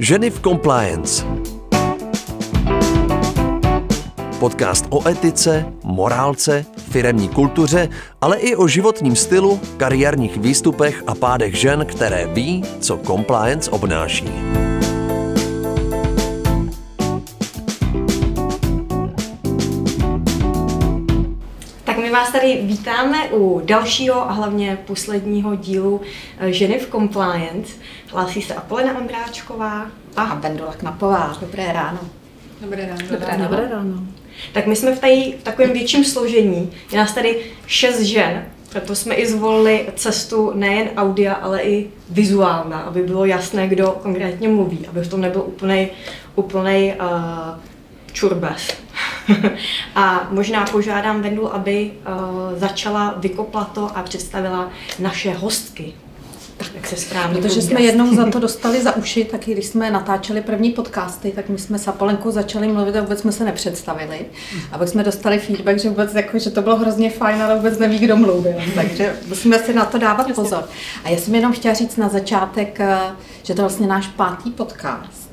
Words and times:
Ženy 0.00 0.30
v 0.30 0.40
compliance. 0.40 1.26
Podcast 4.38 4.86
o 4.90 5.08
etice, 5.08 5.72
morálce, 5.84 6.64
firemní 6.90 7.28
kultuře, 7.28 7.88
ale 8.20 8.38
i 8.38 8.56
o 8.56 8.68
životním 8.68 9.16
stylu, 9.16 9.60
kariérních 9.76 10.36
výstupech 10.36 11.02
a 11.06 11.14
pádech 11.14 11.54
žen, 11.54 11.86
které 11.86 12.26
ví, 12.26 12.62
co 12.80 12.98
compliance 12.98 13.70
obnáší. 13.70 14.28
Tak 21.84 21.98
my 21.98 22.10
vás 22.10 22.32
tady 22.32 22.60
vítáme 22.62 23.28
u 23.28 23.62
dalšího 23.64 24.30
a 24.30 24.32
hlavně 24.32 24.78
posledního 24.86 25.54
dílu 25.54 26.00
eh, 26.38 26.52
Ženy 26.52 26.78
v 26.78 26.90
Compliance. 26.90 27.74
Hlásí 28.12 28.42
se 28.42 28.54
Apolena 28.54 28.98
Ondráčková 28.98 29.86
a 30.16 30.34
Vendula 30.34 30.72
Knapová. 30.72 31.36
Dobré 31.40 31.72
ráno. 31.72 31.98
Dobré 32.60 32.86
ráno. 32.86 33.02
Dobré 33.10 33.26
ráno. 33.26 33.44
Dobré 33.48 33.68
ráno. 33.68 34.02
Tak 34.52 34.66
my 34.66 34.76
jsme 34.76 34.96
v, 34.96 34.98
tady, 34.98 35.34
v 35.40 35.42
takovém 35.42 35.72
větším 35.72 36.04
složení. 36.04 36.72
Je 36.92 36.98
nás 36.98 37.14
tady 37.14 37.36
šest 37.66 38.00
žen, 38.00 38.46
proto 38.70 38.94
jsme 38.94 39.14
i 39.14 39.26
zvolili 39.26 39.86
cestu 39.96 40.52
nejen 40.54 40.88
audia, 40.96 41.34
ale 41.34 41.62
i 41.62 41.90
vizuálna, 42.08 42.78
aby 42.80 43.02
bylo 43.02 43.24
jasné, 43.24 43.68
kdo 43.68 43.98
konkrétně 44.02 44.48
mluví, 44.48 44.86
aby 44.86 45.00
v 45.00 45.08
tom 45.08 45.20
nebyl 45.20 45.42
úplnej, 45.46 45.90
úplnej 46.34 46.94
uh, 47.00 47.08
čurbes. 48.12 48.76
a 49.94 50.28
možná 50.30 50.64
požádám 50.64 51.22
Vendu, 51.22 51.54
aby 51.54 51.90
uh, 51.90 52.58
začala 52.58 53.14
vykoplat 53.18 53.72
to 53.72 53.96
a 53.96 54.02
představila 54.02 54.70
naše 54.98 55.34
hostky. 55.34 55.94
Tak 56.68 56.86
se 56.86 56.96
správně 56.96 57.40
Protože 57.40 57.62
jsme 57.62 57.80
jednou 57.80 58.14
za 58.14 58.30
to 58.30 58.40
dostali 58.40 58.82
za 58.82 58.96
uši, 58.96 59.24
tak 59.24 59.40
když 59.40 59.66
jsme 59.66 59.90
natáčeli 59.90 60.40
první 60.40 60.70
podcasty, 60.70 61.32
tak 61.34 61.48
my 61.48 61.58
jsme 61.58 61.78
s 61.78 61.88
Apolenkou 61.88 62.30
začali 62.30 62.68
mluvit 62.68 62.96
a 62.96 63.00
vůbec 63.00 63.20
jsme 63.20 63.32
se 63.32 63.44
nepředstavili. 63.44 64.26
A 64.72 64.78
pak 64.78 64.88
jsme 64.88 65.04
dostali 65.04 65.38
feedback, 65.38 65.78
že 65.78 65.88
vůbec 65.88 66.14
jako, 66.14 66.38
že 66.38 66.50
to 66.50 66.62
bylo 66.62 66.76
hrozně 66.76 67.10
fajn, 67.10 67.42
ale 67.42 67.56
vůbec 67.56 67.78
neví, 67.78 67.98
kdo 67.98 68.16
mluvil. 68.16 68.54
Takže 68.74 69.16
musíme 69.28 69.58
si 69.58 69.74
na 69.74 69.84
to 69.84 69.98
dávat 69.98 70.32
pozor. 70.34 70.64
A 71.04 71.08
já 71.08 71.18
jsem 71.18 71.34
jenom 71.34 71.52
chtěla 71.52 71.74
říct 71.74 71.96
na 71.96 72.08
začátek, 72.08 72.80
eh, 72.80 72.98
že 73.42 73.54
to 73.54 73.60
je 73.60 73.62
vlastně 73.62 73.86
náš 73.86 74.06
pátý 74.06 74.50
podcast. 74.50 75.30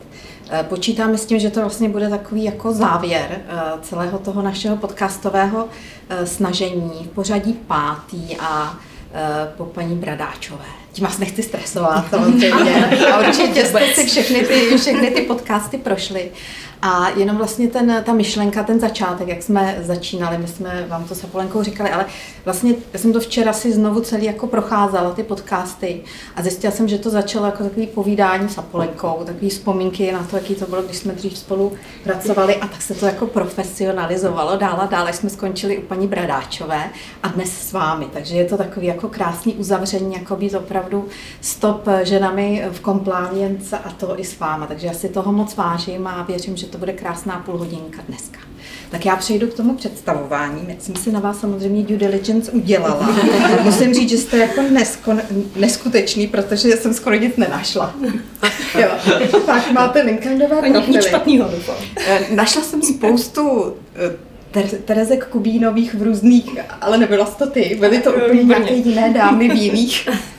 Eh, 0.50 0.64
Počítáme 0.64 1.18
s 1.18 1.26
tím, 1.26 1.40
že 1.40 1.50
to 1.50 1.60
vlastně 1.60 1.90
bude 1.90 2.10
takový 2.10 2.44
jako 2.44 2.72
závěr 2.72 3.28
eh, 3.32 3.62
celého 3.82 4.18
toho 4.18 4.42
našeho 4.42 4.78
podcastového 4.78 5.68
snažení 6.24 6.92
v 7.04 7.08
pořadí 7.08 7.54
pátý 7.54 8.38
a 8.40 8.78
po 9.58 9.66
paní 9.66 9.96
Bradáčové. 9.96 10.87
Tím 10.98 11.06
vás 11.06 11.18
nechci 11.18 11.44
stresovat 11.44 12.10
samozřejmě. 12.10 12.86
A 13.14 13.20
určitě 13.20 13.66
jste 13.66 13.94
si 13.94 14.06
všechny 14.08 14.42
ty, 14.42 14.78
všechny 14.78 15.12
ty 15.12 15.22
podcasty 15.22 15.78
prošli. 15.78 16.32
A 16.82 17.10
jenom 17.10 17.38
vlastně 17.38 17.68
ten, 17.68 18.04
ta 18.06 18.14
myšlenka, 18.14 18.64
ten 18.64 18.80
začátek, 18.80 19.28
jak 19.28 19.44
jsme 19.44 19.78
začínali, 19.82 20.38
my 20.38 20.48
jsme 20.48 20.86
vám 20.90 21.04
to 21.04 21.16
s 21.16 21.24
Apolenkou 21.24 21.64
říkali, 21.64 21.90
ale 21.90 22.06
vlastně 22.46 22.74
já 22.94 23.00
jsem 23.00 23.14
to 23.14 23.20
včera 23.20 23.54
si 23.54 23.74
znovu 23.74 24.02
celý 24.02 24.26
jako 24.26 24.48
procházela, 24.48 25.12
ty 25.12 25.24
podcasty 25.24 26.02
a 26.36 26.42
zjistila 26.42 26.74
jsem, 26.74 26.88
že 26.88 26.98
to 26.98 27.10
začalo 27.10 27.46
jako 27.46 27.64
takový 27.64 27.88
povídání 27.88 28.50
s 28.50 28.58
Apolenkou, 28.58 29.22
takový 29.26 29.50
vzpomínky 29.50 30.12
na 30.12 30.24
to, 30.24 30.36
jaký 30.36 30.56
to 30.56 30.66
bylo, 30.66 30.82
když 30.82 30.98
jsme 30.98 31.14
dřív 31.14 31.38
spolu 31.38 31.74
pracovali 32.04 32.56
a 32.56 32.68
tak 32.68 32.82
se 32.82 32.94
to 32.94 33.06
jako 33.06 33.26
profesionalizovalo 33.26 34.58
dál 34.58 34.82
a 34.82 34.86
dál, 34.86 35.08
jsme 35.14 35.30
skončili 35.30 35.78
u 35.78 35.82
paní 35.82 36.08
Bradáčové 36.08 36.90
a 37.24 37.28
dnes 37.28 37.52
s 37.52 37.74
vámi. 37.74 38.08
Takže 38.14 38.36
je 38.36 38.46
to 38.46 38.58
takový 38.58 38.88
jako 38.88 39.08
krásný 39.10 39.54
uzavření, 39.54 40.14
jako 40.14 40.36
být 40.36 40.56
opravdu 40.56 41.08
stop 41.42 41.88
ženami 42.04 42.66
v 42.72 42.80
compliance 42.80 43.78
a 43.78 43.92
to 43.92 44.20
i 44.20 44.24
s 44.24 44.40
váma. 44.40 44.68
Takže 44.68 44.88
já 44.88 44.94
si 44.94 45.10
toho 45.10 45.32
moc 45.32 45.56
vážím 45.56 46.08
a 46.08 46.24
věřím, 46.24 46.58
že 46.58 46.67
to 46.68 46.78
bude 46.78 46.94
krásná 46.94 47.44
půlhodinka 47.46 48.02
dneska. 48.08 48.40
Tak 48.92 49.06
já 49.06 49.16
přejdu 49.16 49.48
k 49.48 49.54
tomu 49.54 49.76
představování. 49.76 50.62
Já 50.68 50.76
jsem 50.80 50.96
si 50.96 51.12
na 51.12 51.20
vás 51.20 51.40
samozřejmě 51.40 51.84
due 51.84 51.98
diligence 51.98 52.52
udělala. 52.52 53.10
Musím 53.64 53.94
říct, 53.94 54.10
že 54.10 54.18
jste 54.18 54.38
jako 54.38 54.62
nesko, 54.62 55.14
neskutečný, 55.56 56.28
protože 56.28 56.70
jsem 56.78 56.94
skoro 56.94 57.16
nic 57.16 57.38
nenašla. 57.38 57.96
Jo. 58.80 58.88
Tak 59.46 59.72
máte 59.72 60.02
LinkedInové 60.02 60.62
Nic 60.70 60.72
profily. 60.78 61.02
špatného 61.04 61.50
doufám. 61.52 61.76
Eh, 62.08 62.20
Našla 62.32 62.62
jsem 62.62 62.82
spoustu 62.82 63.74
eh, 63.96 64.16
Ter- 64.52 64.78
Terezek 64.86 65.26
Kubínových 65.28 65.94
v 65.96 66.02
různých, 66.02 66.50
ale 66.82 66.98
nebyla 66.98 67.26
to 67.26 67.48
ty, 67.48 67.78
byly 67.80 67.98
to 68.02 68.14
úplně 68.14 68.44
nějaké 68.44 68.74
jiné 68.74 69.14
dámy 69.14 69.50
v 69.50 69.54
jiných, 69.54 70.10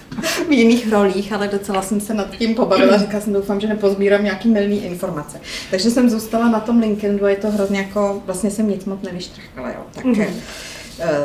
v 0.49 0.53
jiných 0.53 0.93
rolích, 0.93 1.33
ale 1.33 1.49
docela 1.49 1.83
jsem 1.83 2.01
se 2.01 2.15
nad 2.15 2.31
tím 2.31 2.55
pobavila, 2.55 2.99
říkala 2.99 3.21
jsem, 3.21 3.33
doufám, 3.33 3.61
že 3.61 3.67
nepozbírám 3.67 4.25
nějaký 4.25 4.49
milný 4.49 4.85
informace. 4.85 5.41
Takže 5.71 5.91
jsem 5.91 6.11
zůstala 6.11 6.49
na 6.49 6.61
tom 6.61 6.81
LinkedInu 6.81 7.25
a 7.25 7.31
je 7.31 7.37
to 7.37 7.51
hrozně 7.51 7.79
jako, 7.79 8.23
vlastně 8.27 8.51
jsem 8.51 8.69
nic 8.69 8.85
moc 8.85 9.03
nevyštrchala, 9.03 9.69
jo. 9.69 9.81
Tak, 9.95 10.05
mm-hmm. 10.05 10.31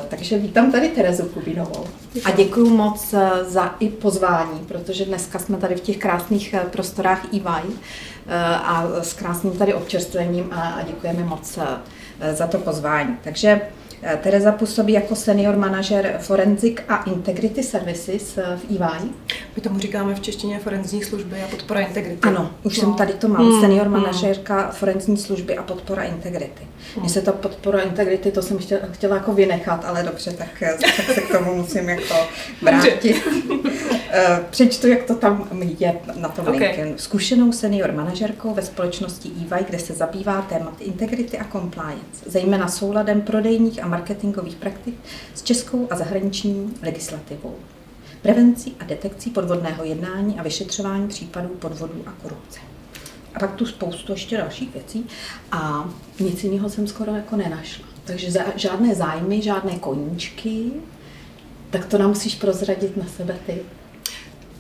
Takže 0.10 0.38
vítám 0.38 0.72
tady 0.72 0.90
Terezu 0.90 1.24
Kubínovou 1.24 1.86
a 2.26 2.32
děkuji 2.32 2.70
moc 2.70 3.14
eh, 3.14 3.30
za 3.44 3.76
i 3.80 3.90
pozvání, 3.90 4.60
protože 4.68 5.06
dneska 5.06 5.40
jsme 5.40 5.58
tady 5.58 5.76
v 5.76 5.82
těch 5.82 5.98
krásných 5.98 6.54
eh, 6.54 6.60
prostorách 6.60 7.34
EY 7.34 7.74
a 8.64 8.88
s 9.02 9.14
krásným 9.14 9.54
tady 9.54 9.74
občerstvením 9.74 10.54
a, 10.54 10.82
děkujeme 10.88 11.24
moc 11.24 11.60
za 12.34 12.48
to 12.48 12.58
pozvání. 12.58 13.18
Takže 13.24 13.62
Tereza 14.22 14.52
působí 14.52 14.94
jako 14.94 15.16
senior 15.16 15.56
manažer 15.56 16.18
Forensic 16.20 16.78
a 16.90 17.04
Integrity 17.04 17.64
Services 17.64 18.38
eh, 18.38 18.58
v 18.58 18.72
EY. 18.72 19.10
My 19.56 19.62
tomu 19.62 19.80
říkáme 19.80 20.16
v 20.16 20.20
češtině 20.20 20.60
forenzní 20.60 21.04
služby 21.04 21.42
a 21.44 21.48
podpora 21.48 21.80
integrity. 21.80 22.28
Ano, 22.28 22.52
už 22.64 22.78
jsem 22.78 22.94
tady 22.94 23.14
to 23.14 23.28
mám, 23.28 23.62
senior 23.62 23.90
manažerka 23.90 24.72
forenzní 24.72 25.18
služby 25.18 25.58
a 25.58 25.64
podpora 25.64 26.04
integrity. 26.04 26.68
Mně 27.00 27.10
se 27.10 27.22
to 27.22 27.32
podpora 27.34 27.82
integrity, 27.82 28.32
to 28.32 28.42
jsem 28.42 28.58
chtěla, 28.58 28.82
chtěla 28.92 29.16
jako 29.16 29.34
vynechat, 29.34 29.86
ale 29.86 30.04
dobře, 30.04 30.32
tak, 30.32 30.62
eh, 30.62 30.78
tak 30.82 31.16
se 31.16 31.22
k 31.22 31.38
tomu 31.38 31.56
musím 31.56 31.90
jako 31.90 32.14
vrátit. 32.62 33.24
Eh, 34.10 34.40
Přečtu, 34.50 34.88
jak 34.88 35.04
to 35.04 35.16
tam 35.16 35.48
je 35.80 36.00
na 36.16 36.30
tom 36.30 36.48
Ok. 36.48 36.52
LinkedInu. 36.54 36.98
Zkušenou 36.98 37.52
senior 37.52 37.92
manažerkou 37.92 38.54
ve 38.54 38.62
společnosti 38.62 39.30
EY, 39.30 39.64
kde 39.70 39.80
se 39.80 39.94
zabývá 39.94 40.42
tématy 40.42 40.84
integrity 40.84 41.38
a 41.38 41.44
compliance, 41.52 42.26
zejména 42.26 42.68
souladem 42.68 43.22
prodejních 43.22 43.84
a 43.84 43.88
marketingových 43.88 44.56
praktik 44.56 44.96
s 45.36 45.44
českou 45.44 45.88
a 45.90 45.96
zahraniční 45.96 46.74
legislativou 46.84 47.56
prevencí 48.22 48.76
a 48.80 48.84
detekcí 48.84 49.30
podvodného 49.30 49.84
jednání 49.84 50.40
a 50.40 50.44
vyšetřování 50.44 51.08
případů 51.08 51.48
podvodů 51.50 52.04
a 52.06 52.12
korupce. 52.22 52.60
A 53.36 53.40
pak 53.40 53.56
tu 53.56 53.66
spoustu 53.66 54.12
ještě 54.12 54.38
dalších 54.38 54.74
věcí 54.74 55.08
a 55.52 55.90
nic 56.20 56.44
jiného 56.44 56.70
jsem 56.70 56.88
skoro 56.88 57.16
jako 57.16 57.36
nenašla. 57.36 57.86
Takže 58.04 58.32
za, 58.32 58.42
žádné 58.56 58.96
zájmy, 58.96 59.42
žádné 59.42 59.80
koníčky, 59.80 60.72
tak 61.70 61.86
to 61.86 61.98
nám 61.98 62.10
musíš 62.10 62.36
prozradit 62.36 62.98
na 62.98 63.06
sebe 63.06 63.38
ty. 63.46 63.62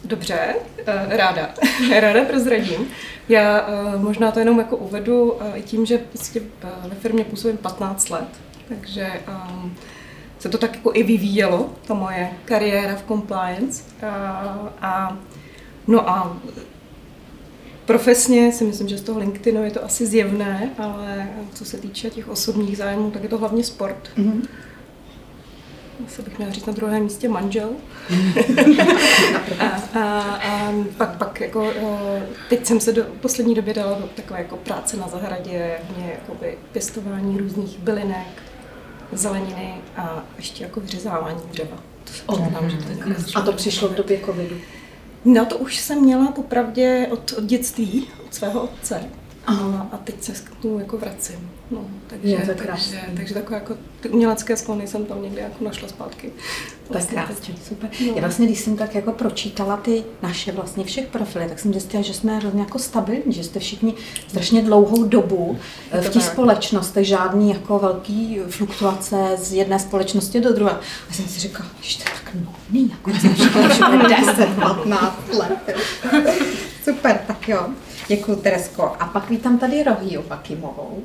Dobře, 0.05 0.55
eh, 0.85 1.17
ráda. 1.17 1.49
ráda 1.99 2.25
prozradím. 2.25 2.87
Já 3.29 3.67
eh, 3.67 3.97
možná 3.97 4.31
to 4.31 4.39
jenom 4.39 4.59
jako 4.59 4.77
uvedu 4.77 5.37
eh, 5.41 5.57
i 5.57 5.61
tím, 5.61 5.85
že 5.85 5.97
prostě 5.97 6.41
ve 6.87 6.95
firmě 6.95 7.23
působím 7.23 7.57
15 7.57 8.09
let, 8.09 8.27
takže 8.67 9.07
ehm, 9.27 9.73
se 10.39 10.49
to 10.49 10.57
tak 10.57 10.75
jako 10.75 10.91
i 10.93 11.03
vyvíjelo, 11.03 11.69
ta 11.87 11.93
moje 11.93 12.29
kariéra 12.45 12.95
v 12.95 13.07
compliance. 13.07 13.83
A, 14.07 14.71
a 14.81 15.17
no 15.87 16.09
a 16.09 16.37
Profesně 17.85 18.51
si 18.51 18.63
myslím, 18.63 18.87
že 18.87 18.97
z 18.97 19.01
toho 19.01 19.19
LinkedInu 19.19 19.63
je 19.63 19.71
to 19.71 19.85
asi 19.85 20.05
zjevné, 20.05 20.69
ale 20.77 21.29
co 21.53 21.65
se 21.65 21.77
týče 21.77 22.09
těch 22.09 22.29
osobních 22.29 22.77
zájmů, 22.77 23.11
tak 23.11 23.23
je 23.23 23.29
to 23.29 23.37
hlavně 23.37 23.63
sport. 23.63 24.09
Mm-hmm. 24.17 24.47
Asi 26.07 26.21
bych 26.21 26.37
měla 26.37 26.53
říct 26.53 26.65
na 26.65 26.73
druhém 26.73 27.03
místě 27.03 27.29
manžel. 27.29 27.69
a, 29.59 29.99
a, 29.99 30.19
a 30.19 30.73
pak, 30.97 31.17
pak 31.17 31.41
jako, 31.41 31.71
eh, 31.75 32.27
teď 32.49 32.65
jsem 32.65 32.79
se 32.79 32.93
do 32.93 33.03
poslední 33.03 33.55
době 33.55 33.73
dala 33.73 33.99
do 33.99 34.09
takové 34.15 34.39
jako 34.39 34.57
práce 34.57 34.97
na 34.97 35.07
zahradě, 35.07 35.77
mě 35.97 36.11
jakoby 36.19 36.57
pěstování 36.71 37.37
různých 37.37 37.79
bylinek, 37.79 38.27
zeleniny 39.11 39.73
a 39.97 40.23
ještě 40.37 40.63
jako 40.63 40.79
vyřezávání 40.79 41.41
dřeva. 41.51 41.77
To 42.03 42.13
se 42.13 42.23
přiznám, 42.27 42.69
že 42.69 42.77
to 42.77 42.89
je 42.89 42.97
takové 42.97 43.15
A 43.35 43.41
to 43.41 43.53
přišlo 43.53 43.87
v 43.87 43.95
době 43.95 44.19
covidu. 44.25 44.55
No 45.25 45.45
to 45.45 45.57
už 45.57 45.77
jsem 45.77 46.01
měla 46.01 46.31
popravdě 46.31 47.07
od, 47.11 47.31
od 47.37 47.43
dětství, 47.43 48.07
od 48.25 48.33
svého 48.33 48.61
otce. 48.61 49.03
A, 49.47 49.53
a 49.91 49.97
teď 49.97 50.23
se 50.23 50.31
k 50.31 50.55
tomu 50.61 50.79
jako 50.79 50.97
vracím. 50.97 51.49
No, 51.71 51.85
takže, 52.07 52.27
Je 52.33 52.39
to 52.39 52.63
takže, 52.67 53.01
takže 53.17 53.33
takové 53.33 53.55
jako 53.57 53.75
ty 53.99 54.09
umělecké 54.09 54.57
sklony 54.57 54.87
jsem 54.87 55.05
tam 55.05 55.21
někde 55.21 55.41
jako 55.41 55.63
našla 55.63 55.87
zpátky. 55.87 56.31
Tak 56.91 57.05
teď. 57.05 57.09
krásně, 57.09 57.55
super. 57.67 57.89
No. 58.07 58.13
Já 58.15 58.21
vlastně, 58.21 58.45
když 58.45 58.59
jsem 58.59 58.77
tak 58.77 58.95
jako 58.95 59.11
pročítala 59.11 59.77
ty 59.77 60.03
naše 60.21 60.51
vlastně 60.51 60.83
všech 60.83 61.07
profily, 61.07 61.45
tak 61.49 61.59
jsem 61.59 61.71
zjistila, 61.71 62.03
že 62.03 62.13
jsme 62.13 62.37
hrozně 62.37 62.59
jako 62.61 62.79
stabilní, 62.79 63.33
že 63.33 63.43
jste 63.43 63.59
všichni 63.59 63.93
strašně 64.27 64.61
dlouhou 64.61 65.03
dobu 65.03 65.57
Je 65.93 66.01
v 66.01 66.05
to 66.05 66.11
těch 66.11 66.23
tak. 66.23 66.31
společnostech, 66.31 67.07
žádný 67.07 67.49
jako 67.49 67.79
velký 67.79 68.39
fluktuace 68.49 69.37
z 69.41 69.53
jedné 69.53 69.79
společnosti 69.79 70.41
do 70.41 70.53
druhé. 70.53 70.71
A 71.09 71.13
jsem 71.13 71.27
si 71.27 71.39
říkala, 71.39 71.69
že 71.81 71.97
to 71.97 72.03
je 72.03 72.15
tak 72.23 72.33
nový, 72.35 72.91
jako 72.91 73.19
jsme 73.19 73.33
všichni 73.33 73.69
všude 73.69 74.15
10, 74.25 74.49
15 74.59 75.33
let. 75.33 75.77
Super, 76.83 77.19
tak 77.27 77.49
jo. 77.49 77.67
Děkuji, 78.07 78.35
Teresko. 78.35 78.83
A 78.99 79.05
pak 79.05 79.29
vítám 79.29 79.59
tady 79.59 79.83
Rohiu 79.83 80.21
Pakimovou. 80.21 81.03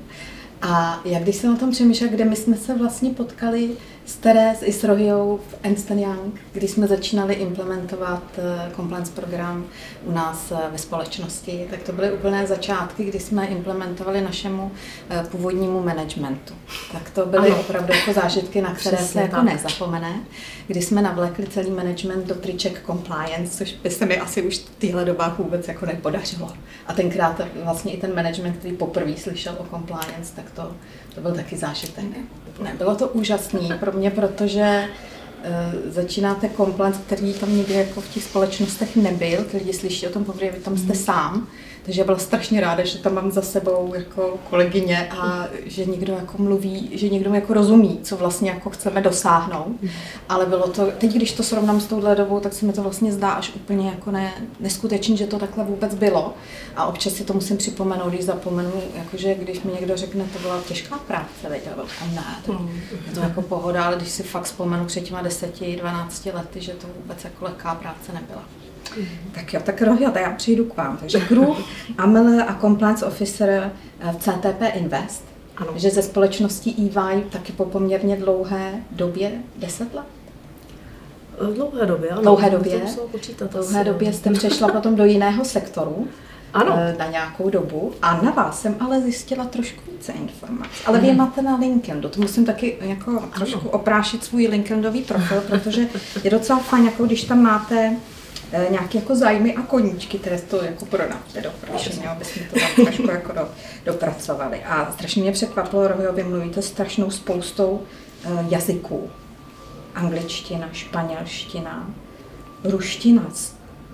A 0.63 1.01
jak 1.05 1.23
když 1.23 1.37
jsem 1.37 1.55
o 1.55 1.57
tom 1.57 1.71
přemýšlela, 1.71 2.13
kde 2.13 2.25
my 2.25 2.37
jsme 2.37 2.57
se 2.57 2.75
vlastně 2.75 3.11
potkali 3.11 3.71
s 4.09 4.17
Teres 4.17 4.63
i 4.63 4.73
s 4.73 4.85
Rohiou 4.85 5.41
v 5.49 5.55
Ernst 5.63 5.91
Young, 5.91 6.41
kdy 6.53 6.69
jsme 6.69 6.87
začínali 6.87 7.35
implementovat 7.35 8.23
eh, 8.39 8.71
compliance 8.77 9.13
program 9.13 9.67
u 10.05 10.13
nás 10.13 10.53
eh, 10.53 10.57
ve 10.73 10.79
společnosti, 10.79 11.67
tak 11.71 11.83
to 11.83 11.93
byly 11.93 12.13
úplné 12.13 12.47
začátky, 12.47 13.05
kdy 13.05 13.21
jsme 13.21 13.47
implementovali 13.47 14.21
našemu 14.21 14.71
eh, 15.11 15.25
původnímu 15.31 15.83
managementu. 15.83 16.55
Tak 16.93 17.11
to 17.11 17.27
byly 17.27 17.49
Ano. 17.49 17.61
opravdu 17.61 17.93
jako 17.93 18.13
zážitky, 18.13 18.61
na 18.61 18.75
které 18.75 18.97
se 18.97 19.03
Přesně 19.03 19.21
jako 19.21 19.37
tak. 19.37 19.45
nezapomene, 19.45 20.21
kdy 20.67 20.83
jsme 20.83 21.03
navlekli 21.03 21.47
celý 21.47 21.71
management 21.71 22.27
do 22.27 22.35
triček 22.35 22.83
compliance, 22.87 23.59
což 23.59 23.73
by 23.73 23.91
se 23.91 24.07
mi 24.07 24.19
asi 24.19 24.43
už 24.43 24.59
v 24.59 24.71
téhle 24.79 25.05
dobách 25.05 25.39
vůbec 25.39 25.69
jako 25.69 25.87
nepodařilo. 25.87 26.53
A 26.87 26.93
tenkrát 26.93 27.41
vlastně 27.65 27.93
i 27.93 28.01
ten 28.01 28.15
management, 28.15 28.57
který 28.59 28.77
poprvé 28.77 29.17
slyšel 29.17 29.57
o 29.59 29.65
compliance, 29.71 30.37
tak 30.37 30.51
to, 30.51 30.73
to 31.15 31.21
byl 31.21 31.35
taky 31.35 31.57
zážitek. 31.57 32.05
Ne, 32.63 32.75
bylo 32.79 32.97
to 32.97 33.09
úžasný 33.09 33.73
pro 33.81 33.93
mě, 33.93 34.11
protože 34.11 34.85
začínáte 35.89 36.51
compliance, 36.57 37.01
který 37.07 37.35
tam 37.35 37.57
nikdy 37.57 37.75
jako 37.75 38.01
v 38.01 38.09
těch 38.09 38.25
společnostech 38.25 38.97
nebyl, 38.97 39.45
ty 39.45 39.57
lidi 39.57 39.73
slyší 39.73 40.07
o 40.07 40.11
tom 40.11 40.25
poprvé, 40.25 40.51
vy 40.51 40.59
tam 40.59 40.77
jste 40.77 40.95
sám, 40.95 41.49
takže 41.89 42.05
byla 42.05 42.19
strašně 42.19 42.61
ráda, 42.61 42.85
že 42.85 42.99
tam 42.99 43.15
mám 43.15 43.31
za 43.31 43.43
sebou 43.43 43.93
jako 43.95 44.35
kolegyně 44.51 45.09
a 45.11 45.47
že 45.67 45.85
někdo 45.85 46.13
jako 46.13 46.43
mluví, 46.43 46.91
že 46.93 47.09
někdo 47.09 47.31
mi 47.31 47.37
jako 47.37 47.55
rozumí, 47.55 48.01
co 48.03 48.17
vlastně 48.17 48.51
jako 48.51 48.71
chceme 48.71 49.01
dosáhnout. 49.01 49.77
Ale 50.29 50.47
bylo 50.47 50.69
to, 50.69 50.87
teď 50.99 51.13
když 51.13 51.33
to 51.33 51.43
srovnám 51.43 51.81
s 51.81 51.87
touhle 51.87 52.17
dobou, 52.17 52.41
tak 52.41 52.53
se 52.53 52.67
mi 52.67 52.73
to 52.73 52.83
vlastně 52.83 53.13
zdá 53.13 53.31
až 53.31 53.53
úplně 53.55 53.89
jako 53.89 54.11
ne, 54.11 54.33
neskutečný, 54.61 55.17
že 55.17 55.27
to 55.27 55.39
takhle 55.39 55.65
vůbec 55.65 55.95
bylo. 55.95 56.35
A 56.77 56.87
občas 56.87 57.13
si 57.13 57.25
to 57.25 57.35
musím 57.35 57.57
připomenout, 57.57 58.09
když 58.09 58.25
zapomenu, 58.25 58.73
jakože 58.95 59.35
když 59.35 59.63
mi 59.63 59.73
někdo 59.73 59.97
řekne, 59.97 60.25
to 60.33 60.39
byla 60.39 60.63
těžká 60.69 60.99
práce, 60.99 61.49
veď, 61.49 61.63
říkám, 61.63 62.15
ne, 62.15 62.37
to, 62.47 62.53
je 63.07 63.15
to 63.15 63.21
jako 63.21 63.43
pohoda, 63.43 63.85
ale 63.85 63.97
když 63.97 64.09
si 64.09 64.23
fakt 64.23 64.45
vzpomenu 64.45 64.85
před 64.85 65.01
těma 65.01 65.23
10, 65.29 65.77
12 65.77 66.27
lety, 66.35 66.61
že 66.61 66.73
to 66.73 66.87
vůbec 67.03 67.25
jako 67.25 67.45
lehká 67.45 67.75
práce 67.75 68.13
nebyla. 68.13 68.43
Tak 69.35 69.55
jo, 69.55 69.61
tak 69.65 69.83
Rohio, 69.83 70.11
tak 70.11 70.23
já 70.23 70.31
přijdu 70.31 70.65
k 70.65 70.77
vám. 70.77 70.97
Takže 70.97 71.21
Group, 71.21 71.59
AML 71.99 72.43
a 72.43 72.59
Compliance 72.61 73.07
Officer 73.07 73.71
eh, 74.01 74.13
v 74.13 74.17
CTP 74.17 74.63
Invest, 74.75 75.25
Ano. 75.57 75.73
že 75.77 75.91
ze 75.91 76.03
společností 76.03 76.91
EY 76.97 77.23
taky 77.31 77.53
po 77.53 77.65
poměrně 77.65 78.17
dlouhé 78.17 78.83
době, 78.91 79.33
10 79.57 79.95
let? 79.95 80.05
V 81.41 81.55
dlouhé 81.55 81.87
době, 81.87 82.11
ano. 82.11 82.23
Dlouhé 82.23 82.51
době. 82.51 82.81
Dlouhé 83.51 83.85
době 83.85 84.13
jste 84.13 84.31
přešla 84.31 84.69
potom 84.69 84.97
do 84.97 85.05
jiného 85.05 85.45
sektoru 85.45 86.09
Ano. 86.55 86.75
eh, 86.79 86.97
na 86.99 87.07
nějakou 87.07 87.51
dobu 87.51 87.95
a 88.03 88.23
na 88.23 88.31
vás 88.31 88.61
jsem 88.61 88.77
ale 88.81 89.01
zjistila 89.01 89.45
trošku 89.45 89.81
více 89.93 90.13
informací. 90.13 90.85
Ale 90.87 91.01
vy 91.01 91.07
je 91.07 91.15
máte 91.15 91.43
na 91.43 91.57
LinkedInu, 91.57 92.09
to 92.09 92.21
musím 92.21 92.45
taky 92.45 92.77
jako 92.81 93.23
trošku 93.35 93.69
oprášit 93.69 94.25
svůj 94.25 94.47
LinkedInový 94.47 95.03
profil, 95.03 95.41
protože 95.41 95.89
je 96.25 96.31
docela 96.31 96.59
fajn, 96.59 96.85
jako 96.85 97.05
když 97.07 97.25
tam 97.25 97.43
máte 97.43 97.97
eh, 98.53 98.67
nějaké 98.71 98.99
jako 98.99 99.15
zájmy 99.17 99.55
a 99.55 99.63
koníčky, 99.63 100.19
které 100.19 100.39
to 100.39 100.65
jako 100.65 100.85
prodáte 100.87 101.41
do 101.41 101.51
prošení, 101.61 102.07
aby 102.07 102.25
jsme 102.25 102.43
to 102.53 102.61
tam 102.61 102.85
trošku 102.85 103.11
jako 103.11 103.33
do, 103.33 103.49
dopracovali. 103.85 104.65
A 104.65 104.93
strašně 104.93 105.23
mě 105.23 105.33
překvapilo, 105.33 105.89
Rohio, 105.89 106.13
vy 106.13 106.25
mluvíte 106.25 106.63
strašnou 106.63 107.11
spoustou 107.11 107.83
eh, 108.25 108.29
jazyků. 108.49 109.11
Angličtina, 109.95 110.69
španělština, 110.73 111.91
ruština, 112.65 113.23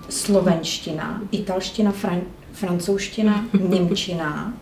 slovenština, 0.09 1.21
italština, 1.31 1.91
fran, 1.91 2.21
francouzština, 2.55 3.45
němčina. 3.69 4.53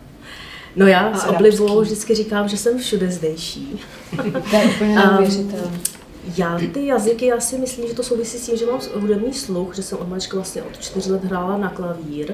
No 0.75 0.87
já 0.87 1.17
s 1.17 1.25
oblibou 1.25 1.81
vždycky 1.81 2.15
říkám, 2.15 2.47
že 2.49 2.57
jsem 2.57 2.77
všude 2.79 3.11
zdejší. 3.11 3.79
To 4.49 4.55
je 4.55 4.65
úplně 4.65 4.89
Um, 4.99 5.09
neuvěřitelné. 5.09 5.79
Já 6.37 6.59
ty 6.73 6.85
jazyky, 6.85 7.25
já 7.25 7.39
si 7.39 7.57
myslím, 7.57 7.87
že 7.87 7.93
to 7.93 8.03
souvisí 8.03 8.37
s 8.37 8.45
tím, 8.45 8.57
že 8.57 8.65
mám 8.65 8.79
hudební 8.95 9.33
sluch, 9.33 9.75
že 9.75 9.83
jsem 9.83 9.97
od 9.97 10.09
malička 10.09 10.35
vlastně 10.35 10.63
od 10.63 10.79
čtyř 10.79 11.07
let 11.07 11.23
hrála 11.23 11.57
na 11.57 11.69
klavír. 11.69 12.33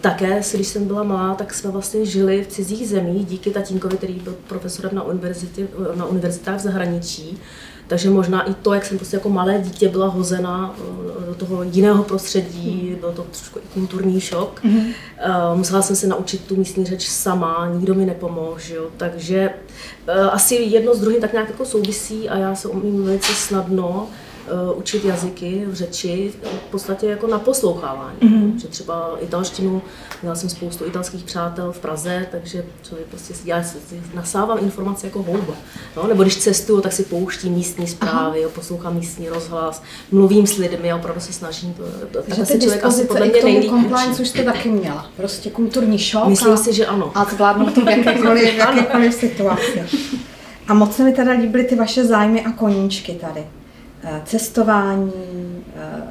Také, 0.00 0.40
když 0.54 0.66
jsem 0.66 0.86
byla 0.86 1.02
malá, 1.02 1.34
tak 1.34 1.54
jsme 1.54 1.70
vlastně 1.70 2.06
žili 2.06 2.44
v 2.44 2.46
cizích 2.46 2.88
zemích 2.88 3.26
díky 3.26 3.50
tatínkovi, 3.50 3.96
který 3.96 4.14
byl 4.14 4.36
profesorem 4.48 4.94
na, 4.94 5.02
univerzitě, 5.02 5.68
na 5.94 6.06
univerzitách 6.06 6.56
v 6.56 6.62
zahraničí. 6.62 7.38
Takže 7.86 8.10
možná 8.10 8.50
i 8.50 8.54
to, 8.54 8.74
jak 8.74 8.84
jsem 8.84 8.98
prostě 8.98 9.16
jako 9.16 9.28
malé 9.28 9.58
dítě 9.58 9.88
byla 9.88 10.08
hozena 10.08 10.74
eh, 10.78 11.26
do 11.28 11.34
toho 11.34 11.62
jiného 11.62 12.04
prostředí, 12.04 12.96
byl 13.00 13.12
to 13.12 13.22
trošku 13.22 13.58
i 13.58 13.62
kulturní 13.74 14.20
šok. 14.20 14.60
Eh, 14.64 15.30
Musela 15.54 15.82
jsem 15.82 15.96
se 15.96 16.06
naučit 16.06 16.44
tu 16.44 16.56
místní 16.56 16.84
řeč 16.84 17.08
sama, 17.08 17.70
nikdo 17.74 17.94
mi 17.94 18.06
nepomohl, 18.06 18.58
jo? 18.74 18.86
takže 18.96 19.50
eh, 20.06 20.12
asi 20.12 20.54
jedno 20.54 20.94
s 20.94 21.00
druhým 21.00 21.20
tak 21.20 21.32
nějak 21.32 21.48
jako 21.48 21.64
souvisí 21.64 22.28
a 22.28 22.38
já 22.38 22.54
se 22.54 22.68
umím 22.68 23.04
velice 23.04 23.32
snadno 23.34 24.08
eh, 24.10 24.33
učit 24.74 25.04
jazyky, 25.04 25.64
řeči, 25.72 26.32
v 26.42 26.70
podstatě 26.70 27.06
jako 27.06 27.26
na 27.26 27.38
poslouchávání. 27.38 28.18
Mm-hmm. 28.20 28.56
Že 28.56 28.68
třeba 28.68 29.10
italštinu, 29.20 29.82
měla 30.22 30.36
jsem 30.36 30.48
spoustu 30.48 30.86
italských 30.86 31.24
přátel 31.24 31.72
v 31.72 31.78
Praze, 31.78 32.26
takže 32.30 32.64
člověk 32.82 33.08
prostě 33.08 33.34
si, 33.34 33.48
já 33.48 33.62
si, 33.62 33.78
si 33.88 34.02
nasávám 34.14 34.58
informace 34.62 35.06
jako 35.06 35.22
houba. 35.22 35.54
No, 35.96 36.06
nebo 36.06 36.22
když 36.22 36.36
cestuju, 36.36 36.80
tak 36.80 36.92
si 36.92 37.02
pouštím 37.02 37.52
místní 37.52 37.86
zprávy, 37.86 38.40
jo, 38.40 38.50
poslouchám 38.50 38.94
místní 38.94 39.28
rozhlas, 39.28 39.82
mluvím 40.12 40.46
s 40.46 40.56
lidmi 40.56 40.92
a 40.92 40.96
opravdu 40.96 41.20
se 41.20 41.32
snažím. 41.32 41.74
To, 41.74 41.82
to, 42.12 42.22
Takže 42.22 42.40
ty 42.40 42.46
se 42.46 42.58
člověk 42.58 42.84
asi 42.84 43.04
podle 43.04 43.26
mě 43.26 43.42
nejlíp 43.44 43.70
compliance 43.70 44.22
už 44.22 44.28
jste 44.28 44.42
taky 44.42 44.68
měla. 44.68 45.10
Prostě 45.16 45.50
kulturní 45.50 45.98
šok. 45.98 46.28
Myslím 46.28 46.52
a, 46.52 46.56
si, 46.56 46.72
že 46.72 46.86
ano. 46.86 47.12
A 47.14 47.24
zvládnout 47.24 47.74
to 47.74 47.80
v 47.80 47.88
jakékoliv, 47.88 48.54
v 48.54 48.56
jakékoliv 48.56 49.14
situaci. 49.14 49.82
A 50.68 50.74
moc 50.74 50.96
se 50.96 51.04
mi 51.04 51.12
teda 51.12 51.32
líbily 51.32 51.64
ty 51.64 51.74
vaše 51.74 52.04
zájmy 52.04 52.44
a 52.44 52.52
koníčky 52.52 53.12
tady. 53.12 53.46
Eh, 54.06 54.22
Cestování, 54.24 55.12
eh, 55.76 56.02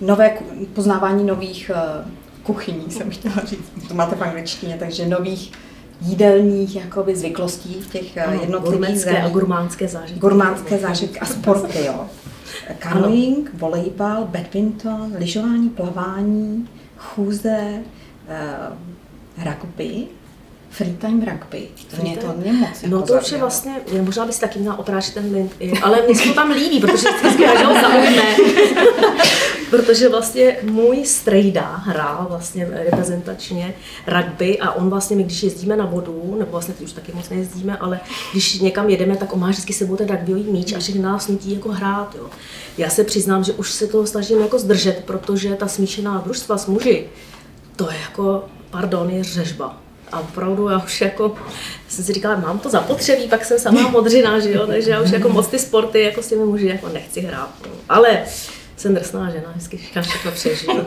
nové, 0.00 0.38
poznávání 0.74 1.24
nových 1.26 1.70
eh, 1.74 2.04
kuchyní, 2.42 2.84
jsem 2.90 3.10
chtěla 3.10 3.44
říct. 3.44 3.88
To 3.88 3.94
máte 3.94 4.16
v 4.16 4.22
angličtině, 4.22 4.76
takže 4.78 5.06
nových 5.06 5.52
jídelních 6.00 6.76
jakoby 6.76 7.16
zvyklostí 7.16 7.74
v 7.74 7.90
těch 7.92 8.18
Ano, 8.18 8.40
jednotlivých 8.40 8.78
gurmánské 8.80 9.10
a 9.10 9.20
zemích. 9.20 9.32
gurmánské 9.32 9.88
zážitky. 9.88 10.20
Gurmánské 10.20 10.78
zážitky 10.78 11.20
a 11.20 11.26
sporty, 11.26 11.84
jo. 11.84 12.06
Canoeing, 12.78 13.50
volejbal, 13.54 14.24
badminton, 14.24 15.12
lyžování, 15.18 15.68
plavání, 15.68 16.68
chůze, 16.96 17.82
uh, 18.28 19.44
rugby, 19.44 20.06
freetime 20.78 21.24
rugby. 21.24 21.68
To 21.90 22.02
mě 22.02 22.16
to 22.16 22.34
mě 22.36 22.52
moc 22.52 22.82
No 22.86 22.96
jako 22.96 23.06
to 23.06 23.20
už 23.20 23.32
je 23.32 23.38
vlastně, 23.38 23.72
možná 24.00 24.26
bys 24.26 24.38
taky 24.38 24.58
měla 24.58 24.78
oprášit 24.78 25.14
ten 25.14 25.34
LinkedIn, 25.34 25.78
ale 25.82 26.02
mě 26.06 26.14
se 26.14 26.28
to 26.28 26.34
tam 26.34 26.50
líbí, 26.50 26.80
protože 26.80 27.08
vždycky 27.10 27.44
každého 27.44 27.74
zaujme. 27.74 28.22
protože 29.70 30.08
vlastně 30.08 30.56
můj 30.62 31.06
strejda 31.06 31.62
hrál 31.62 32.26
vlastně 32.28 32.68
reprezentačně 32.70 33.74
rugby 34.06 34.58
a 34.58 34.72
on 34.72 34.90
vlastně, 34.90 35.16
my 35.16 35.24
když 35.24 35.42
jezdíme 35.42 35.76
na 35.76 35.86
vodu, 35.86 36.36
nebo 36.38 36.50
vlastně 36.50 36.74
teď 36.74 36.84
už 36.84 36.92
taky 36.92 37.12
moc 37.12 37.28
nejezdíme, 37.28 37.76
ale 37.76 38.00
když 38.32 38.60
někam 38.60 38.90
jedeme, 38.90 39.16
tak 39.16 39.32
on 39.32 39.40
má 39.40 39.48
vždycky 39.48 39.72
sebou 39.72 39.96
ten 39.96 40.08
rugbyový 40.08 40.42
míč 40.42 40.72
a 40.72 40.78
všechny 40.78 41.00
nás 41.00 41.28
nutí 41.28 41.54
jako 41.54 41.68
hrát. 41.68 42.14
Jo. 42.18 42.26
Já 42.78 42.90
se 42.90 43.04
přiznám, 43.04 43.44
že 43.44 43.52
už 43.52 43.72
se 43.72 43.86
toho 43.86 44.06
snažím 44.06 44.40
jako 44.40 44.58
zdržet, 44.58 45.02
protože 45.06 45.54
ta 45.54 45.68
smíšená 45.68 46.18
družstva 46.24 46.58
s 46.58 46.66
muži, 46.66 47.06
to 47.76 47.90
je 47.90 47.96
jako, 47.98 48.44
pardon, 48.70 49.10
je 49.10 49.24
řežba. 49.24 49.87
A 50.12 50.20
opravdu 50.20 50.68
já 50.68 50.78
už 50.84 51.00
jako, 51.00 51.34
jsem 51.88 52.04
si 52.04 52.12
říkala, 52.12 52.36
mám 52.36 52.58
to 52.58 52.70
zapotřebí, 52.70 53.28
pak 53.28 53.44
jsem 53.44 53.58
sama 53.58 53.88
modřina, 53.88 54.38
že 54.38 54.52
jo, 54.52 54.66
takže 54.66 54.90
já 54.90 55.00
už 55.00 55.10
jako 55.10 55.28
moc 55.28 55.46
ty 55.46 55.58
sporty 55.58 56.02
jako 56.02 56.22
s 56.22 56.28
těmi 56.28 56.44
muži 56.44 56.66
jako 56.66 56.88
nechci 56.88 57.20
hrát. 57.20 57.50
No. 57.66 57.72
Ale 57.88 58.24
jsem 58.76 58.94
drsná 58.94 59.30
žena, 59.30 59.50
vždycky 59.50 59.76
říkám, 59.76 60.02
všechno 60.02 60.30
přežiju. 60.30 60.86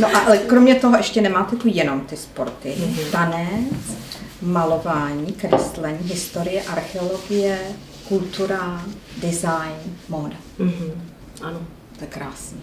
No 0.00 0.16
a 0.16 0.18
ale 0.18 0.38
kromě 0.38 0.74
toho 0.74 0.96
ještě 0.96 1.20
nemáte 1.20 1.56
tu 1.56 1.68
jenom 1.68 2.00
ty 2.00 2.16
sporty. 2.16 2.74
Mhm. 2.78 2.96
Tanec, 3.12 3.74
malování, 4.42 5.32
kreslení, 5.32 5.98
historie, 6.02 6.62
archeologie, 6.62 7.58
kultura, 8.08 8.82
design, 9.16 9.96
móda. 10.08 10.36
Mhm, 10.58 10.92
ano. 11.42 11.58
To 11.98 12.04
je 12.04 12.10
krásný. 12.10 12.60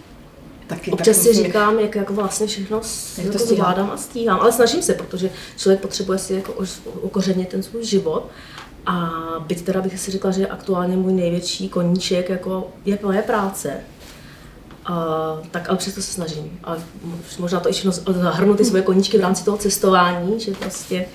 Taky, 0.66 0.90
Občas 0.90 1.16
si 1.16 1.32
říkám, 1.32 1.78
jak 1.78 1.94
jako 1.94 2.14
vlastně 2.14 2.46
všechno 2.46 2.80
jak 3.18 3.32
to 3.32 3.38
zvládám 3.38 3.90
a 3.90 3.96
stíhám, 3.96 4.40
ale 4.40 4.52
snažím 4.52 4.82
se, 4.82 4.94
protože 4.94 5.30
člověk 5.56 5.80
potřebuje 5.80 6.18
si 6.18 6.34
jako 6.34 6.54
ukořenit 7.00 7.48
ten 7.48 7.62
svůj 7.62 7.84
život. 7.84 8.30
A 8.86 9.10
byť 9.46 9.64
teda 9.64 9.82
bych 9.82 10.00
si 10.00 10.10
řekla, 10.10 10.30
že 10.30 10.46
aktuálně 10.46 10.96
můj 10.96 11.12
největší 11.12 11.68
koníček 11.68 12.28
jako 12.28 12.68
je 12.84 12.98
moje 13.02 13.22
práce, 13.22 13.72
a, 14.84 15.38
tak 15.50 15.68
ale 15.68 15.78
přesto 15.78 16.02
se 16.02 16.12
snažím. 16.12 16.58
A 16.64 16.76
možná 17.38 17.60
to 17.60 17.68
i 17.68 17.72
všechno 17.72 17.92
zahrnu 18.06 18.54
ty 18.54 18.64
svoje 18.64 18.82
koníčky 18.82 19.18
v 19.18 19.20
rámci 19.20 19.44
toho 19.44 19.56
cestování, 19.56 20.40
že 20.40 20.52
prostě 20.52 21.06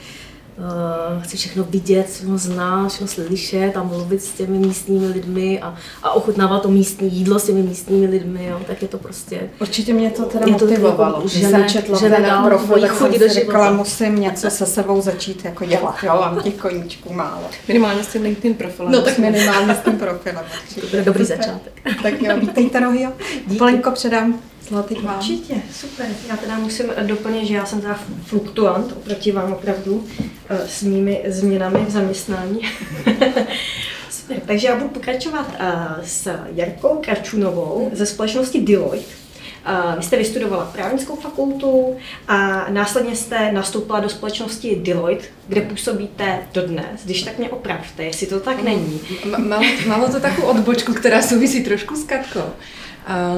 uh, 0.57 1.23
chci 1.23 1.37
všechno 1.37 1.63
vidět, 1.63 2.09
všechno 2.09 2.37
znát, 2.37 2.89
všechno 2.89 3.07
slyšet 3.07 3.77
a 3.77 3.83
mluvit 3.83 4.23
s 4.23 4.31
těmi 4.31 4.57
místními 4.57 5.07
lidmi 5.07 5.61
a, 5.61 5.75
a 6.03 6.11
ochutnávat 6.11 6.61
to 6.61 6.71
místní 6.71 7.13
jídlo 7.13 7.39
s 7.39 7.45
těmi 7.45 7.61
místními 7.61 8.07
lidmi, 8.07 8.45
jo, 8.45 8.61
tak 8.67 8.81
je 8.81 8.87
to 8.87 8.97
prostě... 8.97 9.49
Určitě 9.61 9.93
mě 9.93 10.09
to 10.09 10.25
teda 10.25 10.47
motivovalo, 10.47 11.21
to, 11.21 11.27
že 11.27 11.49
jsem 11.49 11.65
četla 11.69 11.99
že 11.99 12.09
ten 12.09 12.43
profil, 12.45 12.81
tak 12.81 12.97
jsem 12.97 13.13
si 13.13 13.29
říkala, 13.29 13.71
musím 13.71 14.19
něco 14.19 14.49
se 14.49 14.65
sebou 14.65 15.01
začít 15.01 15.45
jako 15.45 15.65
dělat, 15.65 15.95
jo, 16.03 16.17
mám 16.19 16.41
těch 16.41 16.55
koníčků 16.55 17.13
málo. 17.13 17.43
Minimálně 17.67 18.03
s 18.03 18.07
tím 18.07 18.21
LinkedIn 18.21 18.53
profilem. 18.53 18.91
No 18.91 19.01
tak 19.01 19.17
minimálně 19.17 19.75
s 19.75 19.79
tím 19.79 19.97
profilem. 19.97 20.45
Dobrý, 20.81 21.05
dobrý 21.05 21.25
začátek. 21.25 21.73
tak 22.03 22.21
jo, 22.21 22.39
vítejte 22.39 22.79
Rohio. 22.79 23.11
Polenko 23.57 23.91
předám 23.91 24.39
Zlatý 24.67 24.95
vám. 24.95 25.17
Určitě, 25.17 25.55
super. 25.71 26.07
Já 26.29 26.37
teda 26.37 26.59
musím 26.59 26.85
doplnit, 27.03 27.47
že 27.47 27.53
já 27.53 27.65
jsem 27.65 27.81
teda 27.81 27.99
fluktuant 28.25 28.91
oproti 28.91 29.31
vám 29.31 29.53
opravdu 29.53 30.05
eh, 30.49 30.67
s 30.67 30.83
mými 30.83 31.23
změnami 31.27 31.79
v 31.85 31.89
zaměstnání. 31.89 32.61
super. 34.09 34.39
Takže 34.45 34.67
já 34.67 34.75
budu 34.75 34.89
pokračovat 34.89 35.53
eh, 35.59 35.75
s 36.03 36.31
Jarkou 36.55 37.01
Kračunovou 37.03 37.91
ze 37.93 38.05
společnosti 38.05 38.61
Deloitte. 38.61 39.21
Uh, 39.67 39.97
vy 39.97 40.03
jste 40.03 40.17
vystudovala 40.17 40.65
právnickou 40.65 41.15
fakultu 41.15 41.95
a 42.27 42.65
následně 42.69 43.15
jste 43.15 43.51
nastoupila 43.51 43.99
do 43.99 44.09
společnosti 44.09 44.75
Deloitte, 44.83 45.27
kde 45.47 45.61
působíte 45.61 46.39
dodnes. 46.53 47.01
Když 47.05 47.23
tak 47.23 47.37
mě 47.37 47.49
opravte, 47.49 48.03
jestli 48.03 48.27
to 48.27 48.39
tak 48.39 48.63
není. 48.63 49.01
Malo, 49.37 49.63
malo 49.87 50.09
to 50.09 50.19
takovou 50.19 50.47
odbočku, 50.47 50.93
která 50.93 51.21
souvisí 51.21 51.63
trošku 51.63 51.95
s 51.95 52.03
Katkou. 52.03 52.51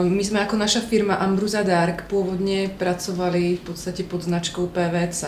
My 0.04 0.20
sme 0.20 0.44
ako 0.44 0.60
naša 0.60 0.84
firma 0.84 1.24
Ambruza 1.24 1.64
Dark 1.64 2.12
pôvodne 2.12 2.68
pracovali 2.68 3.58
v 3.58 3.62
podstate 3.64 4.04
pod 4.04 4.28
značkou 4.28 4.68
PVC 4.68 5.22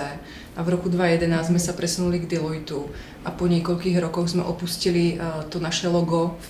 a 0.55 0.59
v 0.59 0.67
roku 0.75 0.91
2011 0.91 1.55
sme 1.55 1.59
sa 1.59 1.71
presunuli 1.71 2.19
k 2.19 2.35
Deloitu 2.35 2.83
a 3.23 3.31
po 3.31 3.47
niekoľkých 3.47 3.95
rokoch 4.03 4.35
sme 4.35 4.43
opustili 4.43 5.15
to 5.47 5.63
naše 5.63 5.87
logo 5.87 6.35
v 6.35 6.47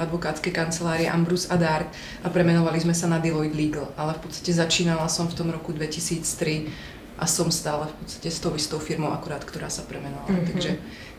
advokátskej 0.00 0.48
kancelárii 0.48 1.12
Ambrus 1.12 1.52
a 1.52 1.60
Dark 1.60 1.92
a 2.24 2.32
premenovali 2.32 2.80
sme 2.80 2.96
sa 2.96 3.04
na 3.04 3.20
Deloitte 3.20 3.52
Legal. 3.52 3.92
Ale 4.00 4.16
v 4.16 4.24
podstate 4.24 4.56
začínala 4.56 5.04
som 5.12 5.28
v 5.28 5.36
tom 5.36 5.52
roku 5.52 5.76
2003 5.76 7.20
a 7.20 7.24
som 7.28 7.52
stále 7.52 7.92
v 7.92 7.94
podstate 8.00 8.28
s 8.32 8.40
tou 8.40 8.56
istou 8.56 8.80
firmou 8.80 9.12
akurát, 9.12 9.44
ktorá 9.44 9.68
sa 9.68 9.84
premenovala. 9.84 10.32
Mm-hmm. 10.32 10.48
Takže, 10.56 10.70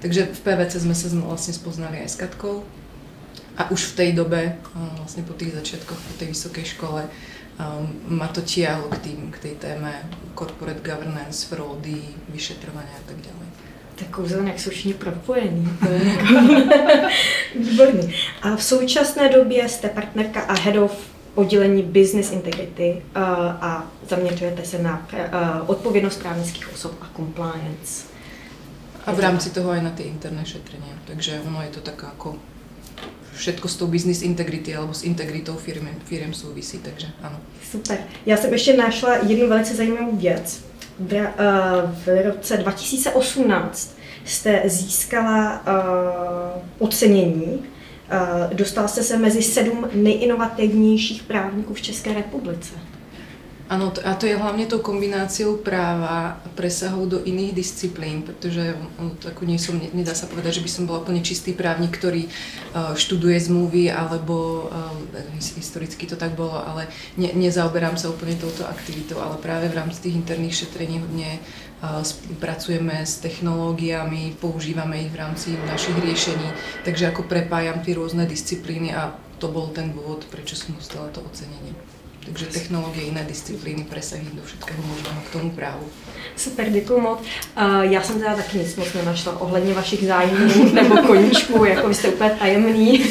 takže 0.02 0.22
v 0.34 0.40
PVC 0.42 0.74
sme 0.82 0.98
sa 0.98 1.14
vlastne 1.14 1.54
spoznali 1.54 2.02
aj 2.02 2.10
s 2.10 2.18
Katkou 2.18 2.66
a 3.58 3.72
už 3.72 3.84
v 3.84 3.96
tej 3.96 4.10
dobe, 4.14 4.56
vlastne 5.02 5.26
po 5.26 5.34
tých 5.34 5.54
začiatkoch, 5.58 5.98
po 5.98 6.14
tej 6.22 6.28
vysokej 6.32 6.66
škole, 6.78 7.10
ma 8.08 8.28
to 8.30 8.42
tiahlo 8.46 8.86
k, 8.94 8.98
tým, 8.98 9.34
k 9.34 9.38
tej 9.40 9.54
téme 9.58 9.90
corporate 10.38 10.86
governance, 10.86 11.50
fraudy, 11.50 11.98
vyšetrovania 12.30 12.94
a 12.94 13.06
tak 13.10 13.18
ďalej. 13.18 13.48
Tak 13.96 14.08
kouzelně, 14.10 14.52
jak 14.52 14.60
jsou 14.60 14.70
všichni 14.70 14.94
propojení. 14.94 15.70
Výborný. 17.60 18.14
A 18.42 18.56
v 18.56 18.64
současné 18.64 19.30
době 19.30 19.70
jste 19.70 19.90
partnerka 19.90 20.42
a 20.42 20.54
head 20.54 20.76
of 20.76 20.92
oddělení 21.36 21.84
Business 21.84 22.32
Integrity 22.32 23.02
a 23.16 23.88
zaměřujete 24.10 24.66
se 24.66 24.78
na 24.78 25.08
odpovědnost 25.68 26.20
právnických 26.20 26.74
osob 26.74 26.94
a 27.02 27.08
compliance. 27.16 28.06
A 29.06 29.12
v 29.12 29.20
rámci 29.20 29.50
toho 29.50 29.72
aj 29.72 29.82
na 29.82 29.90
ty 29.90 30.04
interné 30.04 30.46
šetrenia. 30.46 30.94
Takže 31.08 31.42
ono 31.48 31.62
je 31.62 31.70
to 31.70 31.80
tak 31.80 32.04
jako 32.04 32.36
všetko 33.38 33.68
s 33.68 33.76
tou 33.76 33.88
business 33.88 34.22
integrity 34.22 34.76
alebo 34.76 34.94
s 34.94 35.04
integritou 35.04 35.56
firmy, 35.56 35.90
firm 36.06 36.34
souvisí, 36.34 36.78
takže 36.78 37.08
ano. 37.22 37.40
Super. 37.72 37.98
Já 38.26 38.38
jsem 38.38 38.54
ještě 38.54 38.78
našla 38.78 39.16
jednu 39.16 39.48
velice 39.50 39.76
zajímavou 39.76 40.16
věc. 40.16 40.64
V, 41.00 41.28
v 42.06 42.24
roce 42.26 42.58
2018 42.58 43.98
jste 44.26 44.62
získala 44.66 45.62
uh, 45.62 46.62
ocenění. 46.80 47.44
Uh, 47.54 48.54
dostala 48.54 48.88
jste 48.88 49.04
se 49.04 49.18
mezi 49.18 49.42
sedm 49.42 49.90
nejinovativnějších 49.94 51.24
právníků 51.24 51.74
v 51.74 51.82
České 51.82 52.14
republice. 52.14 52.74
Áno, 53.68 53.92
a 53.92 54.16
to 54.16 54.24
je 54.24 54.40
hlavne 54.40 54.64
tou 54.64 54.80
kombináciou 54.80 55.60
práva 55.60 56.40
a 56.40 56.48
presahov 56.56 57.12
do 57.12 57.20
iných 57.20 57.52
disciplín, 57.52 58.24
pretože 58.24 58.80
ono 58.96 59.12
to 59.20 59.28
ako 59.28 59.44
nie 59.44 59.60
som, 59.60 59.76
nedá 59.76 60.16
sa 60.16 60.24
povedať, 60.24 60.64
že 60.64 60.64
by 60.64 60.72
som 60.72 60.84
bola 60.88 61.04
úplne 61.04 61.20
čistý 61.20 61.52
právnik, 61.52 61.92
ktorý 61.92 62.32
uh, 62.32 62.96
študuje 62.96 63.36
zmluvy, 63.36 63.92
alebo 63.92 64.72
uh, 64.72 64.96
historicky 65.36 66.08
to 66.08 66.16
tak 66.16 66.40
bolo, 66.40 66.56
ale 66.56 66.88
ne, 67.20 67.36
nezaoberám 67.36 68.00
sa 68.00 68.08
úplne 68.08 68.40
touto 68.40 68.64
aktivitou, 68.64 69.20
ale 69.20 69.36
práve 69.36 69.68
v 69.68 69.76
rámci 69.84 70.00
tých 70.00 70.16
interných 70.16 70.64
šetrení 70.64 71.04
hodne 71.04 71.44
uh, 71.84 72.00
pracujeme 72.40 73.04
s 73.04 73.20
technológiami, 73.20 74.40
používame 74.40 75.04
ich 75.04 75.12
v 75.12 75.20
rámci 75.20 75.60
našich 75.68 76.00
riešení, 76.00 76.56
takže 76.88 77.12
ako 77.12 77.28
prepájam 77.28 77.84
tie 77.84 78.00
rôzne 78.00 78.24
disciplíny 78.24 78.96
a 78.96 79.12
to 79.44 79.52
bol 79.52 79.76
ten 79.76 79.92
dôvod, 79.92 80.24
prečo 80.32 80.56
som 80.56 80.72
dostala 80.72 81.12
to 81.12 81.20
ocenenie. 81.20 81.97
Takže 82.28 82.46
technologie, 82.46 83.06
jiné 83.06 83.24
disciplíny 83.24 83.84
presahují 83.84 84.30
do 84.34 84.42
všetkého 84.46 84.84
možného 84.84 85.22
k 85.30 85.32
tomu 85.32 85.50
právu. 85.50 85.84
Super, 86.36 86.70
děkuji 86.70 87.02
moc. 87.02 87.20
Uh, 87.20 87.82
já 87.82 88.02
jsem 88.02 88.20
teda 88.20 88.36
taky 88.36 88.58
nic 88.58 88.76
moc 88.76 88.94
nenašla 88.94 89.42
ohledně 89.42 89.74
vašich 89.74 90.08
zájmů 90.08 90.74
nebo 90.74 90.98
koníčků, 90.98 91.66
jako 91.66 91.88
vy 91.88 91.94
jste 91.94 92.10
úplně 92.10 92.30
tajemný. 92.30 93.06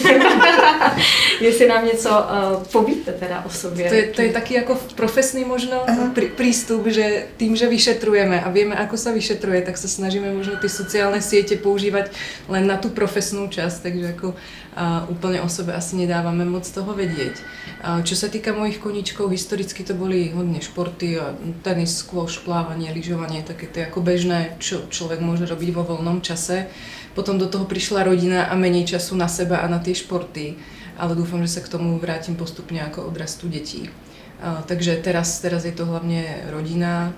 Jestli 1.40 1.68
nám 1.68 1.86
něco 1.86 2.10
uh, 2.10 2.62
povíte 2.64 3.12
teda 3.12 3.44
o 3.46 3.50
sobě. 3.50 3.88
To 3.88 3.94
je, 3.94 4.02
to 4.02 4.22
je 4.22 4.32
taky 4.32 4.54
jako 4.54 4.78
profesný 4.94 5.44
možno 5.44 5.84
pr- 6.14 6.30
prístup, 6.30 6.86
že 6.86 7.26
tým, 7.36 7.56
že 7.56 7.68
vyšetrujeme 7.68 8.44
a 8.44 8.50
vieme, 8.50 8.76
ako 8.76 8.96
sa 8.96 9.12
vyšetruje, 9.12 9.62
tak 9.62 9.78
sa 9.78 9.88
snažíme 9.88 10.32
možno 10.34 10.56
ty 10.60 10.68
sociálne 10.68 11.20
siete 11.24 11.56
používať 11.56 12.12
len 12.48 12.66
na 12.66 12.76
tú 12.76 12.92
profesnú 12.92 13.48
časť, 13.48 13.76
takže 13.82 14.06
ako 14.16 14.28
uh, 14.76 15.08
úplne 15.08 15.40
o 15.40 15.48
sebe 15.48 15.72
asi 15.72 15.96
nedávame 15.96 16.44
moc 16.44 16.68
toho 16.68 16.92
vedieť. 16.92 17.40
Uh, 17.80 18.04
čo 18.04 18.12
sa 18.12 18.28
týka 18.28 18.52
mojich 18.52 18.78
koníčkov, 18.78 19.32
historicky 19.32 19.80
to 19.80 19.96
boli 19.96 20.28
hodne 20.30 20.60
športy, 20.60 21.16
tenis, 21.64 22.04
squash, 22.04 22.44
plávanie, 22.44 22.92
lyžovanie, 22.92 23.40
také 23.40 23.66
to 23.66 23.80
ako 23.80 24.04
bežné, 24.04 24.54
čo 24.60 24.84
človek 24.86 25.24
môže 25.24 25.48
robiť 25.48 25.70
vo 25.72 25.82
voľnom 25.88 26.20
čase. 26.20 26.68
Potom 27.16 27.40
do 27.40 27.48
toho 27.48 27.64
prišla 27.64 28.04
rodina 28.04 28.46
a 28.46 28.54
menej 28.54 28.92
času 28.92 29.16
na 29.16 29.26
seba 29.26 29.64
a 29.64 29.66
na 29.72 29.80
tie 29.80 29.96
športy, 29.96 30.60
ale 31.00 31.16
dúfam, 31.16 31.40
že 31.40 31.56
sa 31.56 31.64
k 31.64 31.72
tomu 31.72 31.96
vrátim 31.96 32.36
postupne 32.36 32.84
ako 32.84 33.08
odrastu 33.08 33.48
detí. 33.48 33.88
Uh, 34.36 34.60
takže 34.68 35.00
teraz, 35.00 35.40
teraz 35.40 35.64
je 35.64 35.72
to 35.72 35.88
hlavne 35.88 36.44
rodina, 36.52 37.16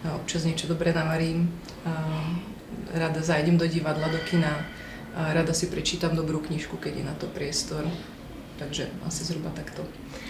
občas 0.00 0.46
niečo 0.46 0.70
dobré 0.70 0.94
navarím, 0.94 1.50
uh, 1.84 2.50
rada 2.94 3.20
zajdem 3.22 3.58
do 3.58 3.66
divadla, 3.66 4.08
do 4.08 4.20
kina, 4.26 4.64
a 5.14 5.32
rada 5.32 5.52
si 5.52 5.66
prečítam 5.66 6.16
dobrú 6.16 6.38
knižku, 6.38 6.76
keď 6.76 6.92
je 6.96 7.04
na 7.04 7.14
to 7.14 7.26
priestor. 7.26 7.84
Takže 8.60 8.92
asi 9.08 9.24
zhruba 9.24 9.48
takto 9.56 9.80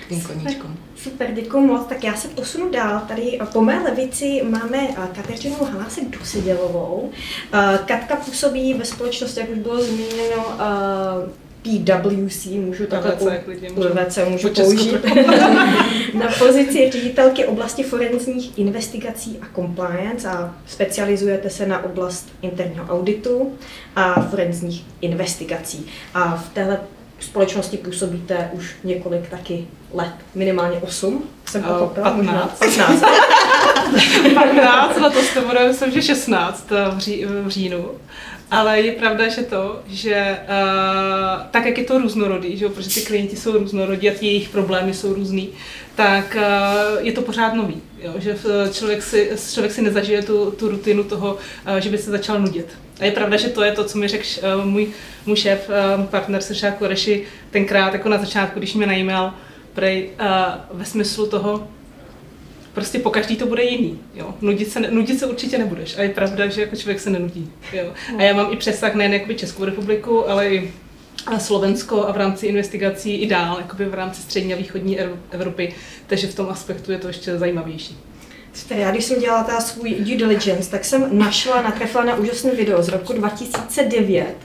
k 0.06 0.08
tým 0.08 0.22
koníčkom. 0.22 0.76
Super, 0.96 1.34
děkuji 1.34 1.66
moc. 1.66 1.87
Tak 1.88 2.04
já 2.04 2.14
se 2.14 2.28
posunu 2.28 2.70
dál. 2.70 3.02
Tady 3.08 3.38
po 3.52 3.60
mé 3.60 3.82
levici 3.82 4.42
máme 4.50 4.88
Kateřinu 5.14 5.56
Hanásek 5.64 6.08
Dusidělovou. 6.08 7.10
Katka 7.87 8.16
působí 8.16 8.75
ve 8.75 8.84
společnosti, 8.84 9.40
jak 9.40 9.50
už 9.50 9.58
bylo 9.58 9.82
zmíněno, 9.82 10.56
PWC, 11.62 12.47
můžu 12.47 12.87
takhle 12.87 13.40
PVC 13.75 14.19
můžu 14.29 14.49
použít, 14.49 15.05
na 16.14 16.29
pozici 16.38 16.90
ředitelky 16.90 17.45
oblasti 17.45 17.83
forenzních 17.83 18.59
investigací 18.59 19.38
a 19.43 19.55
compliance 19.55 20.29
a 20.29 20.55
specializujete 20.67 21.50
se 21.50 21.67
na 21.67 21.85
oblast 21.85 22.29
interního 22.43 22.87
auditu 22.87 23.52
a 23.97 24.23
forenzních 24.23 24.85
investigací. 25.00 25.87
A 26.14 26.37
v 26.37 26.49
téhle 26.49 26.81
společnosti 27.21 27.76
působíte 27.76 28.50
už 28.52 28.76
několik 28.85 29.29
taky 29.29 29.67
let, 29.93 30.12
minimálně 30.35 30.79
8, 30.79 31.25
jsem 31.47 31.62
pochopila. 31.62 32.11
15. 32.11 32.59
15. 32.59 33.05
15, 34.35 35.00
na 35.00 35.11
to 35.11 35.40
bude, 35.47 35.69
myslím, 35.69 35.93
že 35.93 36.02
16 36.02 36.71
v, 36.71 36.99
ří, 36.99 37.25
v 37.25 37.49
říjnu. 37.49 37.90
Ale 38.50 38.80
je 38.80 38.92
pravda, 38.92 39.28
že 39.28 39.42
to, 39.42 39.80
že 39.88 40.38
uh, 40.42 41.47
tak, 41.50 41.66
jak 41.66 41.78
je 41.78 41.85
to 41.85 41.99
různorodý, 41.99 42.57
že 42.57 42.64
jo, 42.64 42.71
protože 42.71 42.95
ty 42.95 43.00
klienti 43.00 43.37
jsou 43.37 43.52
různorodí 43.52 44.11
a 44.11 44.14
ty 44.14 44.26
jejich 44.26 44.49
problémy 44.49 44.95
jsou 44.95 45.14
různý, 45.14 45.49
tak 45.95 46.37
uh, 46.37 47.07
je 47.07 47.12
to 47.12 47.23
pořád 47.23 47.54
nový. 47.54 47.83
Jo, 48.02 48.12
že 48.19 48.37
člověk 48.73 49.02
si, 49.02 49.30
člověk 49.52 49.73
si 49.73 49.83
nezažije 49.83 50.23
tu, 50.23 50.50
tu 50.50 50.69
rutinu 50.69 51.04
toho, 51.04 51.35
uh, 51.35 51.76
že 51.76 51.90
by 51.90 51.99
se 51.99 52.11
začal 52.11 52.40
nudit. 52.40 52.66
A 53.00 53.04
je 53.04 53.12
pravda, 53.12 53.37
že 53.37 53.49
to 53.49 53.62
je 53.64 53.73
to, 53.73 53.85
co 53.85 53.99
mi 53.99 54.09
řekl 54.09 54.26
uh, 54.59 54.64
můj, 54.64 54.88
můj 55.26 55.37
šéf, 55.37 55.71
uh, 55.99 56.04
partner 56.04 56.42
Srša 56.42 56.71
Koreši 56.71 57.25
tenkrát 57.50 57.92
jako 57.92 58.09
na 58.09 58.19
začátku, 58.19 58.59
když 58.59 58.75
mě 58.75 58.87
najímal, 58.87 59.35
prej 59.75 60.11
uh, 60.21 60.78
ve 60.78 60.85
smyslu 60.85 61.26
toho, 61.26 61.69
prostě 62.74 62.98
po 62.98 63.10
každý 63.10 63.36
to 63.36 63.46
bude 63.46 63.62
jiný. 63.62 63.98
Jo. 64.14 64.34
Nudit, 64.40 64.72
se, 64.72 64.80
nudit 64.80 65.18
se 65.18 65.26
určitě 65.26 65.58
nebudeš. 65.58 65.98
A 65.98 66.02
je 66.02 66.08
pravda, 66.08 66.46
že 66.46 66.60
jako 66.60 66.76
člověk 66.76 67.00
se 67.00 67.10
nenudí. 67.10 67.50
Jo. 67.72 67.92
A 68.18 68.22
já 68.22 68.34
mám 68.34 68.52
i 68.52 68.56
přesah 68.56 68.94
nejen 68.94 69.20
Českou 69.36 69.64
republiku, 69.64 70.30
ale 70.30 70.48
i 70.48 70.72
a 71.26 71.38
Slovensko 71.38 72.08
a 72.08 72.12
v 72.12 72.16
rámci 72.16 72.46
investigací 72.46 73.14
i 73.14 73.26
dál, 73.26 73.58
jakoby 73.58 73.84
v 73.84 73.94
rámci 73.94 74.22
střední 74.22 74.54
a 74.54 74.56
východní 74.56 74.98
Evropy, 75.30 75.74
takže 76.06 76.26
v 76.26 76.34
tom 76.34 76.48
aspektu 76.48 76.92
je 76.92 76.98
to 76.98 77.06
ještě 77.06 77.38
zajímavější. 77.38 77.98
Já 78.70 78.90
když 78.90 79.04
jsem 79.04 79.20
dělala 79.20 79.44
ta 79.44 79.60
svůj 79.60 79.94
due 79.94 80.16
diligence, 80.16 80.70
tak 80.70 80.84
jsem 80.84 81.18
našla, 81.18 81.62
natrefila 81.62 82.04
na 82.04 82.16
úžasný 82.16 82.50
video 82.50 82.82
z 82.82 82.88
roku 82.88 83.12
2009, 83.12 84.36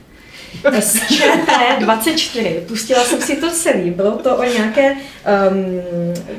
SČT24. 0.63 2.61
Pustila 2.67 3.03
jsem 3.03 3.21
si 3.21 3.35
to 3.35 3.51
celý. 3.51 3.91
Bylo 3.91 4.11
to 4.11 4.37
o 4.37 4.43
nějaké, 4.43 4.91
um, 4.91 4.97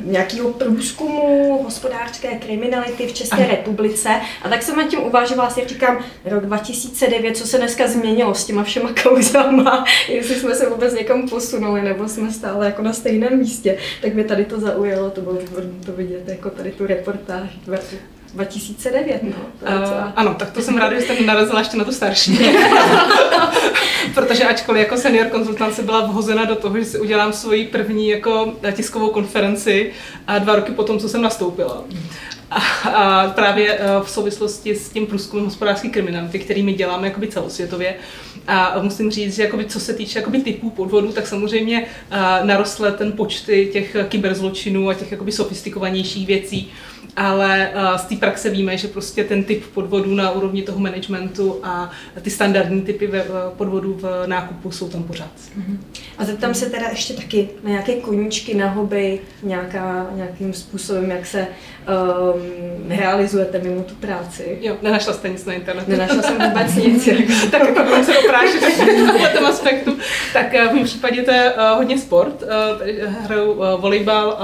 nějakého 0.05 0.51
průzkumu 0.51 1.61
hospodářské 1.65 2.29
kriminality 2.29 3.07
v 3.07 3.13
České 3.13 3.37
Aha. 3.37 3.47
republice. 3.47 4.09
A 4.43 4.49
tak 4.49 4.63
jsem 4.63 4.77
nad 4.77 4.89
tím 4.89 5.03
uvažovala, 5.03 5.51
si 5.51 5.65
říkám, 5.67 6.05
rok 6.25 6.47
2009, 6.47 7.37
co 7.37 7.47
se 7.47 7.59
dneska 7.59 7.87
změnilo 7.87 8.35
s 8.35 8.45
těma 8.45 8.65
všema 8.65 8.91
kauzama, 9.03 9.85
jestli 10.09 10.35
jsme 10.35 10.55
se 10.55 10.69
vůbec 10.69 10.95
někam 10.95 11.29
posunuli, 11.29 11.83
nebo 11.83 12.09
jsme 12.09 12.33
stále 12.33 12.67
jako 12.67 12.83
na 12.83 12.93
stejném 12.93 13.39
místě. 13.39 13.79
Tak 14.03 14.15
mě 14.15 14.25
tady 14.25 14.45
to 14.45 14.61
zaujalo, 14.61 15.11
to 15.11 15.21
bylo 15.21 15.35
výborné 15.35 15.71
to 15.87 15.93
vidět, 15.93 16.29
jako 16.29 16.51
tady 16.51 16.71
tu 16.71 16.87
reportáž 16.87 17.51
2009, 18.35 19.23
no. 19.23 19.31
Uh, 19.31 20.13
ano, 20.17 20.35
tak 20.35 20.51
to 20.51 20.63
jsem 20.63 20.79
ráda, 20.79 20.95
že 20.95 21.01
jste 21.01 21.23
narazila 21.23 21.59
ještě 21.59 21.77
na 21.77 21.85
tu 21.85 21.93
starší. 21.93 22.39
Protože 24.15 24.45
ačkoliv 24.45 24.83
jako 24.83 24.97
senior 24.97 25.27
konzultant 25.27 25.75
se 25.75 25.83
byla 25.83 26.07
vhozena 26.07 26.45
do 26.45 26.55
toho, 26.55 26.79
že 26.79 26.85
si 26.85 26.99
udělám 26.99 27.33
svoji 27.33 27.67
první 27.67 28.09
jako 28.09 28.55
tiskovou 28.73 29.09
konferenci 29.09 29.93
a 30.27 30.39
dva 30.39 30.57
roky 30.57 30.73
potom, 30.73 30.99
co 30.99 31.09
jsem 31.09 31.23
nastoupila. 31.23 31.85
A, 32.51 32.59
a 32.89 33.31
právě 33.31 33.79
eh, 33.79 33.81
v 34.03 34.11
souvislosti 34.11 34.77
s 34.77 34.89
tím 34.89 35.07
průzkumem 35.07 35.45
hospodářské 35.45 35.89
kriminality, 35.89 36.39
který 36.39 36.63
my 36.63 36.73
děláme 36.73 37.07
jakoby 37.07 37.29
celosvětově. 37.29 37.95
A 38.47 38.79
musím 38.83 39.11
říct, 39.11 39.35
že 39.35 39.43
jakoby, 39.43 39.65
co 39.65 39.81
se 39.81 39.95
týče 39.95 40.19
jakoby 40.19 40.41
typů 40.41 40.71
podvodů, 40.71 41.13
tak 41.13 41.27
samozřejmě 41.27 41.87
narostly 42.43 42.93
ten 42.93 43.13
počty 43.13 43.71
těch 43.73 43.97
kyberzločinů 44.09 44.89
a 44.89 44.95
těch 44.95 45.13
jakoby 45.13 45.33
sofistikovanějších 45.33 46.27
věcí 46.27 46.73
ale 47.17 47.71
z 47.97 48.05
té 48.05 48.17
praxe 48.17 48.51
víme, 48.51 48.77
že 48.77 48.89
prostě 48.89 49.25
ten 49.25 49.45
typ 49.45 49.65
podvodů 49.75 50.15
na 50.15 50.31
úrovni 50.31 50.63
toho 50.63 50.79
managementu 50.79 51.61
a 51.63 51.91
ty 52.23 52.31
standardní 52.31 52.83
typy 52.83 53.11
podvodů 53.57 53.95
v 53.95 54.27
nákupu 54.27 54.71
jsou 54.71 54.89
tam 54.89 55.03
pořád. 55.03 55.31
A 56.19 56.25
zeptám 56.25 56.55
se 56.55 56.71
teda 56.71 56.89
ještě 56.89 57.15
taky 57.15 57.49
na 57.63 57.71
nějaké 57.71 57.95
koníčky 57.95 58.55
na 58.55 58.69
hobby, 58.69 59.21
nějaká, 59.43 60.07
nějakým 60.15 60.53
způsobem, 60.53 61.11
jak 61.11 61.27
se 61.27 61.47
um, 61.47 62.89
realizujete 62.89 63.59
mimo 63.59 63.83
tu 63.83 63.95
práci. 63.95 64.59
Jo, 64.61 64.77
nenašla 64.83 65.13
jste 65.13 65.29
nic 65.29 65.45
na 65.45 65.53
internetu. 65.53 65.91
Nenašla 65.91 66.23
jsem 66.23 66.39
vůbec 66.49 66.75
nic. 66.75 67.07
Jako. 67.07 67.33
tak 67.51 67.63
jako 67.63 67.83
budeme 67.83 68.05
se 68.05 68.19
oprášit 68.19 68.61
v 69.31 69.37
tom 69.37 69.47
aspektu. 69.47 69.97
Tak 70.33 70.53
v 70.53 70.75
mém 70.75 70.85
případě 70.85 71.23
to 71.23 71.31
je 71.31 71.53
hodně 71.77 71.99
sport. 71.99 72.43
Hraju 73.07 73.55
volejbal, 73.81 74.39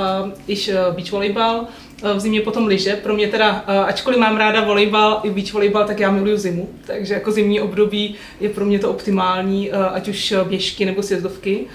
iž 0.46 0.70
beach 0.94 1.12
volejbal, 1.12 1.66
v 2.14 2.20
zimě 2.20 2.40
potom 2.40 2.66
lyže. 2.66 2.96
Pro 2.96 3.14
mě 3.14 3.28
teda, 3.28 3.50
ačkoliv 3.86 4.18
mám 4.18 4.36
ráda 4.36 4.64
volejbal 4.64 5.20
i 5.22 5.30
beach 5.30 5.52
volejbal, 5.52 5.86
tak 5.86 6.00
já 6.00 6.10
miluju 6.10 6.36
zimu. 6.36 6.68
Takže 6.86 7.14
jako 7.14 7.32
zimní 7.32 7.60
období 7.60 8.14
je 8.40 8.48
pro 8.48 8.64
mě 8.64 8.78
to 8.78 8.90
optimální, 8.90 9.72
ať 9.72 10.08
už 10.08 10.34
běžky 10.48 10.84
nebo 10.84 11.02
sjezdovky. 11.02 11.66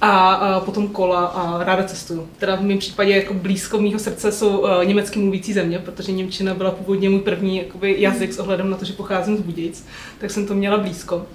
A, 0.00 0.60
potom 0.64 0.88
kola 0.88 1.24
a 1.26 1.64
ráda 1.64 1.82
cestuju. 1.82 2.28
Teda 2.38 2.56
v 2.56 2.62
mém 2.62 2.78
případě 2.78 3.12
jako 3.12 3.34
blízko 3.34 3.78
mýho 3.78 3.98
srdce 3.98 4.32
jsou 4.32 4.66
německy 4.84 5.18
mluvící 5.18 5.52
země, 5.52 5.78
protože 5.78 6.12
Němčina 6.12 6.54
byla 6.54 6.70
původně 6.70 7.10
můj 7.10 7.20
první 7.20 7.58
jakoby, 7.58 7.96
jazyk 7.98 8.32
s 8.32 8.38
ohledem 8.38 8.70
na 8.70 8.76
to, 8.76 8.84
že 8.84 8.92
pocházím 8.92 9.36
z 9.36 9.40
Budějic, 9.40 9.86
tak 10.20 10.30
jsem 10.30 10.46
to 10.46 10.54
měla 10.54 10.78
blízko. 10.78 11.26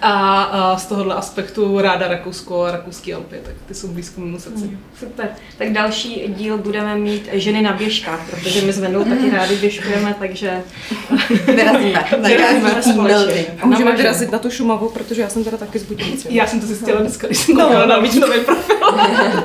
A, 0.00 0.42
a 0.42 0.76
z 0.76 0.86
tohohle 0.86 1.14
aspektu 1.14 1.80
ráda 1.80 2.08
Rakousko 2.08 2.64
a 2.64 2.70
rakouský 2.70 3.14
Alpy, 3.14 3.36
tak 3.44 3.54
ty 3.66 3.74
jsou 3.74 3.88
blízko 3.88 4.20
mému 4.20 4.38
srdci. 4.38 4.64
Mm, 4.64 4.78
super. 5.00 5.28
Tak 5.58 5.72
další 5.72 6.24
díl 6.28 6.58
budeme 6.58 6.96
mít 6.96 7.28
ženy 7.32 7.62
na 7.62 7.72
běžkách, 7.72 8.30
protože 8.30 8.60
my 8.60 8.72
s 8.72 8.78
Vendou 8.78 9.04
taky 9.04 9.30
rádi 9.30 9.56
běžkujeme, 9.56 10.14
takže 10.18 10.62
vyrazíme. 11.46 12.04
vyrazíme 12.26 12.82
společně. 12.82 13.46
A 13.62 13.66
můžeme 13.66 13.96
vyrazit 13.96 14.32
na 14.32 14.38
tu 14.38 14.50
Šumavu, 14.50 14.88
protože 14.88 15.22
já 15.22 15.28
jsem 15.28 15.44
teda 15.44 15.56
taky 15.56 15.78
z 15.78 15.82
Budějice. 15.82 16.28
Já 16.30 16.46
jsem 16.46 16.60
to 16.60 16.66
zjistila 16.66 17.00
dneska, 17.00 17.26
když 17.26 17.38
jsem 17.38 17.56
koukala 17.56 17.86
na 17.86 17.96
nový 17.96 18.20
profil. 18.20 18.80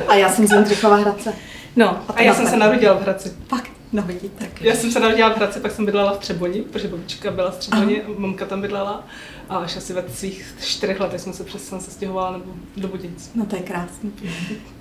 a 0.08 0.15
já 0.15 0.29
jsem 0.29 0.48
z 0.48 0.51
Jindřichova 0.51 0.96
Hradce. 0.96 1.33
No, 1.75 1.90
a, 1.90 2.13
a 2.13 2.22
já 2.22 2.33
jsem 2.33 2.48
se 2.48 2.57
narodila 2.57 2.94
v 2.94 3.01
Hradci. 3.01 3.31
Fakt? 3.48 3.72
No 3.94 4.01
vidíte. 4.01 4.48
Já 4.61 4.75
jsem 4.75 4.92
se 4.92 5.00
narodila 5.00 5.29
v 5.29 5.37
Hradci, 5.37 5.59
pak 5.59 5.72
jsem 5.72 5.85
bydlela 5.85 6.13
v 6.13 6.18
Třeboni, 6.18 6.61
protože 6.61 6.87
babička 6.87 7.31
byla 7.31 7.51
v 7.51 7.57
Třeboni, 7.57 8.01
a 8.01 8.05
mamka 8.18 8.46
tam 8.46 8.61
bydlela. 8.61 9.03
A 9.50 9.57
až 9.57 9.77
asi 9.77 9.94
ve 9.94 10.03
svých 10.14 10.55
čtyřech 10.62 11.00
letech 11.00 11.22
jsme 11.22 11.33
se 11.33 11.44
přesně 11.44 11.79
se 11.79 11.92
stěhovala 11.92 12.31
nebo 12.31 12.46
do 12.77 12.88
Budějic. 12.88 13.31
No 13.35 13.46
to 13.46 13.55
je 13.55 13.62
krásný. 13.62 14.12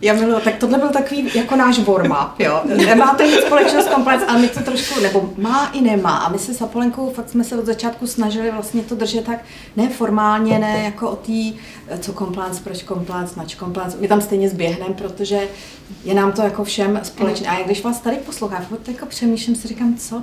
Já 0.03 0.15
miluji, 0.15 0.41
tak 0.45 0.57
tohle 0.57 0.79
byl 0.79 0.89
takový 0.89 1.31
jako 1.35 1.57
náš 1.57 1.79
warm 1.79 2.13
jo. 2.39 2.63
Nemáte 2.77 3.27
nic 3.27 3.41
společného 3.41 3.83
s 3.83 3.89
compliance, 3.89 4.27
ale 4.27 4.39
my 4.39 4.49
to 4.49 4.61
trošku, 4.61 5.01
nebo 5.01 5.33
má 5.37 5.67
i 5.67 5.81
nemá. 5.81 6.17
A 6.17 6.29
my 6.29 6.39
se 6.39 6.55
s 6.55 6.63
Apolenkou 6.63 7.13
fakt 7.13 7.31
jsme 7.31 7.45
se 7.45 7.59
od 7.59 7.67
začátku 7.67 8.07
snažili 8.07 8.51
vlastně 8.51 8.83
to 8.83 8.95
držet 8.95 9.25
tak 9.25 9.45
neformálně, 9.77 10.59
ne 10.59 10.83
jako 10.85 11.11
o 11.11 11.17
tý, 11.17 11.55
co 12.01 12.13
compliance, 12.13 12.61
proč 12.65 12.85
compliance, 12.85 13.35
nač 13.37 13.57
compliance. 13.57 13.97
My 14.01 14.09
tam 14.09 14.21
stejně 14.21 14.49
zběhneme, 14.49 14.95
protože 14.95 15.49
je 16.05 16.15
nám 16.15 16.33
to 16.33 16.43
jako 16.43 16.65
všem 16.65 17.01
společné. 17.03 17.49
A 17.49 17.63
když 17.63 17.85
vás 17.85 18.01
tady 18.01 18.17
poslouchám, 18.17 18.67
tak 18.83 18.95
jako 18.95 19.07
přemýšlím 19.07 19.57
si, 19.57 19.69
říkám, 19.69 19.97
co, 19.97 20.23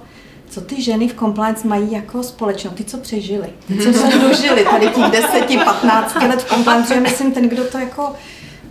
co 0.55 0.61
ty 0.61 0.81
ženy 0.81 1.07
v 1.07 1.15
compliance 1.15 1.67
mají 1.67 1.91
jako 1.91 2.23
společno, 2.23 2.71
ty, 2.71 2.83
co 2.83 2.97
přežili, 2.97 3.49
ty, 3.67 3.77
co 3.77 3.93
se 3.99 4.19
dožili 4.19 4.63
tady 4.63 4.87
těch 4.87 5.05
10, 5.11 5.65
15 5.65 6.15
let 6.15 6.41
v 6.41 6.49
compliance, 6.49 6.95
já 6.95 7.01
myslím, 7.01 7.31
ten, 7.31 7.49
kdo 7.49 7.63
to 7.63 7.77
jako 7.77 8.13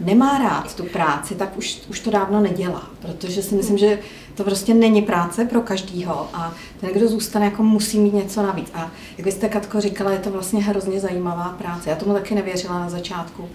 nemá 0.01 0.39
rád 0.39 0.75
tu 0.75 0.85
práci, 0.85 1.35
tak 1.35 1.59
už, 1.59 1.81
už 1.91 2.01
to 2.01 2.11
dávno 2.11 2.41
nedělá, 2.41 2.91
protože 3.01 3.43
si 3.43 3.55
myslím, 3.55 3.79
že 3.79 3.99
to 4.35 4.45
prostě 4.45 4.75
není 4.75 5.03
práce 5.03 5.45
pro 5.45 5.61
každýho 5.61 6.29
a 6.35 6.55
ten, 6.81 6.91
kdo 6.93 7.09
zůstane, 7.09 7.45
jako 7.45 7.63
musí 7.63 7.99
mít 7.99 8.15
něco 8.15 8.43
navíc. 8.43 8.71
A 8.75 8.91
jak 9.19 9.27
jste, 9.27 9.49
Katko, 9.49 9.81
říkala, 9.81 10.11
je 10.11 10.19
to 10.19 10.31
vlastně 10.31 10.63
hrozně 10.63 11.01
zajímavá 11.01 11.57
práce. 11.59 11.91
Já 11.91 11.97
tomu 11.97 12.15
taky 12.15 12.35
nevěřila 12.35 12.79
na 12.79 12.91
začátku. 12.91 13.49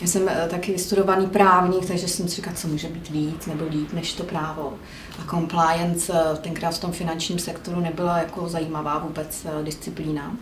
Já 0.00 0.06
jsem 0.06 0.28
eh, 0.28 0.48
taky 0.50 0.72
vystudovaný 0.72 1.26
právník, 1.26 1.86
takže 1.86 2.08
jsem 2.08 2.28
si 2.28 2.36
říkala, 2.36 2.56
co 2.56 2.68
může 2.68 2.88
být 2.88 3.10
víc 3.10 3.46
nebo 3.46 3.64
líp 3.70 3.92
než 3.92 4.12
to 4.12 4.22
právo. 4.22 4.74
A 5.18 5.30
compliance 5.30 6.12
eh, 6.12 6.36
tenkrát 6.36 6.70
v 6.70 6.80
tom 6.80 6.92
finančním 6.92 7.38
sektoru 7.38 7.80
nebyla 7.80 8.18
jako 8.18 8.48
zajímavá 8.48 8.98
vůbec 8.98 9.46
eh, 9.46 9.64
disciplína. 9.64 10.36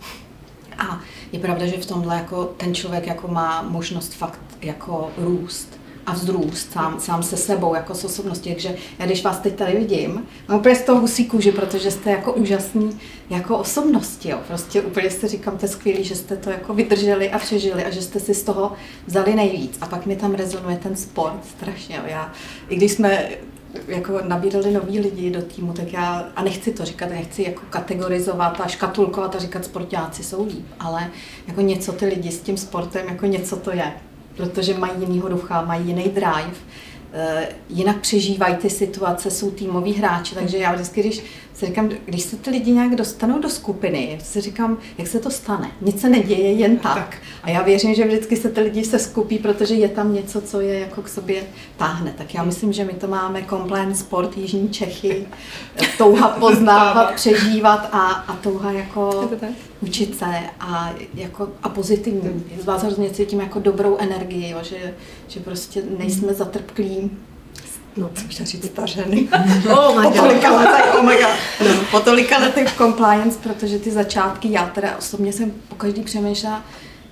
A 0.79 1.01
je 1.33 1.39
pravda, 1.39 1.67
že 1.67 1.77
v 1.77 1.87
tomhle 1.87 2.17
jako 2.17 2.45
ten 2.45 2.75
člověk 2.75 3.07
jako 3.07 3.29
má 3.29 3.63
možnost 3.63 4.15
fakt 4.15 4.41
jako 4.63 5.11
růst 5.17 5.81
a 6.07 6.13
vzrůst 6.13 6.73
sám, 6.73 7.01
sám 7.01 7.23
se 7.23 7.37
sebou, 7.37 7.75
jako 7.75 7.95
s 7.95 8.05
osobností. 8.05 8.51
Takže 8.51 8.77
já 8.99 9.07
když 9.07 9.23
vás 9.23 9.39
teď 9.39 9.55
tady 9.55 9.77
vidím, 9.77 10.27
mám 10.49 10.59
úplně 10.59 10.77
z 10.77 10.83
toho 10.83 11.01
husí 11.01 11.27
kůži, 11.27 11.53
protože 11.53 11.91
jste 11.91 12.11
jako 12.11 12.33
úžasní 12.33 13.01
jako 13.31 13.59
osobnosti. 13.59 14.29
Jo. 14.29 14.39
Prostě 14.47 14.81
úplně 14.81 15.11
jste 15.11 15.29
říkám, 15.29 15.59
to 15.59 15.65
je 15.65 15.69
skvělý, 15.69 16.05
že 16.05 16.15
jste 16.15 16.37
to 16.37 16.51
jako 16.51 16.75
vydrželi 16.75 17.31
a 17.31 17.39
přežili 17.39 17.85
a 17.85 17.91
že 17.91 18.03
jste 18.03 18.21
si 18.21 18.35
z 18.35 18.43
toho 18.43 18.73
vzali 19.07 19.35
nejvíc. 19.35 19.79
A 19.81 19.87
pak 19.87 20.07
mi 20.07 20.17
tam 20.17 20.35
rezonuje 20.35 20.77
ten 20.77 20.97
sport 20.97 21.45
strašně. 21.45 21.97
Jo. 21.97 22.03
Já, 22.07 22.33
I 22.69 22.77
když 22.77 22.93
jsme 22.93 23.29
jako 23.89 24.21
nabírali 24.29 24.73
noví 24.73 25.01
lidi 25.01 25.31
do 25.31 25.43
týmu, 25.43 25.73
tak 25.73 25.93
já, 25.93 26.29
a 26.37 26.43
nechci 26.43 26.73
to 26.73 26.85
říkat, 26.85 27.11
nechci 27.11 27.43
jako 27.43 27.63
kategorizovat 27.71 28.61
a 28.61 28.67
škatulkovat 28.67 29.35
a 29.35 29.39
říkat 29.39 29.65
sportáci 29.65 30.23
jsou 30.23 30.47
líp, 30.47 30.67
ale 30.81 31.11
jako 31.47 31.61
něco 31.61 31.93
ty 31.93 32.07
lidi 32.07 32.33
s 32.33 32.41
tím 32.41 32.57
sportem, 32.57 33.09
jako 33.09 33.27
něco 33.27 33.57
to 33.57 33.71
je 33.71 33.93
protože 34.37 34.75
mají 34.75 34.93
jinýho 35.01 35.29
ducha, 35.29 35.63
mají 35.63 35.87
jiný 35.87 36.05
drive, 36.05 36.57
eh, 37.13 37.49
jinak 37.69 38.01
přežívají 38.01 38.57
ty 38.57 38.71
situace, 38.71 39.31
jsou 39.31 39.51
týmoví 39.51 39.93
hráči, 39.93 40.35
takže 40.35 40.59
já 40.59 40.73
vždycky, 40.73 41.01
když 41.01 41.23
si 41.57 41.67
říkám, 41.67 41.91
když 42.05 42.23
se 42.23 42.37
ty 42.37 42.51
lidi 42.51 42.73
nějak 42.73 42.97
dostanou 42.97 43.39
do 43.39 43.49
skupiny, 43.49 44.19
si 44.23 44.41
říkám, 44.41 44.79
jak 44.99 45.09
se 45.09 45.21
to 45.21 45.31
stane. 45.31 45.71
Nic 45.81 46.01
se 46.01 46.09
neděje 46.09 46.53
jen 46.53 46.77
tak. 46.77 46.95
tak. 46.95 47.17
A 47.43 47.51
já 47.51 47.63
věřím, 47.63 47.95
že 47.95 48.07
vždycky 48.07 48.37
se 48.37 48.51
ty 48.51 48.61
lidi 48.61 48.85
se 48.85 48.99
skupí, 48.99 49.39
protože 49.39 49.75
je 49.75 49.89
tam 49.89 50.15
něco, 50.15 50.41
co 50.41 50.61
je 50.61 50.79
jako 50.79 51.03
k 51.03 51.09
sobě 51.09 51.43
táhne. 51.77 52.15
Tak 52.19 52.35
já 52.35 52.45
myslím, 52.45 52.73
že 52.73 52.85
my 52.85 52.93
to 52.93 53.09
máme 53.09 53.43
compliance 53.49 54.01
sport 54.01 54.37
Jižní 54.37 54.69
Čechy, 54.69 55.27
touha 55.99 56.29
poznávat, 56.29 57.15
přežívat 57.15 57.89
a, 57.93 58.07
a 58.07 58.37
touha 58.37 58.73
jako 58.73 59.31
učit 59.81 60.19
se 60.19 60.27
a, 60.61 60.95
jako, 61.15 61.49
a 61.63 61.69
pozitivní. 61.69 62.45
Z 62.61 62.65
vás 62.65 62.83
hrozně 62.83 63.11
cítím 63.11 63.41
jako 63.41 63.59
dobrou 63.59 63.97
energii, 63.97 64.51
jo, 64.51 64.59
že, 64.63 64.95
že 65.29 65.41
prostě 65.41 65.83
nejsme 65.99 66.35
zatrpklí 66.35 67.11
no, 67.97 68.11
co 68.15 68.29
chtěla 68.29 68.47
říct, 68.47 68.67
stařeny. 68.67 69.29
oh 69.71 70.01
my 70.01 70.07
god. 70.07 70.13
Po 70.13 70.21
tolika 70.21 70.57
letech, 70.57 70.95
oh 70.95 71.05
my 71.05 71.17
god. 71.17 71.35
No, 71.61 71.83
po 71.91 72.01
tolika 72.01 72.39
letech 72.39 72.77
compliance, 72.77 73.39
protože 73.43 73.79
ty 73.79 73.91
začátky, 73.91 74.53
já 74.53 74.67
teda 74.67 74.97
osobně 74.99 75.33
jsem 75.33 75.53
po 75.69 75.75
každý 75.75 76.03
přemýšlela, 76.03 76.65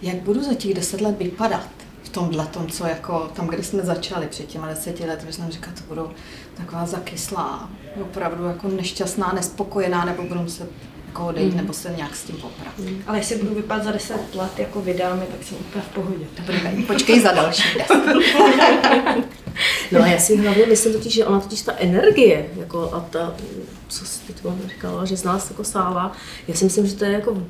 jak 0.02 0.16
budu 0.16 0.42
za 0.42 0.54
těch 0.54 0.74
deset 0.74 1.00
let 1.00 1.18
vypadat. 1.18 1.68
v 2.02 2.08
tomhle 2.08 2.46
tom, 2.46 2.66
co 2.66 2.86
jako 2.86 3.30
tam, 3.32 3.46
kde 3.46 3.62
jsme 3.62 3.82
začali 3.82 4.26
před 4.26 4.46
těmi 4.46 4.66
deseti 4.66 5.06
lety, 5.06 5.32
jsem 5.32 5.50
říkala, 5.50 5.76
to 5.76 5.82
budou 5.88 6.10
taková 6.54 6.86
zakyslá, 6.86 7.68
opravdu 8.00 8.44
jako 8.44 8.68
nešťastná, 8.68 9.32
nespokojená, 9.34 10.04
nebo 10.04 10.22
budou 10.22 10.48
se 10.48 10.66
jako 11.06 11.26
odejít, 11.26 11.50
mm. 11.50 11.56
nebo 11.56 11.72
se 11.72 11.94
nějak 11.96 12.16
s 12.16 12.24
tím 12.24 12.36
poprat. 12.36 12.78
Mm. 12.78 13.02
Ale 13.06 13.18
jestli 13.18 13.36
budu 13.36 13.54
vypadat 13.54 13.84
za 13.84 13.92
deset 13.92 14.34
let 14.34 14.58
jako 14.58 14.80
vydáme, 14.80 15.26
tak 15.30 15.46
jsem 15.46 15.56
úplně 15.60 15.84
v 15.90 15.94
pohodě. 15.94 16.24
Dobrý, 16.38 16.82
počkej 16.82 17.20
za 17.20 17.32
další 17.32 17.78
No 19.92 20.02
a 20.02 20.06
já 20.06 20.18
si 20.18 20.36
hlavně 20.36 20.66
myslím 20.66 20.92
totiž, 20.92 21.14
že 21.14 21.26
ona 21.26 21.40
totiž 21.40 21.62
ta 21.62 21.72
energie, 21.78 22.46
jako 22.56 22.90
a 22.92 23.00
ta, 23.00 23.34
co 23.88 24.04
jsi 24.04 24.20
teď 24.26 24.36
říkala, 24.74 25.04
že 25.04 25.16
z 25.16 25.24
nás 25.24 25.50
jako 25.50 25.64
sála, 25.64 26.12
já 26.48 26.54
si 26.54 26.64
myslím, 26.64 26.86
že 26.86 26.94
to 26.94 27.04
je 27.04 27.12
jako 27.12 27.42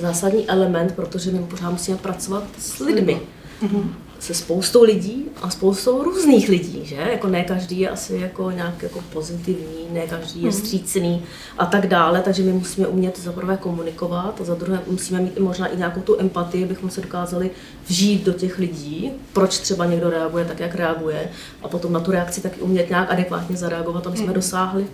zásadní 0.00 0.48
element, 0.48 0.94
protože 0.94 1.30
my 1.30 1.38
pořád 1.38 1.70
musíme 1.70 1.96
pracovat 1.96 2.44
s 2.58 2.78
lidmi. 2.78 3.20
Mm-hmm 3.62 4.09
se 4.20 4.34
spoustou 4.34 4.82
lidí 4.82 5.24
a 5.42 5.50
spoustou 5.50 6.02
různých 6.02 6.48
lidí, 6.48 6.80
že? 6.84 6.94
Jako 6.94 7.28
ne 7.28 7.44
každý 7.44 7.80
je 7.80 7.90
asi 7.90 8.16
jako 8.16 8.50
nějak 8.50 8.82
jako 8.82 9.00
pozitivní, 9.12 9.86
ne 9.92 10.06
každý 10.06 10.42
je 10.42 10.48
mhm. 10.48 10.58
střícný 10.58 11.22
a 11.58 11.66
tak 11.66 11.86
dále, 11.86 12.22
takže 12.22 12.42
my 12.42 12.52
musíme 12.52 12.86
umět 12.86 13.18
za 13.18 13.32
prvé 13.32 13.56
komunikovat 13.56 14.40
a 14.40 14.44
za 14.44 14.54
druhé 14.54 14.80
musíme 14.86 15.20
mít 15.20 15.36
i 15.36 15.40
možná 15.40 15.66
i 15.66 15.76
nějakou 15.76 16.00
tu 16.00 16.20
empatii, 16.20 16.64
abychom 16.64 16.90
se 16.90 17.00
dokázali 17.00 17.50
vžít 17.86 18.24
do 18.24 18.32
těch 18.32 18.58
lidí, 18.58 19.12
proč 19.32 19.58
třeba 19.58 19.86
někdo 19.86 20.10
reaguje 20.10 20.44
tak, 20.44 20.60
jak 20.60 20.74
reaguje 20.74 21.30
a 21.62 21.68
potom 21.68 21.92
na 21.92 22.00
tu 22.00 22.10
reakci 22.10 22.40
taky 22.40 22.60
umět 22.60 22.88
nějak 22.88 23.10
adekvátně 23.10 23.56
zareagovat, 23.56 24.06
aby 24.06 24.16
jsme 24.16 24.26
mhm. 24.26 24.34
dosáhli, 24.34 24.86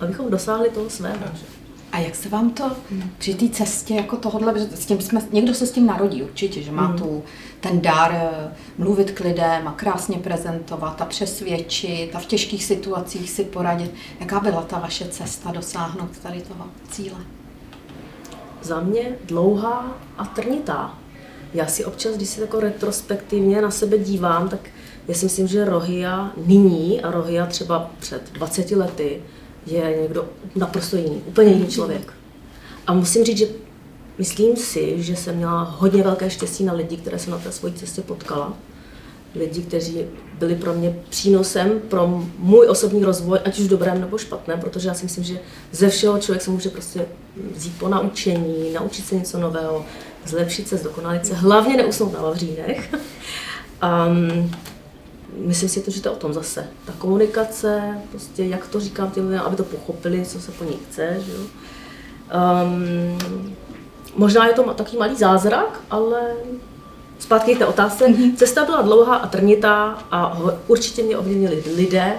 abychom 0.00 0.30
dosáhli 0.30 0.70
toho 0.70 0.90
svého. 0.90 1.24
Že? 1.34 1.59
A 1.92 1.98
jak 1.98 2.14
se 2.14 2.28
vám 2.28 2.50
to 2.50 2.70
při 3.18 3.34
té 3.34 3.48
cestě 3.48 3.94
jako 3.94 4.16
tohohle, 4.16 4.60
s 4.60 4.86
tím 4.86 5.00
jsme, 5.00 5.22
někdo 5.32 5.54
se 5.54 5.66
s 5.66 5.72
tím 5.72 5.86
narodí 5.86 6.22
určitě, 6.22 6.62
že 6.62 6.72
má 6.72 6.88
mm. 6.88 6.98
tu, 6.98 7.22
ten 7.60 7.80
dar 7.80 8.12
eh, 8.12 8.54
mluvit 8.78 9.10
k 9.10 9.20
lidem 9.20 9.68
a 9.68 9.72
krásně 9.72 10.18
prezentovat 10.18 11.02
a 11.02 11.04
přesvědčit 11.04 12.10
a 12.14 12.18
v 12.18 12.26
těžkých 12.26 12.64
situacích 12.64 13.30
si 13.30 13.44
poradit. 13.44 13.94
Jaká 14.20 14.40
byla 14.40 14.62
ta 14.62 14.78
vaše 14.78 15.08
cesta 15.08 15.50
dosáhnout 15.50 16.18
tady 16.22 16.40
toho 16.40 16.64
cíle? 16.90 17.18
Za 18.62 18.80
mě 18.80 19.16
dlouhá 19.24 19.98
a 20.18 20.24
trnitá. 20.24 20.98
Já 21.54 21.66
si 21.66 21.84
občas, 21.84 22.16
když 22.16 22.28
se 22.28 22.40
jako 22.40 22.60
retrospektivně 22.60 23.62
na 23.62 23.70
sebe 23.70 23.98
dívám, 23.98 24.48
tak 24.48 24.60
já 25.08 25.14
si 25.14 25.24
myslím, 25.24 25.46
že 25.46 25.64
Rohia 25.64 26.32
nyní 26.46 27.02
a 27.02 27.10
Rohia 27.10 27.46
třeba 27.46 27.90
před 27.98 28.32
20 28.32 28.70
lety 28.70 29.22
je 29.70 29.98
někdo 30.02 30.28
naprosto 30.56 30.96
jiný, 30.96 31.22
úplně 31.26 31.52
jiný 31.52 31.66
člověk. 31.66 32.12
A 32.86 32.92
musím 32.92 33.24
říct, 33.24 33.38
že 33.38 33.46
myslím 34.18 34.56
si, 34.56 35.02
že 35.02 35.16
jsem 35.16 35.36
měla 35.36 35.62
hodně 35.62 36.02
velké 36.02 36.30
štěstí 36.30 36.64
na 36.64 36.72
lidi, 36.72 36.96
které 36.96 37.18
jsem 37.18 37.30
na 37.30 37.38
té 37.38 37.52
své 37.52 37.72
cestě 37.72 38.02
potkala. 38.02 38.52
Lidi, 39.34 39.62
kteří 39.62 40.04
byli 40.38 40.54
pro 40.54 40.74
mě 40.74 40.98
přínosem 41.08 41.80
pro 41.88 42.24
můj 42.38 42.66
osobní 42.68 43.04
rozvoj, 43.04 43.38
ať 43.44 43.58
už 43.58 43.68
dobrém 43.68 44.00
nebo 44.00 44.18
špatném, 44.18 44.60
protože 44.60 44.88
já 44.88 44.94
si 44.94 45.04
myslím, 45.04 45.24
že 45.24 45.40
ze 45.72 45.88
všeho 45.88 46.18
člověk 46.18 46.42
se 46.42 46.50
může 46.50 46.68
prostě 46.68 47.06
vzít 47.56 47.78
po 47.78 47.88
naučení, 47.88 48.72
naučit 48.72 49.06
se 49.06 49.14
něco 49.14 49.38
nového, 49.38 49.84
zlepšit 50.26 50.68
se, 50.68 50.76
zdokonalit 50.76 51.26
se, 51.26 51.34
hlavně 51.34 51.76
neusnout 51.76 52.12
na 52.12 52.22
vavřínech. 52.22 52.94
Um, 54.08 54.50
myslím 55.36 55.68
si, 55.68 55.80
to, 55.80 55.90
že 55.90 56.02
to 56.02 56.08
je 56.08 56.12
o 56.12 56.18
tom 56.18 56.32
zase. 56.32 56.66
Ta 56.84 56.92
komunikace, 56.98 57.98
prostě 58.10 58.44
jak 58.44 58.66
to 58.66 58.80
říkám 58.80 59.10
těm 59.10 59.24
lidem, 59.24 59.40
aby 59.40 59.56
to 59.56 59.64
pochopili, 59.64 60.26
co 60.26 60.40
se 60.40 60.52
po 60.52 60.64
nich 60.64 60.78
chce. 60.90 61.16
Že 61.26 61.32
jo? 61.32 61.40
Um, 62.30 63.52
možná 64.16 64.46
je 64.46 64.52
to 64.52 64.62
takový 64.62 64.98
malý 64.98 65.16
zázrak, 65.16 65.80
ale 65.90 66.20
zpátky 67.18 67.54
k 67.54 67.58
té 67.58 67.66
otázce. 67.66 68.06
Mm-hmm. 68.06 68.36
Cesta 68.36 68.64
byla 68.64 68.82
dlouhá 68.82 69.16
a 69.16 69.26
trnitá 69.26 69.98
a 70.10 70.38
určitě 70.66 71.02
mě 71.02 71.18
ovlivnili 71.18 71.64
lidé, 71.76 72.12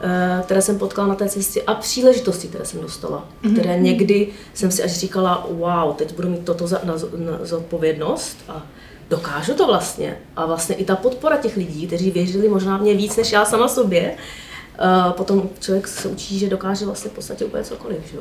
eh, 0.00 0.42
které 0.44 0.62
jsem 0.62 0.78
potkala 0.78 1.08
na 1.08 1.14
té 1.14 1.28
cestě 1.28 1.62
a 1.62 1.74
příležitosti, 1.74 2.48
které 2.48 2.64
jsem 2.64 2.80
dostala. 2.80 3.24
Mm-hmm. 3.42 3.52
Které 3.52 3.78
někdy 3.78 4.28
jsem 4.54 4.70
si 4.70 4.82
až 4.82 4.92
říkala, 4.92 5.46
wow, 5.50 5.94
teď 5.94 6.14
budu 6.14 6.28
mít 6.28 6.44
toto 6.44 6.66
za, 6.66 6.80
na, 6.84 6.94
na 7.16 7.38
zodpovědnost 7.42 8.36
a 8.48 8.66
dokážu 9.10 9.54
to 9.54 9.66
vlastně. 9.66 10.18
A 10.36 10.46
vlastně 10.46 10.74
i 10.74 10.84
ta 10.84 10.96
podpora 10.96 11.36
těch 11.36 11.56
lidí, 11.56 11.86
kteří 11.86 12.10
věřili 12.10 12.48
možná 12.48 12.76
mě 12.76 12.94
víc 12.94 13.16
než 13.16 13.32
já 13.32 13.44
sama 13.44 13.68
sobě, 13.68 14.14
uh, 14.14 15.12
potom 15.12 15.42
člověk 15.60 15.88
se 15.88 16.08
učí, 16.08 16.38
že 16.38 16.48
dokáže 16.48 16.86
vlastně 16.86 17.10
v 17.10 17.14
podstatě 17.14 17.44
úplně 17.44 17.64
cokoliv. 17.64 17.98
Že? 18.12 18.18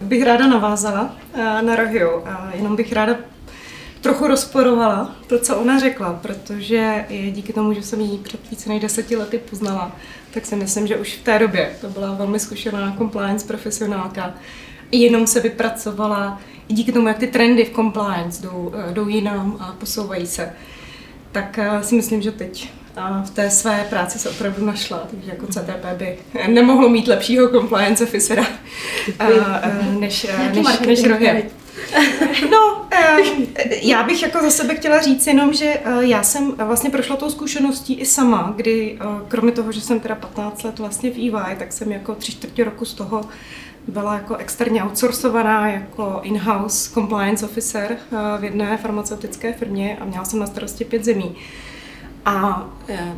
Bych 0.00 0.24
ráda 0.24 0.46
navázala 0.46 1.02
uh, 1.34 1.62
na 1.62 1.76
Rohiu 1.76 2.22
a 2.26 2.50
jenom 2.54 2.76
bych 2.76 2.92
ráda 2.92 3.14
trochu 4.00 4.26
rozporovala 4.26 5.16
to, 5.26 5.38
co 5.38 5.56
ona 5.56 5.78
řekla, 5.78 6.12
protože 6.22 7.06
díky 7.30 7.52
tomu, 7.52 7.72
že 7.72 7.82
jsem 7.82 8.00
ji 8.00 8.18
před 8.18 8.50
více 8.50 8.68
než 8.68 8.82
deseti 8.82 9.16
lety 9.16 9.38
poznala, 9.50 9.92
tak 10.34 10.46
si 10.46 10.56
myslím, 10.56 10.86
že 10.86 10.96
už 10.96 11.14
v 11.16 11.24
té 11.24 11.38
době 11.38 11.76
to 11.80 11.88
byla 11.88 12.14
velmi 12.14 12.40
zkušená 12.40 12.94
compliance 12.98 13.46
profesionálka. 13.46 14.34
Jenom 14.92 15.26
se 15.26 15.40
vypracovala 15.40 16.40
i 16.68 16.74
díky 16.74 16.92
tomu, 16.92 17.08
jak 17.08 17.18
ty 17.18 17.26
trendy 17.26 17.64
v 17.64 17.70
compliance 17.70 18.42
jdou, 18.42 18.72
eh, 18.74 18.92
jdou 18.92 19.08
jinam 19.08 19.56
a 19.60 19.72
posouvají 19.78 20.26
se, 20.26 20.52
tak 21.32 21.58
eh, 21.58 21.82
si 21.82 21.94
myslím, 21.94 22.22
že 22.22 22.32
teď 22.32 22.70
a 22.96 23.22
v 23.22 23.30
té 23.30 23.50
své 23.50 23.86
práci 23.90 24.18
se 24.18 24.30
opravdu 24.30 24.66
našla, 24.66 24.98
takže 25.10 25.30
jako 25.30 25.46
CTP 25.46 25.94
by 25.96 26.18
nemohlo 26.48 26.88
mít 26.88 27.08
lepšího 27.08 27.48
compliance 27.48 28.04
officera 28.04 28.46
než, 29.98 30.26
než, 30.54 30.80
než 30.86 31.04
Rohě. 31.04 31.50
No, 32.50 32.86
já 33.82 34.02
bych 34.02 34.22
jako 34.22 34.42
za 34.42 34.50
sebe 34.50 34.74
chtěla 34.74 35.00
říct 35.00 35.26
jenom, 35.26 35.52
že 35.52 35.80
já 36.00 36.22
jsem 36.22 36.52
vlastně 36.52 36.90
prošla 36.90 37.16
tou 37.16 37.30
zkušeností 37.30 37.94
i 37.94 38.06
sama, 38.06 38.52
kdy 38.56 38.98
kromě 39.28 39.52
toho, 39.52 39.72
že 39.72 39.80
jsem 39.80 40.00
teda 40.00 40.14
15 40.14 40.62
let 40.62 40.78
vlastně 40.78 41.10
v 41.10 41.18
EY, 41.18 41.56
tak 41.58 41.72
jsem 41.72 41.92
jako 41.92 42.14
tři 42.14 42.32
čtvrtě 42.32 42.64
roku 42.64 42.84
z 42.84 42.94
toho 42.94 43.24
byla 43.88 44.14
jako 44.14 44.36
externě 44.36 44.82
outsourcovaná 44.82 45.68
jako 45.68 46.20
in-house 46.22 46.90
compliance 46.94 47.46
officer 47.46 47.92
eh, 47.92 48.40
v 48.40 48.44
jedné 48.44 48.76
farmaceutické 48.76 49.52
firmě 49.52 49.96
a 50.00 50.04
měla 50.04 50.24
jsem 50.24 50.38
na 50.38 50.46
starosti 50.46 50.84
pět 50.84 51.04
zemí. 51.04 51.36
A 52.24 52.68
eh, 52.88 53.12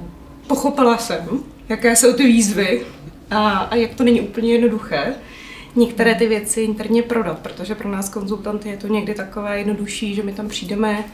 pochopila 0.46 0.98
jsem, 0.98 1.42
jaké 1.68 1.96
jsou 1.96 2.12
ty 2.12 2.26
výzvy 2.26 2.82
a, 3.30 3.58
a 3.58 3.74
jak 3.74 3.94
to 3.94 4.04
není 4.04 4.20
úplně 4.20 4.52
jednoduché 4.52 5.14
některé 5.76 6.14
ty 6.14 6.28
věci 6.28 6.60
interně 6.60 7.02
prodat, 7.02 7.38
protože 7.38 7.74
pro 7.74 7.88
nás 7.88 8.08
konzultanty 8.08 8.68
je 8.68 8.76
to 8.76 8.88
někdy 8.88 9.14
takové 9.14 9.58
jednodušší, 9.58 10.14
že 10.14 10.22
my 10.22 10.32
tam 10.32 10.48
přijdeme, 10.48 11.04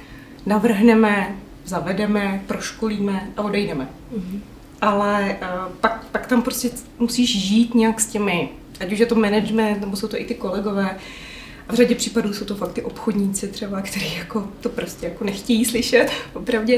navrhneme, 0.47 1.37
zavedeme, 1.65 2.43
proškolíme 2.47 3.31
a 3.37 3.43
odejdeme. 3.43 3.89
Mm-hmm. 4.15 4.41
Ale 4.81 5.37
uh, 5.43 5.73
pak, 5.81 6.05
pak 6.13 6.27
tam 6.27 6.43
prostě 6.43 6.71
musíš 6.99 7.49
žít 7.49 7.75
nějak 7.75 8.01
s 8.01 8.07
těmi 8.07 8.49
Ať 8.81 8.93
už 8.93 8.99
je 8.99 9.07
to 9.07 9.15
management, 9.15 9.81
nebo 9.81 9.97
jsou 9.97 10.09
to 10.09 10.21
i 10.21 10.25
ty 10.25 10.35
kolegové. 10.35 10.97
A 11.69 11.73
v 11.73 11.77
řadě 11.77 11.95
případů 11.95 12.33
jsou 12.33 12.45
to 12.45 12.55
fakt 12.55 12.73
ty 12.73 12.83
obchodníci 12.83 13.49
třeba, 13.49 13.81
kteří 13.81 14.17
jako 14.17 14.49
to 14.61 14.69
prostě 14.69 15.07
jako 15.07 15.25
nechtějí 15.25 15.65
slyšet, 15.65 16.09
opravdu. 16.35 16.73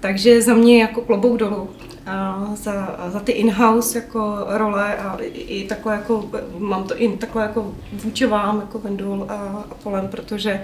Takže 0.00 0.42
za 0.42 0.54
mě 0.54 0.80
jako 0.80 1.00
klobouk 1.00 1.38
dolů. 1.38 1.70
A 2.06 2.48
za, 2.54 3.00
za 3.08 3.20
ty 3.20 3.32
in-house 3.32 3.98
jako 3.98 4.44
role 4.48 4.96
a 4.96 5.18
i, 5.32 5.64
takhle 5.64 5.94
jako, 5.94 6.30
mám 6.58 6.84
to 6.84 7.02
i 7.02 7.16
takhle 7.16 7.42
jako 7.42 7.74
vůči 7.92 8.26
vám, 8.26 8.60
jako 8.60 8.78
Vendul 8.78 9.26
a, 9.28 9.34
a 9.70 9.74
Polem, 9.82 10.08
protože 10.08 10.62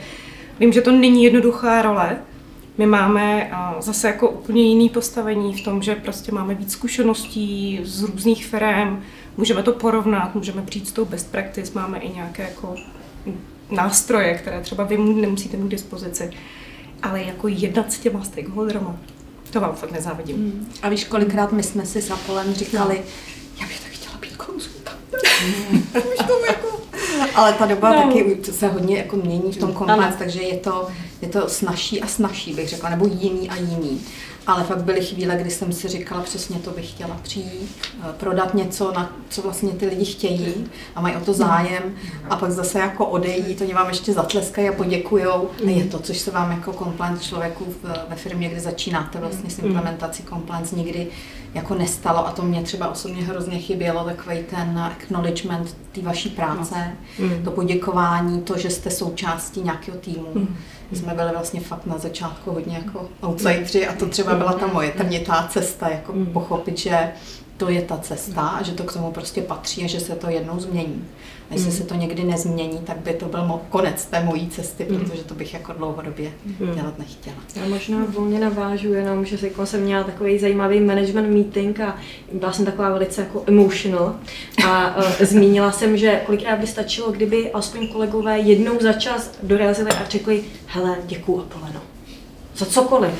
vím, 0.60 0.72
že 0.72 0.80
to 0.80 0.92
není 0.92 1.24
jednoduchá 1.24 1.82
role, 1.82 2.18
my 2.78 2.86
máme 2.86 3.50
zase 3.78 4.06
jako 4.06 4.30
úplně 4.30 4.62
jiný 4.62 4.88
postavení 4.88 5.54
v 5.54 5.64
tom, 5.64 5.82
že 5.82 5.94
prostě 5.94 6.32
máme 6.32 6.54
víc 6.54 6.72
zkušeností 6.72 7.80
z 7.82 8.02
různých 8.02 8.46
firm, 8.46 9.02
můžeme 9.36 9.62
to 9.62 9.72
porovnat, 9.72 10.34
můžeme 10.34 10.62
přijít 10.62 10.88
s 10.88 10.92
tou 10.92 11.04
best 11.04 11.30
practice, 11.30 11.72
máme 11.74 11.98
i 11.98 12.14
nějaké 12.14 12.42
jako 12.42 12.74
nástroje, 13.70 14.34
které 14.34 14.60
třeba 14.60 14.84
vy 14.84 14.98
nemusíte 14.98 15.56
mít 15.56 15.66
k 15.66 15.70
dispozici, 15.70 16.30
ale 17.02 17.22
jako 17.22 17.48
jednat 17.48 17.92
s 17.92 17.98
těma 17.98 18.24
stakeholderama, 18.24 18.96
to 19.50 19.60
vám 19.60 19.74
fakt 19.74 19.92
nezávidím. 19.92 20.36
Hmm. 20.36 20.72
A 20.82 20.88
víš, 20.88 21.04
kolikrát 21.04 21.52
my 21.52 21.62
jsme 21.62 21.86
si 21.86 22.02
s 22.02 22.10
Apolem 22.10 22.54
říkali, 22.54 22.94
no. 22.94 23.04
já 23.60 23.66
bych 23.66 23.80
tak 23.80 23.90
chtěla 23.90 24.16
být 24.20 24.36
konzultant. 24.36 24.98
Hmm. 25.70 25.86
jako... 26.46 26.80
Ale 27.34 27.52
ta 27.52 27.66
doba 27.66 27.92
no. 27.92 28.02
taky 28.02 28.38
se 28.52 28.68
hodně 28.68 28.98
jako 28.98 29.16
mění 29.16 29.52
v 29.52 29.56
tom 29.56 29.72
komplexu, 29.72 30.18
takže 30.18 30.42
je 30.42 30.56
to, 30.56 30.88
je 31.22 31.28
to 31.28 31.48
snažší 31.48 32.02
a 32.02 32.06
snažší, 32.06 32.54
bych 32.54 32.68
řekla, 32.68 32.90
nebo 32.90 33.06
jiný 33.06 33.50
a 33.50 33.56
jiný. 33.56 34.00
Ale 34.46 34.64
fakt 34.64 34.82
byly 34.82 35.00
chvíle, 35.04 35.36
kdy 35.36 35.50
jsem 35.50 35.72
si 35.72 35.88
říkala, 35.88 36.22
přesně 36.22 36.58
to 36.58 36.70
bych 36.70 36.90
chtěla 36.90 37.16
přijít, 37.22 37.76
eh, 38.02 38.12
prodat 38.16 38.54
něco, 38.54 38.92
na 38.92 39.12
co 39.28 39.42
vlastně 39.42 39.70
ty 39.70 39.86
lidi 39.86 40.04
chtějí 40.04 40.54
a 40.94 41.00
mají 41.00 41.16
o 41.16 41.20
to 41.20 41.32
zájem. 41.32 41.82
A 42.30 42.36
pak 42.36 42.50
zase 42.50 42.78
jako 42.78 43.06
odejít, 43.06 43.60
oni 43.60 43.74
vám 43.74 43.88
ještě 43.88 44.12
zatleskají 44.12 44.68
a 44.68 44.72
poděkujou. 44.72 45.50
Je 45.64 45.84
to, 45.84 45.98
což 45.98 46.18
se 46.18 46.30
vám 46.30 46.50
jako 46.50 46.72
compliance 46.72 47.24
člověku 47.24 47.74
ve 48.08 48.16
firmě, 48.16 48.48
kdy 48.48 48.60
začínáte 48.60 49.18
vlastně 49.18 49.50
s 49.50 49.58
implementací 49.58 50.22
compliance, 50.22 50.76
nikdy 50.76 51.06
jako 51.54 51.74
nestalo. 51.74 52.26
A 52.26 52.30
to 52.32 52.42
mě 52.42 52.62
třeba 52.62 52.88
osobně 52.90 53.22
hrozně 53.22 53.58
chybělo, 53.58 54.04
takový 54.04 54.36
ten 54.50 54.78
acknowledgement 54.78 55.76
té 55.92 56.00
vaší 56.02 56.28
práce, 56.28 56.74
to 57.44 57.50
poděkování, 57.50 58.40
to, 58.40 58.58
že 58.58 58.70
jste 58.70 58.90
součástí 58.90 59.60
nějakého 59.60 59.98
týmu 59.98 60.48
My 60.90 60.96
jsme 60.96 61.14
byli 61.14 61.30
vlastně 61.32 61.60
fakt 61.60 61.86
na 61.86 61.98
začátku 61.98 62.50
hodně 62.50 62.76
jako 62.76 63.08
outsideri 63.28 63.86
a 63.86 63.92
to 63.92 64.06
třeba 64.06 64.34
byla 64.34 64.52
ta 64.52 64.66
moje 64.66 64.90
trnitá 64.90 65.48
cesta, 65.50 65.88
jako 65.88 66.14
pochopit, 66.32 66.78
že 66.78 67.12
to 67.56 67.68
je 67.68 67.82
ta 67.82 67.98
cesta 67.98 68.42
a 68.42 68.62
že 68.62 68.72
to 68.72 68.84
k 68.84 68.92
tomu 68.92 69.12
prostě 69.12 69.42
patří 69.42 69.84
a 69.84 69.86
že 69.86 70.00
se 70.00 70.16
to 70.16 70.30
jednou 70.30 70.60
změní. 70.60 71.04
A 71.50 71.54
jestli 71.54 71.72
se 71.72 71.84
to 71.84 71.94
někdy 71.94 72.24
nezmění, 72.24 72.78
tak 72.78 72.96
by 72.96 73.12
to 73.12 73.26
byl 73.26 73.40
mo- 73.40 73.60
konec 73.68 74.06
té 74.06 74.24
mojí 74.24 74.48
cesty, 74.48 74.84
protože 74.84 75.22
to 75.24 75.34
bych 75.34 75.54
jako 75.54 75.72
dlouhodobě 75.72 76.32
dělat 76.74 76.98
nechtěla. 76.98 77.36
Já 77.56 77.68
možná 77.68 78.04
volně 78.08 78.40
navážu 78.40 78.92
jenom, 78.92 79.24
že 79.24 79.38
jsem 79.64 79.80
měla 79.82 80.04
takový 80.04 80.38
zajímavý 80.38 80.80
management 80.80 81.32
meeting 81.34 81.80
a 81.80 81.96
byla 82.32 82.52
jsem 82.52 82.64
taková 82.64 82.90
velice 82.90 83.20
jako 83.20 83.44
emotional. 83.46 84.14
A 84.66 84.96
uh, 84.96 85.04
zmínila 85.20 85.72
jsem, 85.72 85.96
že 85.96 86.22
kolikrát 86.26 86.58
by 86.58 86.66
stačilo, 86.66 87.12
kdyby 87.12 87.52
alespoň 87.52 87.88
kolegové 87.88 88.38
jednou 88.38 88.80
za 88.80 88.92
čas 88.92 89.30
dorazili 89.42 89.90
a 89.90 90.08
řekli, 90.08 90.44
hele, 90.66 90.96
děkuju 91.06 91.40
Apoleno. 91.40 91.80
Za 92.56 92.66
cokoliv 92.66 93.12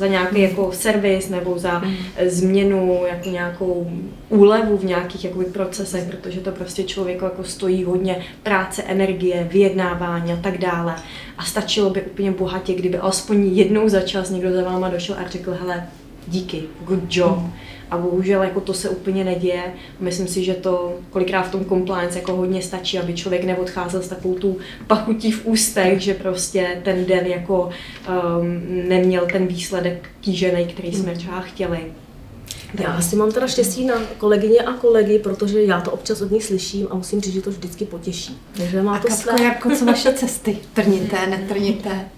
za 0.00 0.06
nějaký 0.06 0.40
jako 0.40 0.72
servis 0.72 1.28
nebo 1.28 1.58
za 1.58 1.78
mm. 1.78 1.94
změnu, 2.26 3.00
jako 3.08 3.28
nějakou 3.28 3.90
úlevu 4.28 4.76
v 4.76 4.84
nějakých 4.84 5.24
jakoby, 5.24 5.44
procesech, 5.44 6.04
protože 6.04 6.40
to 6.40 6.52
prostě 6.52 6.82
člověku 6.82 7.24
jako 7.24 7.44
stojí 7.44 7.84
hodně 7.84 8.24
práce, 8.42 8.82
energie, 8.82 9.48
vyjednávání 9.52 10.32
a 10.32 10.36
tak 10.36 10.58
dále. 10.58 10.94
A 11.38 11.44
stačilo 11.44 11.90
by 11.90 12.02
úplně 12.02 12.30
bohatě, 12.30 12.74
kdyby 12.74 12.98
alespoň 12.98 13.46
jednou 13.46 13.88
za 13.88 14.00
čas 14.00 14.30
někdo 14.30 14.52
za 14.52 14.62
váma 14.64 14.88
došel 14.88 15.16
a 15.18 15.28
řekl, 15.28 15.56
hele, 15.60 15.86
díky, 16.28 16.62
good 16.86 17.16
job. 17.16 17.38
Mm 17.38 17.52
a 17.90 17.98
bohužel 17.98 18.42
jako 18.42 18.60
to 18.60 18.74
se 18.74 18.88
úplně 18.88 19.24
neděje. 19.24 19.62
Myslím 20.00 20.26
si, 20.28 20.44
že 20.44 20.54
to 20.54 20.94
kolikrát 21.10 21.42
v 21.42 21.50
tom 21.50 21.64
compliance 21.64 22.18
jako 22.18 22.36
hodně 22.36 22.62
stačí, 22.62 22.98
aby 22.98 23.14
člověk 23.14 23.44
neodcházel 23.44 24.02
s 24.02 24.08
takovou 24.08 24.34
tu 24.34 24.58
pachutí 24.86 25.32
v 25.32 25.46
ústech, 25.46 26.00
že 26.00 26.14
prostě 26.14 26.80
ten 26.84 27.04
den 27.04 27.26
jako 27.26 27.70
um, 28.08 28.62
neměl 28.88 29.26
ten 29.32 29.46
výsledek 29.46 30.08
kýžený, 30.20 30.66
který 30.66 30.92
jsme 30.92 31.14
třeba 31.14 31.40
chtěli. 31.40 31.80
Já 32.78 32.88
asi 32.88 33.16
mám 33.16 33.32
teda 33.32 33.46
štěstí 33.46 33.84
na 33.84 33.94
kolegyně 34.18 34.60
a 34.60 34.72
kolegy, 34.72 35.18
protože 35.18 35.62
já 35.62 35.80
to 35.80 35.90
občas 35.90 36.20
od 36.20 36.30
nich 36.30 36.44
slyším 36.44 36.86
a 36.90 36.94
musím 36.94 37.20
říct, 37.20 37.34
že 37.34 37.42
to 37.42 37.50
vždycky 37.50 37.84
potěší. 37.84 38.38
Takže 38.56 38.82
má 38.82 38.96
a 38.96 38.98
to 38.98 39.08
Katko, 39.08 39.22
své... 39.22 39.42
jako 39.42 39.76
co 39.76 39.84
vaše 39.84 40.12
cesty? 40.12 40.58
Trnité, 40.74 41.26
netrnité? 41.26 42.08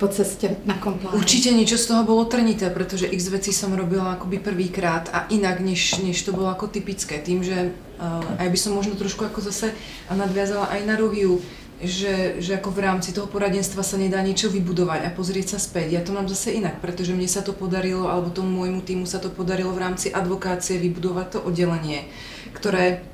Po 0.00 0.08
cestě 0.08 0.56
na 0.64 0.80
compliance? 0.80 1.16
Určitě 1.16 1.52
niečo 1.52 1.76
z 1.76 1.86
toho 1.86 2.02
bolo 2.04 2.24
trnité, 2.24 2.72
protože 2.72 3.06
x 3.06 3.28
vecí 3.28 3.52
som 3.52 3.76
robila 3.76 4.16
akoby 4.16 4.40
prvýkrát 4.40 5.12
a 5.12 5.28
inak, 5.28 5.60
než, 5.60 6.00
než 6.00 6.24
to 6.24 6.32
bolo 6.32 6.48
ako 6.48 6.72
typické. 6.72 7.20
Tým, 7.20 7.44
že 7.44 7.76
uh, 8.00 8.40
aj 8.40 8.48
by 8.48 8.58
som 8.58 8.72
možno 8.72 8.96
trošku 8.96 9.28
ako 9.28 9.44
zase 9.44 9.76
nadviazala 10.08 10.72
aj 10.72 10.80
na 10.88 10.96
Roviu, 10.96 11.44
že, 11.84 12.40
že 12.40 12.56
ako 12.56 12.70
v 12.72 12.80
rámci 12.80 13.12
toho 13.12 13.28
poradenstva 13.28 13.84
sa 13.84 13.96
nedá 14.00 14.20
niečo 14.24 14.48
vybudovať 14.48 15.00
a 15.04 15.10
pozrieť 15.12 15.56
sa 15.56 15.58
späť. 15.60 15.96
Ja 15.96 16.02
to 16.04 16.12
mám 16.16 16.28
zase 16.28 16.56
inak, 16.56 16.80
pretože 16.80 17.12
mne 17.12 17.28
sa 17.28 17.44
to 17.44 17.52
podarilo, 17.52 18.08
alebo 18.08 18.32
tomu 18.32 18.64
môjmu 18.64 18.80
týmu 18.84 19.04
sa 19.04 19.20
to 19.20 19.28
podarilo 19.28 19.72
v 19.76 19.84
rámci 19.84 20.12
advokácie 20.12 20.80
vybudovať 20.80 21.26
to 21.36 21.38
oddelenie, 21.44 22.08
ktoré 22.52 23.04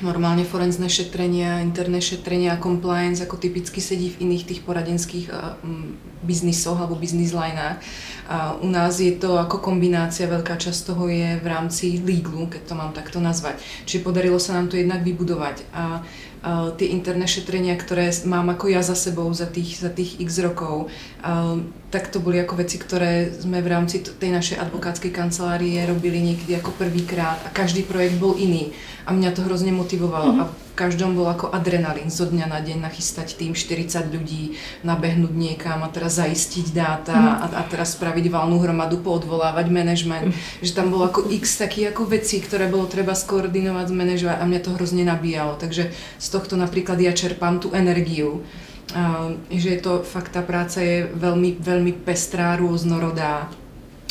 normálne 0.00 0.42
forenzné 0.42 0.88
šetrenia, 0.88 1.60
interné 1.60 2.00
šetrenia 2.00 2.56
a 2.56 2.62
compliance 2.62 3.20
ako 3.20 3.36
typicky 3.36 3.78
sedí 3.78 4.10
v 4.10 4.26
iných 4.26 4.46
tých 4.48 4.60
poradenských 4.64 5.28
biznisoch 6.24 6.80
alebo 6.80 6.96
business 6.96 7.36
lineách. 7.36 7.78
A 8.24 8.56
u 8.56 8.68
nás 8.72 8.96
je 8.96 9.12
to 9.12 9.36
ako 9.36 9.60
kombinácia, 9.60 10.24
veľká 10.24 10.56
časť 10.56 10.80
toho 10.88 11.12
je 11.12 11.36
v 11.38 11.46
rámci 11.46 12.00
legalu, 12.00 12.48
keď 12.48 12.62
to 12.64 12.74
mám 12.74 12.96
takto 12.96 13.20
nazvať. 13.20 13.60
Čiže 13.84 14.00
podarilo 14.00 14.40
sa 14.40 14.56
nám 14.56 14.72
to 14.72 14.80
jednak 14.80 15.04
vybudovať. 15.04 15.68
A 15.76 16.00
tie 16.76 16.92
interné 16.92 17.24
šetrenia, 17.24 17.72
ktoré 17.76 18.12
mám 18.28 18.52
ako 18.52 18.68
ja 18.68 18.84
za 18.84 18.92
sebou 18.92 19.32
za 19.32 19.48
tých, 19.48 19.80
za 19.80 19.88
tých 19.88 20.20
x 20.20 20.44
rokov, 20.44 20.92
tak 21.88 22.12
to 22.12 22.20
boli 22.20 22.36
ako 22.36 22.60
veci, 22.60 22.76
ktoré 22.76 23.32
sme 23.32 23.64
v 23.64 23.72
rámci 23.72 24.04
tej 24.04 24.28
našej 24.28 24.60
advokátskej 24.60 25.08
kancelárie 25.08 25.80
robili 25.88 26.20
niekedy 26.20 26.60
ako 26.60 26.76
prvýkrát 26.76 27.40
a 27.44 27.48
každý 27.48 27.84
projekt 27.84 28.20
bol 28.20 28.36
iný 28.36 28.76
a 29.04 29.10
mňa 29.12 29.30
to 29.36 29.44
hrozne 29.44 29.72
motivovalo 29.72 30.32
mm-hmm. 30.32 30.42
a 30.42 30.52
v 30.52 30.74
každom 30.74 31.14
bol 31.14 31.28
ako 31.30 31.52
adrenalín 31.54 32.10
zo 32.10 32.26
dňa 32.26 32.50
na 32.50 32.58
deň 32.58 32.82
nachystať 32.82 33.38
tým 33.38 33.54
40 33.54 34.10
ľudí, 34.10 34.58
nabehnúť 34.82 35.30
niekam 35.30 35.84
a 35.84 35.92
teraz 35.92 36.18
zaistiť 36.18 36.72
dáta 36.74 37.14
mm-hmm. 37.14 37.44
a, 37.44 37.46
a 37.60 37.62
teraz 37.68 37.94
spraviť 37.94 38.32
valnú 38.32 38.58
hromadu, 38.58 38.98
poodvolávať 39.04 39.66
manažment, 39.70 40.32
mm-hmm. 40.32 40.64
že 40.64 40.72
tam 40.72 40.90
bolo 40.90 41.06
ako 41.06 41.30
x 41.30 41.60
takých 41.60 41.92
ako 41.94 42.10
vecí, 42.10 42.40
ktoré 42.40 42.66
bolo 42.66 42.88
treba 42.88 43.12
skoordinovať, 43.12 43.86
zmanéžovať 43.92 44.36
a 44.40 44.44
mňa 44.48 44.60
to 44.64 44.74
hrozne 44.74 45.04
nabíjalo, 45.06 45.60
takže 45.60 45.92
z 45.94 46.26
tohto 46.32 46.56
napríklad 46.56 46.98
ja 46.98 47.12
čerpám 47.12 47.60
tú 47.60 47.70
energiu, 47.76 48.42
uh, 48.96 49.36
že 49.52 49.78
je 49.78 49.80
to 49.84 50.02
fakt 50.02 50.34
tá 50.34 50.42
práca 50.42 50.82
je 50.82 51.06
veľmi, 51.06 51.60
veľmi 51.60 51.92
pestrá, 52.02 52.58
rôznorodá 52.58 53.52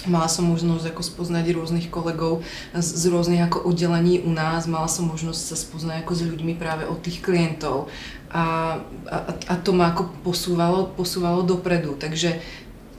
Mala 0.04 0.28
som 0.28 0.48
možnosť 0.48 0.92
ako 0.92 1.02
spoznať 1.04 1.56
rôznych 1.56 1.88
kolegov 1.88 2.44
z, 2.76 2.84
z 2.84 3.04
rôznych 3.08 3.44
ako 3.48 3.64
oddelení 3.64 4.20
u 4.24 4.32
nás, 4.32 4.68
mala 4.68 4.92
som 4.92 5.08
možnosť 5.08 5.42
sa 5.42 5.56
spoznať 5.56 6.04
ako 6.04 6.14
s 6.14 6.22
ľuďmi 6.28 6.54
práve 6.60 6.84
od 6.84 7.00
tých 7.00 7.24
klientov 7.24 7.88
a, 8.34 8.78
a, 9.08 9.18
a 9.30 9.54
to 9.62 9.72
ma 9.72 9.94
ako 9.94 10.10
posúvalo, 10.26 10.90
posúvalo 10.92 11.46
dopredu, 11.46 11.96
takže 11.96 12.42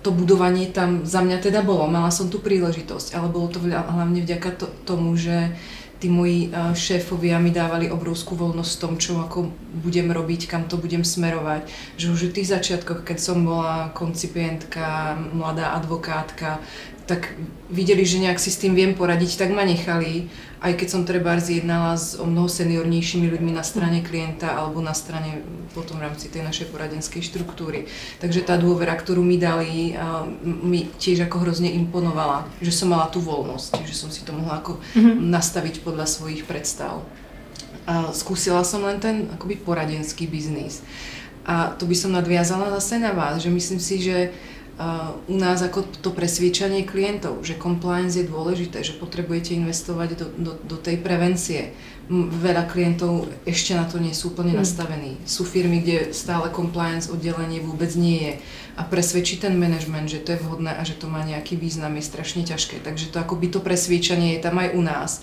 to 0.04 0.12
budovanie 0.12 0.68
tam 0.68 1.08
za 1.08 1.24
mňa 1.24 1.40
teda 1.40 1.64
bolo, 1.64 1.88
mala 1.88 2.12
som 2.12 2.28
tu 2.28 2.36
príležitosť, 2.36 3.16
ale 3.16 3.32
bolo 3.32 3.48
to 3.48 3.58
hlavne 3.64 4.20
vďaka 4.20 4.50
to, 4.60 4.66
tomu, 4.84 5.16
že 5.16 5.56
tí 6.04 6.12
moji 6.12 6.52
šéfovia 6.76 7.40
mi 7.40 7.48
dávali 7.48 7.88
obrovskú 7.88 8.36
voľnosť 8.36 8.72
v 8.76 8.82
tom, 8.84 8.94
čo 9.00 9.24
ako 9.24 9.48
budem 9.80 10.12
robiť, 10.12 10.44
kam 10.44 10.68
to 10.68 10.76
budem 10.76 11.00
smerovať. 11.00 11.64
Že 11.96 12.06
už 12.12 12.20
v 12.28 12.34
tých 12.36 12.52
začiatkoch, 12.52 13.08
keď 13.08 13.18
som 13.24 13.40
bola 13.40 13.88
koncipientka, 13.96 15.16
mladá 15.32 15.72
advokátka, 15.72 16.60
tak 17.04 17.36
videli, 17.68 18.00
že 18.08 18.20
nejak 18.20 18.40
si 18.40 18.48
s 18.48 18.60
tým 18.60 18.72
viem 18.72 18.96
poradiť, 18.96 19.36
tak 19.36 19.52
ma 19.52 19.60
nechali, 19.68 20.32
aj 20.64 20.72
keď 20.80 20.88
som 20.88 21.04
treba 21.04 21.36
zjednala 21.36 22.00
s 22.00 22.16
o 22.16 22.24
mnoho 22.24 22.48
seniornejšími 22.48 23.28
ľuďmi 23.28 23.52
na 23.52 23.60
strane 23.60 24.00
klienta 24.00 24.56
alebo 24.56 24.80
na 24.80 24.96
strane 24.96 25.44
potom 25.76 26.00
v 26.00 26.08
rámci 26.08 26.32
tej 26.32 26.40
našej 26.40 26.72
poradenskej 26.72 27.20
štruktúry. 27.20 27.84
Takže 28.24 28.48
tá 28.48 28.56
dôvera, 28.56 28.96
ktorú 28.96 29.20
mi 29.20 29.36
dali, 29.36 29.92
mi 30.44 30.88
tiež 30.96 31.28
ako 31.28 31.44
hrozne 31.44 31.68
imponovala, 31.76 32.48
že 32.64 32.72
som 32.72 32.88
mala 32.88 33.12
tú 33.12 33.20
voľnosť, 33.20 33.84
že 33.84 33.92
som 33.92 34.08
si 34.08 34.24
to 34.24 34.32
mohla 34.32 34.64
ako 34.64 34.80
mm-hmm. 34.80 35.28
nastaviť 35.28 35.84
podľa 35.84 36.08
svojich 36.08 36.48
predstav. 36.48 37.04
A 37.84 38.16
skúsila 38.16 38.64
som 38.64 38.80
len 38.88 38.96
ten 38.96 39.28
akoby 39.36 39.60
poradenský 39.60 40.24
biznis. 40.24 40.80
A 41.44 41.76
to 41.76 41.84
by 41.84 41.92
som 41.92 42.16
nadviazala 42.16 42.72
zase 42.80 42.96
na 42.96 43.12
vás, 43.12 43.44
že 43.44 43.52
myslím 43.52 43.76
si, 43.76 44.00
že 44.00 44.32
u 45.30 45.37
nás 45.38 45.62
ako 45.62 45.87
to 46.02 46.10
presviečanie 46.10 46.82
klientov, 46.82 47.46
že 47.46 47.54
compliance 47.54 48.18
je 48.18 48.26
dôležité, 48.26 48.82
že 48.82 48.98
potrebujete 48.98 49.54
investovať 49.54 50.18
do, 50.18 50.26
do, 50.34 50.52
do 50.58 50.76
tej 50.82 50.98
prevencie. 50.98 51.70
Veľa 52.10 52.66
klientov 52.68 53.30
ešte 53.46 53.72
na 53.78 53.87
to 53.87 54.02
nie 54.02 54.10
sú 54.10 54.34
úplne 54.34 54.52
mm. 54.52 54.60
nastavení. 54.60 55.12
Sú 55.24 55.46
firmy, 55.46 55.78
kde 55.78 56.10
stále 56.10 56.50
compliance 56.50 57.06
oddelenie 57.06 57.62
vôbec 57.62 57.94
nie 57.94 58.18
je. 58.18 58.32
A 58.74 58.82
presvedčiť 58.82 59.46
ten 59.46 59.54
management, 59.54 60.10
že 60.10 60.20
to 60.26 60.34
je 60.34 60.42
vhodné 60.42 60.74
a 60.74 60.82
že 60.82 60.98
to 60.98 61.06
má 61.06 61.22
nejaký 61.22 61.54
význam, 61.54 61.94
je 61.94 62.10
strašne 62.10 62.42
ťažké. 62.42 62.82
Takže 62.82 63.14
to 63.14 63.22
akoby 63.22 63.54
to 63.54 63.62
presviečanie 63.62 64.34
je 64.34 64.42
tam 64.42 64.58
aj 64.58 64.74
u 64.74 64.82
nás. 64.82 65.22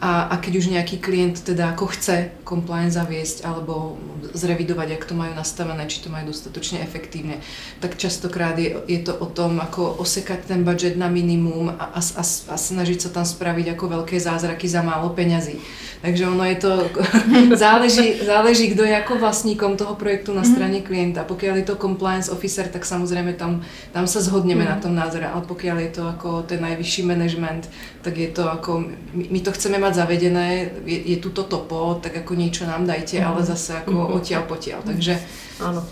A, 0.00 0.32
a 0.32 0.34
keď 0.40 0.64
už 0.64 0.72
nejaký 0.72 0.96
klient 0.96 1.44
teda 1.44 1.76
ako 1.76 1.92
chce 1.92 2.32
compliance 2.48 2.96
zaviesť 2.96 3.44
alebo 3.44 4.00
zrevidovať, 4.32 4.96
ak 4.96 5.04
to 5.04 5.12
majú 5.12 5.36
nastavené, 5.36 5.84
či 5.92 6.00
to 6.00 6.08
majú 6.08 6.32
dostatočne 6.32 6.80
efektívne, 6.80 7.44
tak 7.84 8.00
častokrát 8.00 8.56
je, 8.56 8.80
je 8.88 9.00
to 9.04 9.12
o 9.12 9.28
tom, 9.28 9.60
ako 9.60 10.00
osekať 10.00 10.48
ten 10.48 10.64
budget 10.64 10.96
na 10.96 11.12
minimum 11.12 11.68
a, 11.68 11.92
a, 11.94 12.00
a, 12.00 12.24
a 12.24 12.56
snažiť 12.56 12.98
sa 13.06 13.10
tam 13.12 13.28
spraviť 13.28 13.76
ako 13.76 13.84
veľké 14.00 14.16
zázraky 14.16 14.64
za 14.64 14.80
málo 14.80 15.12
peňazí. 15.12 15.60
Takže 16.00 16.32
ono 16.32 16.48
je 16.48 16.56
to, 16.56 16.72
záleží, 17.60 18.24
záleží, 18.24 18.72
kto 18.72 18.88
je 18.88 18.94
ako 18.96 19.20
vlastníkom 19.20 19.76
toho 19.76 20.00
projektu 20.00 20.32
na 20.32 20.48
strane 20.48 20.80
klienta. 20.80 21.28
Pokiaľ 21.28 21.60
je 21.60 21.66
to 21.68 21.76
compliance 21.76 22.32
officer, 22.32 22.64
tak 22.72 22.88
samozrejme 22.88 23.36
tam, 23.36 23.60
tam 23.92 24.08
sa 24.08 24.24
zhodneme 24.24 24.64
mm. 24.64 24.70
na 24.70 24.76
tom 24.80 24.96
názore, 24.96 25.28
ale 25.28 25.44
pokiaľ 25.44 25.76
je 25.84 25.90
to 25.92 26.02
ako 26.08 26.28
ten 26.48 26.64
najvyšší 26.64 27.02
management, 27.04 27.68
tak 28.00 28.16
je 28.16 28.32
to 28.32 28.48
ako, 28.48 28.88
my, 29.12 29.24
my 29.28 29.40
to 29.44 29.52
chceme 29.52 29.76
mať 29.76 29.89
mať 29.90 29.98
zavedené, 30.06 30.70
je, 30.86 30.98
je 31.02 31.16
tu 31.18 31.34
toto 31.34 31.66
po, 31.66 31.98
tak 31.98 32.22
ako 32.22 32.38
niečo 32.38 32.62
nám 32.62 32.86
dajte, 32.86 33.18
mm. 33.18 33.26
ale 33.26 33.40
zase 33.42 33.74
ako 33.82 34.06
mm. 34.06 34.14
odtiaľ 34.14 34.42
potiaľ. 34.46 34.80
Takže 34.86 35.18
Áno. 35.58 35.82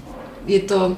je 0.47 0.61
to, 0.63 0.95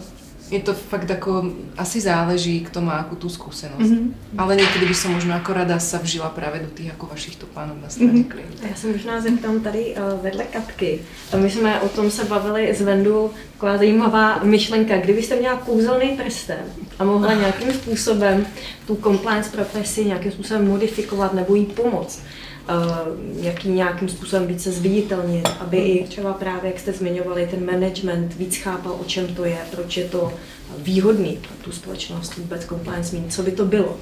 je 0.50 0.60
to 0.60 0.74
fakt 0.74 1.08
ako, 1.08 1.48
asi 1.78 2.02
záleží, 2.02 2.60
kto 2.60 2.82
má 2.82 3.00
akú 3.00 3.16
tú 3.16 3.30
skúsenosť. 3.30 3.86
Mm-hmm. 3.86 4.34
Ale 4.34 4.58
niekedy 4.58 4.84
by 4.84 4.96
som 4.98 5.14
možno 5.14 5.32
ako 5.38 5.50
rada 5.54 5.78
sa 5.78 6.02
vžila 6.02 6.26
práve 6.28 6.58
do 6.58 6.70
tých 6.74 6.90
ako 6.90 7.06
vašich 7.06 7.38
topánov 7.38 7.78
na 7.78 7.88
straně 7.88 8.12
mm-hmm. 8.12 8.28
klienta. 8.28 8.66
Já 8.68 8.74
se 8.74 8.86
možná 8.86 9.20
zeptám 9.20 9.60
tady 9.60 9.94
uh, 9.94 10.22
vedle 10.22 10.44
Katky. 10.44 11.00
My 11.36 11.50
jsme 11.50 11.80
o 11.80 11.88
tom 11.88 12.10
se 12.10 12.24
bavili 12.24 12.74
s 12.74 12.80
Vendu, 12.82 13.30
taková 13.52 13.78
zajímavá 13.78 14.42
myšlenka. 14.42 14.96
Kdybyste 14.96 15.36
měla 15.36 15.56
kouzelný 15.56 16.18
prsten 16.18 16.62
a 16.98 17.04
mohla 17.04 17.34
nějakým 17.34 17.72
způsobem 17.72 18.46
tu 18.86 18.96
compliance 18.96 19.50
profesi 19.50 20.04
nějakým 20.04 20.32
způsobem 20.32 20.68
modifikovat 20.68 21.34
nebo 21.34 21.54
jí 21.54 21.66
pomoct, 21.66 22.22
uh, 22.70 23.44
jaký 23.44 23.68
nějakým 23.68 24.08
způsobem 24.08 24.46
více 24.46 24.72
zviditelnit, 24.72 25.48
aby 25.60 25.76
i 25.76 26.04
třeba 26.04 26.32
právě, 26.32 26.70
jak 26.70 26.80
jste 26.80 26.92
zmiňovali, 26.92 27.48
ten 27.50 27.66
management 27.66 28.34
víc 28.34 28.56
chápal, 28.56 28.92
o 29.00 29.04
čem 29.04 29.34
to 29.34 29.44
je, 29.44 29.58
proč 29.70 29.96
je 29.96 30.04
to 30.04 30.32
výhodný 30.78 31.38
pro 31.42 31.64
tu 31.64 31.72
společnost 31.72 32.36
vůbec 32.36 32.64
compliance 32.64 33.16
mít? 33.16 33.32
Co 33.32 33.42
by 33.42 33.52
to 33.52 33.64
bylo? 33.64 33.96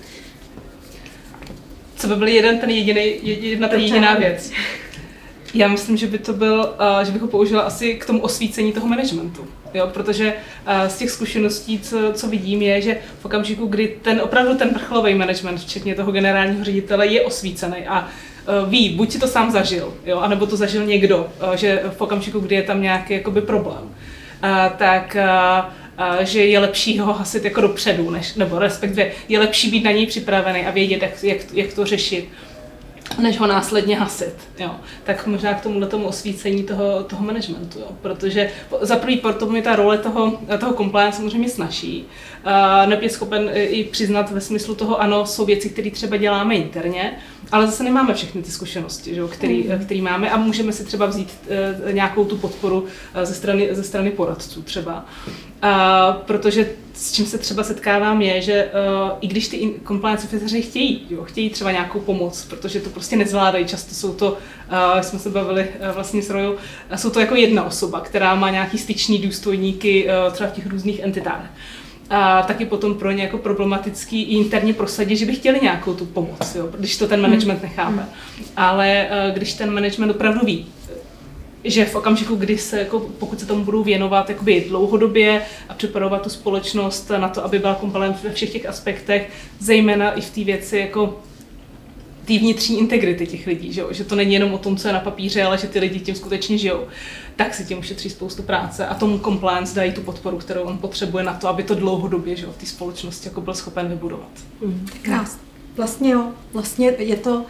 Co 1.97 2.09
by 2.09 2.17
byl 2.17 2.29
jeden 2.29 2.59
ten 2.59 2.71
jediný, 2.71 3.19
jedna 3.23 3.69
ta 3.69 3.77
jediná 3.77 4.15
věc? 4.15 4.51
Já 5.55 5.69
myslím, 5.69 5.97
že 5.97 6.07
by 6.07 6.19
to 6.19 6.33
byl, 6.33 6.75
uh, 6.99 7.05
že 7.05 7.13
bych 7.13 7.23
ho 7.23 7.29
použila 7.29 7.63
asi 7.63 7.95
k 7.95 8.07
tomu 8.07 8.21
osvícení 8.23 8.73
toho 8.73 8.87
managementu. 8.87 9.47
Jo, 9.75 9.91
protože 9.93 10.33
uh, 10.33 10.89
z 10.89 10.99
těch 10.99 11.11
zkušeností, 11.11 11.79
co, 11.81 12.13
co 12.13 12.29
vidím, 12.29 12.63
je, 12.63 12.83
že 12.83 12.99
v 13.21 13.25
okamžiku, 13.25 13.67
kdy 13.67 13.97
ten 14.03 14.21
opravdu 14.21 14.55
ten 14.55 14.69
vrcholový 14.69 15.15
management, 15.15 15.61
včetně 15.61 15.95
toho 15.95 16.13
generálního 16.13 16.65
ředitele, 16.65 17.07
je 17.07 17.23
osvícený 17.23 17.87
a 17.87 18.01
uh, 18.01 18.09
ví, 18.69 18.89
buď 18.89 19.13
si 19.13 19.19
to 19.19 19.27
sám 19.27 19.51
zažil, 19.51 19.95
jo, 20.07 20.19
anebo 20.19 20.47
to 20.47 20.57
zažil 20.57 20.87
někdo, 20.87 21.19
uh, 21.19 21.53
že 21.55 21.83
v 21.97 22.01
okamžiku, 22.01 22.41
kdy 22.41 22.55
je 22.55 22.63
tam 22.63 22.83
nějaký 22.83 23.15
jakoby 23.15 23.41
problém, 23.41 23.83
uh, 23.83 24.77
tak 24.77 25.17
že 26.21 26.45
je 26.45 26.59
lepší 26.59 26.99
ho 26.99 27.13
hasit 27.13 27.45
jako 27.45 27.61
dopředu, 27.61 28.11
než, 28.11 28.35
nebo 28.35 28.59
respektive 28.59 29.11
je 29.29 29.39
lepší 29.39 29.71
být 29.71 29.85
na 29.85 29.91
něj 29.91 30.07
připravený 30.07 30.67
a 30.67 30.71
vědět, 30.71 31.03
jak, 31.03 31.25
jak, 31.25 31.39
jak 31.53 31.73
to 31.73 31.85
řešit 31.85 32.29
než 33.19 33.39
ho 33.39 33.47
následně 33.47 33.97
hasit. 33.97 34.35
Jo. 34.59 34.71
Tak 35.05 35.27
možná 35.27 35.55
k 35.55 35.63
tomuhle 35.63 35.87
tomu 35.87 36.07
osvícení 36.07 36.65
toho, 36.65 37.05
toho 37.05 37.25
managementu, 37.25 37.79
jo. 37.79 37.87
protože 38.03 38.51
za 38.81 38.97
prvý 38.97 39.17
potom 39.17 39.57
je 39.57 39.63
ta 39.63 39.77
role 39.77 39.99
toho, 39.99 40.39
toho 40.61 40.75
compliance 40.75 41.17
samozřejmě 41.17 41.49
snaží. 41.49 42.05
Uh, 42.47 42.89
Neb 42.89 43.03
je 43.03 43.11
schopen 43.11 43.51
i 43.55 43.85
přiznat 43.85 44.31
ve 44.31 44.41
smyslu 44.41 44.75
toho, 44.75 45.01
ano, 45.01 45.27
jsou 45.27 45.45
věci, 45.45 45.71
které 45.71 45.91
třeba 45.91 46.17
děláme 46.17 46.55
interně, 46.55 47.19
ale 47.53 47.67
zase 47.67 47.85
nemáme 47.85 48.15
všechny 48.15 48.43
ty 48.43 48.51
zkušenosti, 48.51 49.15
že 49.15 49.21
jo, 49.21 49.29
který, 49.29 49.69
mm. 49.69 49.85
který 49.85 50.01
máme 50.01 50.31
a 50.31 50.37
můžeme 50.37 50.73
si 50.73 50.85
třeba 50.85 51.07
vzít 51.07 51.39
uh, 51.85 51.93
nějakou 51.93 52.25
tu 52.25 52.37
podporu 52.37 52.81
uh, 52.81 52.89
ze, 53.23 53.35
strany, 53.35 53.69
ze 53.71 53.83
strany 53.83 54.11
poradců 54.11 54.63
třeba. 54.63 55.07
Uh, 55.65 55.71
protože 56.27 56.71
s 56.95 57.13
čím 57.13 57.27
se 57.27 57.39
třeba 57.39 57.63
setkávám 57.63 58.23
je, 58.23 58.43
že 58.43 58.71
uh, 59.05 59.11
i 59.21 59.27
když 59.27 59.49
ty 59.49 59.75
compliance 59.87 60.27
officeři 60.27 60.63
chtějí, 60.63 61.07
jo, 61.11 61.25
chtějí 61.25 61.51
třeba 61.51 61.73
nějakou 61.73 62.01
pomoc, 62.01 62.45
protože 62.45 62.81
to 62.81 62.91
prostě 62.91 63.17
nezvládají, 63.17 63.67
často 63.67 63.95
jsou 63.95 64.15
to, 64.15 64.33
uh, 64.33 65.01
jsme 65.01 65.19
se 65.19 65.31
bavili 65.31 65.69
uh, 65.69 65.95
vlastně 65.95 66.23
s 66.23 66.31
Royal, 66.31 66.53
uh, 66.53 66.59
jsou 66.97 67.11
to 67.11 67.21
jako 67.21 67.35
jedna 67.35 67.65
osoba, 67.65 68.01
která 68.01 68.35
má 68.35 68.51
nějaký 68.51 68.79
styční 68.79 69.19
důstojníky 69.19 70.09
uh, 70.27 70.33
třeba 70.33 70.51
v 70.51 70.53
těch 70.53 70.67
různých 70.67 71.01
entitách. 71.01 71.45
A 72.11 72.43
taky 72.43 72.67
potom 72.67 72.95
pro 72.95 73.11
ně 73.11 73.23
jako 73.23 73.39
problematický 73.39 74.23
i 74.23 74.37
interně 74.37 74.75
prosadit, 74.75 75.17
že 75.17 75.27
by 75.27 75.35
chtěli 75.35 75.61
nějakou 75.63 75.95
tu 75.95 76.07
pomoc, 76.07 76.55
jo, 76.55 76.69
když 76.79 76.97
to 76.97 77.09
ten 77.09 77.21
management 77.21 77.63
nechápe. 77.63 77.97
Hmm. 77.97 78.07
Ale 78.57 79.09
uh, 79.11 79.35
když 79.35 79.55
ten 79.55 79.71
management 79.71 80.11
opravdu 80.11 80.41
ví, 80.47 80.67
že 81.65 81.85
v 81.85 81.95
okamžiku, 81.95 82.35
kdy 82.35 82.59
se, 82.59 82.79
jako, 82.79 83.01
pokud 83.19 83.41
se 83.41 83.47
tomu 83.47 83.65
budou 83.65 83.83
věnovat 83.83 84.29
jakoby 84.29 84.65
dlouhodobě 84.69 85.43
a 85.69 85.75
připravovat 85.75 86.23
tu 86.23 86.31
společnost 86.31 87.11
na 87.19 87.29
to, 87.29 87.45
aby 87.45 87.59
byla 87.59 87.75
komponent 87.75 88.23
ve 88.23 88.33
všech 88.33 88.53
těch 88.53 88.67
aspektech, 88.67 89.31
zejména 89.59 90.13
i 90.13 90.21
v 90.21 90.31
té 90.31 90.45
věci 90.45 90.79
jako 90.79 91.21
té 92.25 92.39
vnitřní 92.39 92.79
integrity 92.79 93.27
těch 93.27 93.47
lidí, 93.47 93.73
že, 93.73 93.83
že 93.91 94.05
to 94.05 94.15
není 94.15 94.35
jenom 94.35 94.55
o 94.55 94.59
tom, 94.59 94.77
co 94.77 94.89
je 94.89 94.95
na 94.95 95.01
papíře, 95.01 95.43
ale 95.43 95.59
že 95.59 95.67
ty 95.67 95.79
lidi 95.79 96.01
tím 96.01 96.15
skutečně 96.15 96.59
žijou, 96.59 96.87
tak 97.39 97.55
si 97.55 97.65
tím 97.65 97.79
ušetří 97.79 98.11
spoustu 98.11 98.43
práce 98.43 98.87
a 98.87 98.95
tomu 98.95 99.19
compliance 99.19 99.75
dají 99.75 99.93
tu 99.93 100.01
podporu, 100.01 100.39
kterou 100.39 100.63
on 100.63 100.79
potřebuje 100.79 101.25
na 101.25 101.35
to, 101.35 101.49
aby 101.49 101.63
to 101.63 101.75
dlouhodobě 101.75 102.37
že, 102.37 102.47
v 102.47 102.57
té 102.57 102.67
společnosti 102.67 103.29
jako 103.29 103.41
byl 103.41 103.55
schopen 103.55 103.89
vybudovat. 103.89 104.31
Mm. 104.61 104.87
Krásně. 105.03 105.41
Vlastně 105.77 106.11
jo, 106.11 106.29
vlastně 106.53 106.87
je 106.99 107.17
to 107.17 107.45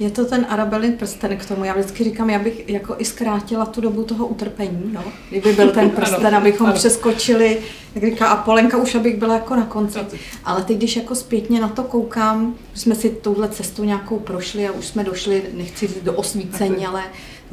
je 0.00 0.10
to 0.10 0.24
ten 0.24 0.46
Arabelin 0.48 0.92
prsten 0.92 1.36
k 1.36 1.46
tomu. 1.46 1.64
Já 1.64 1.74
vždycky 1.74 2.04
říkám, 2.04 2.30
já 2.30 2.38
bych 2.38 2.68
jako 2.68 2.94
i 2.98 3.04
zkrátila 3.04 3.66
tu 3.66 3.80
dobu 3.80 4.04
toho 4.04 4.26
utrpení, 4.26 4.94
jo? 4.94 5.02
kdyby 5.30 5.52
byl 5.52 5.70
ten 5.70 5.90
prsten, 5.96 6.26
ano, 6.26 6.36
abychom 6.36 6.66
ano. 6.66 6.76
přeskočili, 6.76 7.58
jak 7.94 8.04
říká 8.04 8.28
Apolenka, 8.28 8.76
už 8.76 8.94
abych 8.94 9.16
byla 9.16 9.34
jako 9.34 9.56
na 9.56 9.66
konci. 9.66 9.98
Ale 10.44 10.62
teď, 10.62 10.76
když 10.76 10.96
jako 10.96 11.14
zpětně 11.14 11.60
na 11.60 11.68
to 11.68 11.82
koukám, 11.82 12.54
jsme 12.74 12.94
si 12.94 13.10
touhle 13.10 13.48
cestu 13.48 13.84
nějakou 13.84 14.18
prošli 14.18 14.68
a 14.68 14.72
už 14.72 14.86
jsme 14.86 15.04
došli, 15.04 15.42
nechci 15.52 15.86
říct 15.86 16.02
do 16.02 16.12
osvícení, 16.12 16.86
ale 16.86 17.02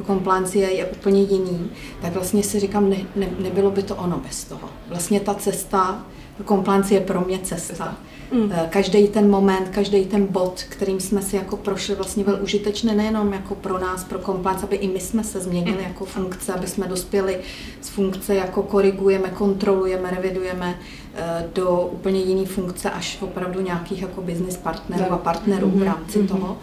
compliance 0.06 0.58
je, 0.58 0.72
je 0.72 0.86
úplně 0.86 1.22
jiný, 1.22 1.70
tak 2.02 2.12
vlastně 2.12 2.42
si 2.42 2.60
říkám, 2.60 2.90
ne, 2.90 2.96
ne, 3.16 3.28
nebylo 3.38 3.70
by 3.70 3.82
to 3.82 3.94
ono 3.94 4.18
bez 4.18 4.44
toho. 4.44 4.68
Vlastně 4.88 5.20
ta 5.20 5.34
cesta, 5.34 6.06
compliance 6.48 6.94
je 6.94 7.00
pro 7.00 7.20
mě 7.20 7.38
cesta. 7.38 7.58
cesta 7.66 7.96
Mm. 8.32 8.52
Eh, 8.52 8.68
každý 8.70 9.08
ten 9.08 9.30
moment, 9.30 9.68
každý 9.68 10.06
ten 10.06 10.26
bod, 10.26 10.62
kterým 10.68 11.00
jsme 11.00 11.22
si 11.22 11.36
jako 11.36 11.56
prošli, 11.56 11.94
vlastně 11.94 12.24
byl 12.24 12.38
užitečný 12.42 12.94
nejenom 12.94 13.32
jako 13.32 13.54
pro 13.54 13.78
nás, 13.78 14.04
pro 14.04 14.18
komplác, 14.18 14.62
aby 14.62 14.76
i 14.76 14.88
my 14.88 15.00
jsme 15.00 15.24
se 15.24 15.40
změnili 15.40 15.78
mm. 15.78 15.88
jako 15.88 16.04
funkce, 16.04 16.52
aby 16.52 16.66
jsme 16.66 16.86
dospěli 16.86 17.38
z 17.80 17.88
funkce 17.88 18.34
jako 18.34 18.62
korigujeme, 18.62 19.28
kontrolujeme, 19.28 20.10
revidujeme 20.10 20.78
eh, 21.14 21.48
do 21.54 21.90
úplně 21.92 22.20
jiné 22.20 22.46
funkce, 22.46 22.90
až 22.90 23.18
opravdu 23.20 23.60
nějakých 23.60 24.02
jako 24.02 24.22
business 24.22 24.56
partnerů 24.56 25.12
a 25.12 25.18
partnerů 25.18 25.70
v 25.70 25.74
mm-hmm. 25.74 25.84
rámci 25.84 26.18
mm-hmm. 26.18 26.56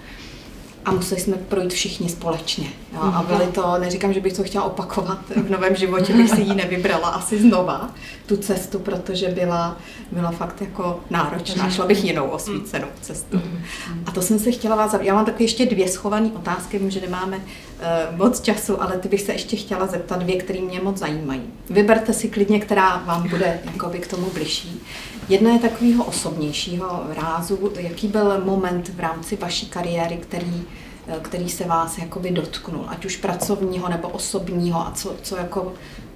A 0.86 0.91
museli 0.91 1.21
jsme 1.21 1.38
projít 1.38 1.74
všichni 1.74 2.10
společně. 2.10 2.67
Jo? 2.93 3.00
A 3.02 3.21
mhm. 3.21 3.26
byly 3.26 3.52
to, 3.52 3.78
neříkám, 3.80 4.13
že 4.13 4.19
bych 4.19 4.34
to 4.34 4.43
chtěla 4.43 4.63
opakovat, 4.63 5.19
v 5.36 5.50
novém 5.50 5.76
životě 5.76 6.13
bych 6.13 6.30
si 6.30 6.41
ji 6.41 6.56
nevybrala 6.56 7.10
asi 7.10 7.41
znova, 7.41 7.89
tu 8.26 8.38
cestu, 8.38 8.80
protože 8.80 9.28
byla, 9.28 9.78
byla 10.12 10.32
fakt 10.32 10.62
jako 10.62 11.00
náročná. 11.10 11.69
Šla 11.69 11.86
bych 11.86 12.04
jinou 12.04 12.26
osvícenou 12.28 12.88
cestu. 13.02 13.38
Mhm. 13.38 13.63
A 14.06 14.12
to 14.12 14.21
jsem 14.21 14.39
se 14.39 14.52
chtěla 14.52 14.76
vás 14.76 14.95
Já 15.02 15.13
mám 15.13 15.26
takové 15.26 15.43
ještě 15.43 15.65
dvě 15.65 15.88
schované 15.88 16.30
otázky, 16.36 16.80
vím, 16.80 16.91
že 16.91 17.02
nemáme 17.02 17.38
uh, 17.38 18.17
moc 18.17 18.41
času, 18.41 18.82
ale 18.82 18.98
ty 18.98 19.08
bych 19.08 19.21
se 19.21 19.34
ještě 19.34 19.56
chtěla 19.56 19.88
zeptat 19.88 20.19
dvě, 20.19 20.36
které 20.36 20.62
mě 20.62 20.82
moc 20.82 20.98
zajímají. 20.98 21.41
Vyberte 21.69 22.13
si 22.13 22.30
klidně, 22.30 22.60
která 22.60 23.04
vám 23.06 23.30
bude 23.30 23.60
jakoby, 23.65 24.00
k 24.00 24.08
tomu 24.08 24.30
bližší. 24.34 24.82
Jedna 25.30 25.52
je 25.52 25.60
takového 25.60 26.04
osobnějšího 26.04 27.04
rázu. 27.10 27.72
Jaký 27.80 28.08
byl 28.08 28.42
moment 28.46 28.90
v 28.90 29.00
rámci 29.00 29.36
vaší 29.36 29.66
kariéry, 29.66 30.18
který, 30.18 30.64
eh, 31.08 31.20
který 31.22 31.50
se 31.50 31.66
vás 31.66 31.98
jakoby 31.98 32.32
dotknul, 32.32 32.86
ať 32.88 33.06
už 33.06 33.18
pracovního 33.18 33.90
nebo 33.90 34.10
osobního 34.10 34.80
a 34.80 34.92
co, 34.92 35.16
co 35.22 35.36
jako 35.36 35.74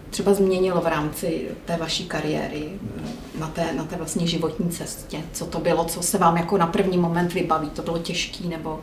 třeba 0.10 0.34
změnilo 0.34 0.82
v 0.82 0.88
rámci 0.88 1.48
té 1.66 1.78
vaší 1.78 2.06
kariéry, 2.06 2.70
eh, 2.98 3.40
na 3.40 3.48
té, 3.48 3.74
na 3.74 3.84
té 3.84 3.96
vlastně 3.96 4.28
životní 4.28 4.70
cestě? 4.70 5.22
Co 5.34 5.46
to 5.46 5.60
bylo, 5.60 5.86
co 5.86 6.02
se 6.02 6.18
vám 6.18 6.38
jako 6.38 6.58
na 6.58 6.68
první 6.68 6.98
moment 6.98 7.34
vybaví? 7.34 7.70
To 7.70 7.82
bylo 7.82 7.98
těžké 7.98 8.44
nebo 8.48 8.80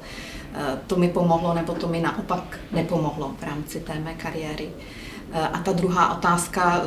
eh, 0.55 0.79
to 0.87 0.97
mi 0.97 1.09
pomohlo, 1.09 1.55
nebo 1.55 1.73
to 1.73 1.89
mi 1.89 2.01
naopak 2.01 2.59
nepomohlo 2.73 3.35
v 3.39 3.43
rámci 3.43 3.81
té 3.81 3.95
mé 3.95 4.15
kariéry? 4.15 4.69
Eh, 5.33 5.49
a 5.53 5.59
ta 5.59 5.73
druhá 5.73 6.17
otázka, 6.17 6.83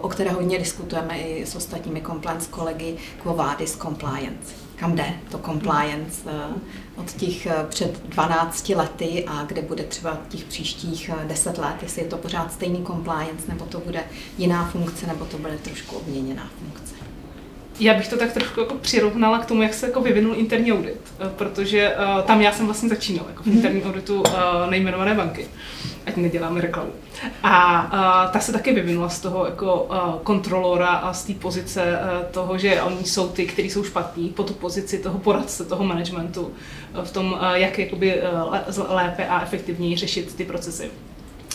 o 0.00 0.08
které 0.08 0.30
hodně 0.30 0.58
diskutujeme 0.58 1.18
i 1.18 1.46
s 1.46 1.56
ostatními 1.56 2.02
compliance 2.06 2.50
kolegy, 2.50 2.96
Quo 3.22 3.34
Vadis 3.34 3.76
Compliance. 3.76 4.54
Kam 4.76 4.94
jde 4.96 5.14
to 5.30 5.38
compliance 5.38 6.30
eh, 6.30 6.60
od 6.96 7.12
těch 7.12 7.46
eh, 7.46 7.66
před 7.68 8.02
12 8.08 8.68
lety 8.68 9.24
a 9.26 9.44
kde 9.44 9.62
bude 9.62 9.84
třeba 9.84 10.18
těch 10.28 10.44
příštích 10.44 11.10
10 11.26 11.58
let, 11.58 11.76
jestli 11.82 12.02
je 12.02 12.08
to 12.08 12.16
pořád 12.16 12.52
stejný 12.52 12.84
compliance, 12.86 13.48
nebo 13.48 13.64
to 13.64 13.80
bude 13.80 14.04
jiná 14.38 14.68
funkce, 14.68 15.06
nebo 15.06 15.24
to 15.24 15.38
bude 15.38 15.58
trošku 15.58 15.96
obměněná 15.96 16.50
funkce. 16.58 16.94
Já 17.80 17.94
bych 17.94 18.08
to 18.08 18.16
tak 18.16 18.32
trošku 18.32 18.60
jako 18.60 18.74
přirovnala 18.74 19.38
k 19.38 19.46
tomu, 19.46 19.62
jak 19.62 19.74
se 19.74 19.86
jako 19.86 20.00
vyvinul 20.00 20.34
interní 20.34 20.72
audit, 20.72 21.12
protože 21.36 21.94
uh, 21.94 22.22
tam 22.22 22.40
já 22.40 22.52
jsem 22.52 22.66
vlastně 22.66 22.88
začínala 22.88 23.28
jako 23.28 23.42
v 23.42 23.46
mhm. 23.46 23.56
interním 23.56 23.82
auditu 23.82 24.20
uh, 24.20 24.30
nejmenované 24.70 25.14
banky 25.14 25.48
ať 26.06 26.16
neděláme 26.16 26.60
reklamu. 26.60 26.90
A, 27.42 27.78
a 27.78 28.28
ta 28.28 28.40
se 28.40 28.52
taky 28.52 28.72
vyvinula 28.72 29.08
z 29.08 29.20
toho 29.20 29.44
jako 29.44 29.86
a, 29.90 30.18
kontrolora 30.22 30.88
a 30.88 31.12
z 31.12 31.24
té 31.24 31.34
pozice 31.34 32.00
a, 32.00 32.22
toho, 32.30 32.58
že 32.58 32.82
oni 32.82 33.04
jsou 33.04 33.28
ty, 33.28 33.46
kteří 33.46 33.70
jsou 33.70 33.84
špatní, 33.84 34.28
po 34.28 34.42
tu 34.42 34.54
pozici 34.54 34.98
toho 34.98 35.18
poradce, 35.18 35.64
toho 35.64 35.84
managementu 35.84 36.50
v 37.04 37.10
tom, 37.10 37.36
a, 37.40 37.56
jak 37.56 37.78
jakoby 37.78 38.22
lépe 38.88 39.26
a 39.26 39.42
efektivněji 39.42 39.96
řešit 39.96 40.34
ty 40.34 40.44
procesy. 40.44 40.90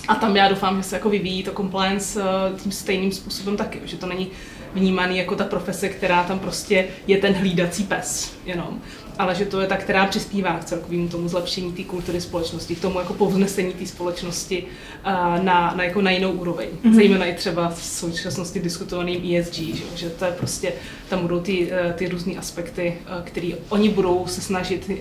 A 0.08 0.15
tam 0.15 0.36
já 0.36 0.48
doufám, 0.48 0.78
že 0.78 0.84
se 0.84 0.96
jako 0.96 1.10
vyvíjí 1.10 1.43
to 1.43 1.52
compliance 1.52 2.20
tím 2.63 2.72
stejným 2.72 3.12
způsobem 3.12 3.58
taky, 3.58 3.82
že 3.86 3.98
to 3.98 4.06
není 4.06 4.28
vnímaný 4.74 5.17
jako 5.17 5.36
ta 5.36 5.43
profese, 5.43 5.89
která 5.89 6.24
tam 6.24 6.39
prostě 6.39 6.88
je 7.08 7.17
ten 7.17 7.34
hlídací 7.34 7.84
pes 7.84 8.34
jenom, 8.46 8.82
ale 9.20 9.36
že 9.36 9.46
to 9.46 9.62
je 9.62 9.68
ta, 9.68 9.78
která 9.78 10.06
přispívá 10.06 10.60
k 10.60 10.66
celkovému 10.66 11.08
tomu 11.08 11.28
zlepšení 11.28 11.74
té 11.74 11.84
kultury 11.84 12.22
společnosti, 12.22 12.76
k 12.76 12.82
tomu 12.82 13.00
jako 13.00 13.14
povznesení 13.14 13.74
té 13.74 13.86
společnosti 13.86 14.64
uh, 14.64 15.44
na, 15.44 15.74
na, 15.76 15.84
jako 15.84 16.02
na 16.02 16.12
jinou 16.12 16.32
úroveň. 16.32 16.68
Mm-hmm. 16.70 16.96
Zejména 16.96 17.26
i 17.26 17.34
třeba 17.34 17.70
v 17.70 17.84
současnosti 17.84 18.60
diskutovaným 18.60 19.40
ESG, 19.40 19.54
že, 19.54 19.84
že 19.96 20.10
to 20.10 20.26
je 20.26 20.32
prostě, 20.32 20.74
tam 21.10 21.22
budou 21.22 21.40
ty, 21.40 21.72
uh, 21.72 21.92
ty 21.94 22.10
různé 22.10 22.34
aspekty, 22.34 22.98
uh, 23.02 23.26
které 23.26 23.50
oni 23.70 23.90
budou 23.90 24.28
se 24.28 24.42
snažit 24.42 24.92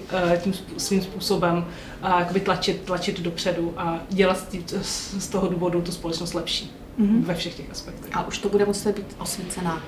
tím 0.43 0.55
svým 0.77 1.03
způsobem 1.03 1.67
tlačit, 2.45 2.81
tlačit 2.85 3.21
dopředu 3.21 3.75
a 3.77 4.01
dělat 4.11 4.49
z, 4.83 5.23
z 5.23 5.29
toho 5.29 5.49
důvodu 5.49 5.83
tu 5.83 5.93
společnost 5.93 6.35
lepší 6.35 6.73
mm-hmm. 7.01 7.25
ve 7.25 7.35
všech 7.35 7.55
těch 7.55 7.71
aspektech. 7.71 8.17
A 8.17 8.27
už 8.27 8.39
to 8.39 8.49
bude 8.49 8.67
muset 8.67 8.97
být 8.97 9.17
osvícená 9.19 9.83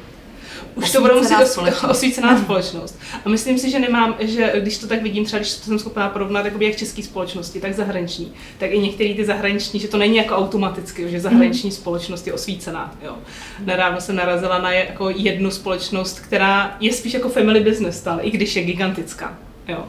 už 0.74 0.92
to 0.92 1.00
budou 1.00 1.18
muset 1.18 1.34
Osvícená 1.34 1.44
os- 1.44 1.52
společnost. 1.52 1.90
osvícená 1.90 2.38
společnost. 2.42 2.98
A 3.24 3.28
myslím 3.28 3.58
si, 3.58 3.70
že 3.70 3.78
nemám, 3.78 4.14
že 4.18 4.52
když 4.60 4.78
to 4.78 4.86
tak 4.86 5.02
vidím, 5.02 5.24
třeba 5.24 5.38
když 5.38 5.54
to 5.54 5.64
jsem 5.64 5.78
schopná 5.78 6.08
porovnat 6.08 6.44
jakoby 6.44 6.64
jak 6.64 6.76
české 6.76 7.02
společnosti, 7.02 7.60
tak 7.60 7.74
zahraniční, 7.74 8.32
tak 8.58 8.70
i 8.72 8.78
některé 8.78 9.14
ty 9.14 9.24
zahraniční, 9.24 9.80
že 9.80 9.88
to 9.88 9.96
není 9.98 10.16
jako 10.16 10.34
automaticky, 10.36 11.10
že 11.10 11.20
zahraniční 11.20 11.70
společnost 11.70 12.26
je 12.26 12.32
osvícená. 12.32 12.94
Jo. 13.02 13.16
Nedávno 13.64 14.00
jsem 14.00 14.16
narazila 14.16 14.58
na 14.58 14.72
jako 14.72 15.10
jednu 15.10 15.50
společnost, 15.50 16.20
která 16.20 16.76
je 16.80 16.92
spíš 16.92 17.14
jako 17.14 17.28
family 17.28 17.60
business 17.60 17.98
stále, 17.98 18.22
i 18.22 18.30
když 18.30 18.56
je 18.56 18.62
gigantická. 18.62 19.38
Jo. 19.68 19.84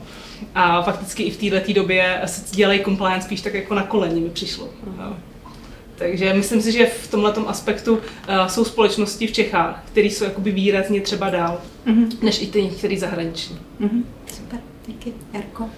A 0.55 0.81
fakticky 0.81 1.23
i 1.23 1.31
v 1.31 1.37
této 1.37 1.73
době 1.73 2.21
se 2.25 2.55
dělají 2.55 2.83
compliance 2.83 3.25
spíš 3.25 3.41
tak 3.41 3.53
jako 3.53 3.73
na 3.75 3.83
koleni 3.83 4.21
mi 4.21 4.29
přišlo. 4.29 4.69
Jo. 4.97 5.13
Takže 5.99 6.33
myslím 6.33 6.61
si, 6.61 6.71
že 6.71 6.85
v 6.85 7.07
tomhle 7.11 7.33
aspektu 7.47 7.93
uh, 7.93 8.01
jsou 8.47 8.65
společnosti 8.65 9.27
v 9.27 9.31
Čechách, 9.31 9.83
které 9.91 10.07
jsou 10.07 10.23
jakoby 10.23 10.51
výrazně 10.51 11.01
třeba 11.01 11.29
dál, 11.29 11.61
mm-hmm. 11.87 12.17
než 12.21 12.41
i 12.41 12.47
ty 12.47 12.63
některé 12.63 12.97
zahraniční. 12.97 13.59
Mhm. 13.79 14.05
Super, 14.35 14.59
díky. 14.87 15.13
Jarko? 15.33 15.69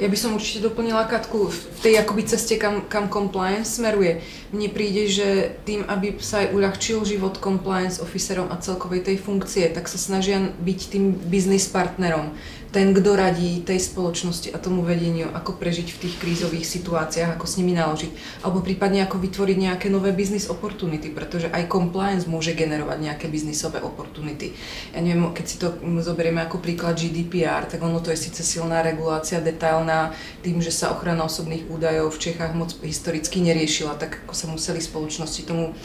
Ja 0.00 0.10
by 0.10 0.18
som 0.18 0.34
určite 0.34 0.66
doplnila 0.66 1.06
Katku 1.06 1.46
v 1.46 1.78
tej 1.78 1.94
akoby 2.02 2.26
ceste, 2.26 2.58
kam, 2.58 2.82
kam 2.90 3.06
compliance 3.06 3.78
smeruje. 3.78 4.18
Mne 4.50 4.72
príde, 4.74 5.06
že 5.06 5.54
tým, 5.62 5.86
aby 5.86 6.18
sa 6.18 6.42
aj 6.42 6.58
uľahčil 6.58 7.06
život 7.06 7.38
compliance 7.38 8.02
officerom 8.02 8.50
a 8.50 8.58
celkovej 8.58 9.06
tej 9.06 9.22
funkcie, 9.22 9.70
tak 9.70 9.86
sa 9.86 10.00
snažia 10.00 10.42
byť 10.58 10.78
tým 10.90 11.14
business 11.30 11.70
partnerom. 11.70 12.34
Ten, 12.72 12.96
kto 12.96 13.12
radí 13.12 13.60
tej 13.60 13.84
spoločnosti 13.84 14.48
a 14.48 14.56
tomu 14.56 14.80
vedeniu, 14.80 15.28
ako 15.36 15.60
prežiť 15.60 15.92
v 15.92 16.00
tých 16.08 16.14
krízových 16.16 16.64
situáciách, 16.64 17.36
ako 17.36 17.44
s 17.44 17.60
nimi 17.60 17.76
naložiť. 17.76 18.40
Alebo 18.40 18.64
prípadne 18.64 19.04
ako 19.04 19.20
vytvoriť 19.20 19.56
nejaké 19.60 19.86
nové 19.92 20.08
business 20.16 20.48
opportunity, 20.48 21.12
pretože 21.12 21.52
aj 21.52 21.68
compliance 21.68 22.24
môže 22.24 22.56
generovať 22.56 22.98
nejaké 23.04 23.28
biznisové 23.28 23.84
opportunity. 23.84 24.56
Ja 24.96 25.04
neviem, 25.04 25.36
keď 25.36 25.44
si 25.44 25.60
to 25.60 25.76
zoberieme 26.00 26.40
ako 26.40 26.64
príklad 26.64 26.96
GDPR, 26.96 27.68
tak 27.68 27.84
ono 27.84 28.00
to 28.00 28.08
je 28.08 28.16
síce 28.16 28.40
silná 28.40 28.80
regulácia, 28.80 29.44
detailná, 29.44 30.16
tým, 30.40 30.64
že 30.64 30.72
sa 30.72 30.96
ochrana 30.96 31.28
osobných 31.28 31.68
údajov 31.68 32.16
v 32.16 32.22
Čechách 32.24 32.56
moc 32.56 32.72
historicky 32.80 33.44
neriešila, 33.44 34.00
tak 34.00 34.24
ako 34.24 34.32
sa 34.32 34.48
museli 34.48 34.80
spoločnosti 34.80 35.44
tomu 35.44 35.76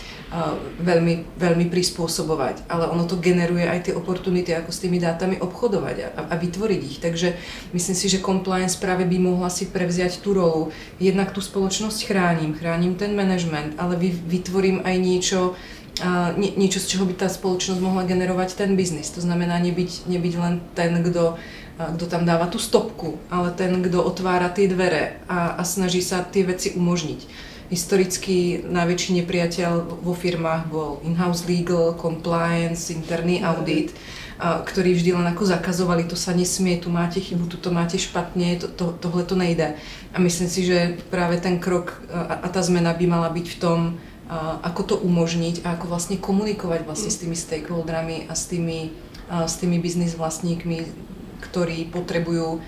veľmi, 0.80 1.36
veľmi 1.36 1.66
prispôsobovať. 1.68 2.72
Ale 2.72 2.88
ono 2.88 3.04
to 3.04 3.20
generuje 3.20 3.68
aj 3.68 3.92
tie 3.92 3.94
opportunity, 3.96 4.56
ako 4.56 4.72
s 4.72 4.84
tými 4.84 5.04
dátami 5.04 5.40
obchodovať 5.44 5.96
a, 6.16 6.32
a 6.32 6.36
vytvoriť 6.40 6.77
ich. 6.78 6.98
Takže 7.02 7.36
myslím 7.74 7.96
si, 7.98 8.08
že 8.10 8.24
compliance 8.24 8.78
práve 8.78 9.04
by 9.06 9.18
mohla 9.20 9.50
si 9.50 9.68
prevziať 9.68 10.22
tú 10.22 10.38
rolu. 10.38 10.70
Jednak 11.02 11.34
tú 11.34 11.42
spoločnosť 11.42 12.08
chránim, 12.08 12.54
chránim 12.56 12.96
ten 12.96 13.18
management, 13.18 13.76
ale 13.82 13.98
vy, 13.98 14.14
vytvorím 14.14 14.86
aj 14.86 14.96
niečo, 14.98 15.40
a 15.98 16.30
nie, 16.38 16.54
z 16.70 16.94
čoho 16.94 17.10
by 17.10 17.18
tá 17.18 17.26
spoločnosť 17.26 17.82
mohla 17.82 18.06
generovať 18.06 18.54
ten 18.54 18.78
biznis. 18.78 19.10
To 19.18 19.22
znamená 19.22 19.58
nebyť, 19.58 20.06
nebyť 20.06 20.34
len 20.38 20.62
ten, 20.78 20.94
kto 21.02 21.42
a 21.78 21.94
kto 21.94 22.10
tam 22.10 22.26
dáva 22.26 22.50
tú 22.50 22.58
stopku, 22.58 23.22
ale 23.30 23.54
ten, 23.54 23.70
kto 23.86 24.02
otvára 24.02 24.50
tie 24.50 24.66
dvere 24.66 25.22
a, 25.30 25.54
a 25.58 25.62
snaží 25.62 26.02
sa 26.02 26.26
tie 26.26 26.42
veci 26.42 26.74
umožniť. 26.74 27.46
Historicky 27.70 28.66
najväčší 28.66 29.22
nepriateľ 29.22 30.02
vo 30.02 30.18
firmách 30.18 30.74
bol 30.74 30.98
in-house 31.06 31.46
legal, 31.46 31.94
compliance, 31.94 32.90
interný 32.90 33.46
audit, 33.46 33.94
a, 33.94 34.16
ktorí 34.38 34.94
vždy 34.94 35.18
len 35.18 35.28
ako 35.34 35.50
zakazovali, 35.50 36.06
to 36.06 36.14
sa 36.14 36.30
nesmie, 36.30 36.78
tu 36.78 36.94
máte 36.94 37.18
chybu, 37.18 37.50
tu 37.50 37.58
to 37.58 37.74
máte 37.74 37.98
špatne, 37.98 38.62
to, 38.62 38.70
to, 38.70 38.94
tohle 39.02 39.26
to 39.26 39.34
nejde. 39.34 39.74
A 40.14 40.18
myslím 40.22 40.46
si, 40.46 40.62
že 40.66 41.02
práve 41.10 41.42
ten 41.42 41.58
krok 41.58 41.98
a, 42.14 42.46
a 42.46 42.48
tá 42.48 42.62
zmena 42.62 42.94
by 42.94 43.06
mala 43.10 43.34
byť 43.34 43.48
v 43.50 43.58
tom, 43.58 43.80
a, 44.30 44.62
ako 44.62 44.82
to 44.94 44.96
umožniť 45.02 45.66
a 45.66 45.74
ako 45.74 45.90
vlastne 45.90 46.22
komunikovať 46.22 46.86
vlastne 46.86 47.10
s 47.10 47.18
tými 47.18 47.34
stakeholderami 47.34 48.30
a 48.30 48.38
s 48.38 48.46
tými, 48.46 48.94
a, 49.26 49.50
s 49.50 49.58
tými 49.58 49.82
biznis 49.82 50.14
vlastníkmi, 50.14 50.86
ktorí 51.42 51.90
potrebujú 51.90 52.62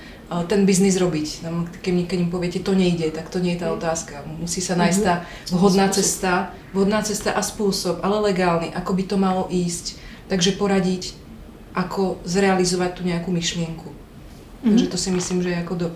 ten 0.46 0.62
biznis 0.62 1.02
robiť. 1.02 1.42
Tam, 1.42 1.66
Keď, 1.66 2.18
im 2.22 2.30
poviete, 2.30 2.62
to 2.62 2.78
nejde, 2.78 3.10
tak 3.10 3.34
to 3.34 3.42
nie 3.42 3.58
je 3.58 3.66
tá 3.66 3.74
otázka. 3.74 4.22
Musí 4.38 4.62
sa 4.62 4.78
nájsť 4.78 5.00
tá 5.02 5.26
vhodná 5.50 5.90
cesta, 5.90 6.54
vhodná 6.70 7.02
cesta 7.02 7.34
a 7.34 7.42
spôsob, 7.42 8.06
ale 8.06 8.30
legálny, 8.30 8.70
ako 8.78 8.94
by 8.94 9.04
to 9.10 9.18
malo 9.18 9.50
ísť. 9.50 9.98
Takže 10.30 10.62
poradiť, 10.62 11.18
ako 11.74 12.22
zrealizovať 12.26 12.92
tú 12.98 13.02
nejakú 13.06 13.30
myšlienku. 13.30 13.90
Takže 14.60 14.86
to 14.92 14.98
si 15.00 15.10
myslím, 15.16 15.40
že 15.40 15.56
je 15.56 15.62
ako 15.64 15.74
do, 15.76 15.88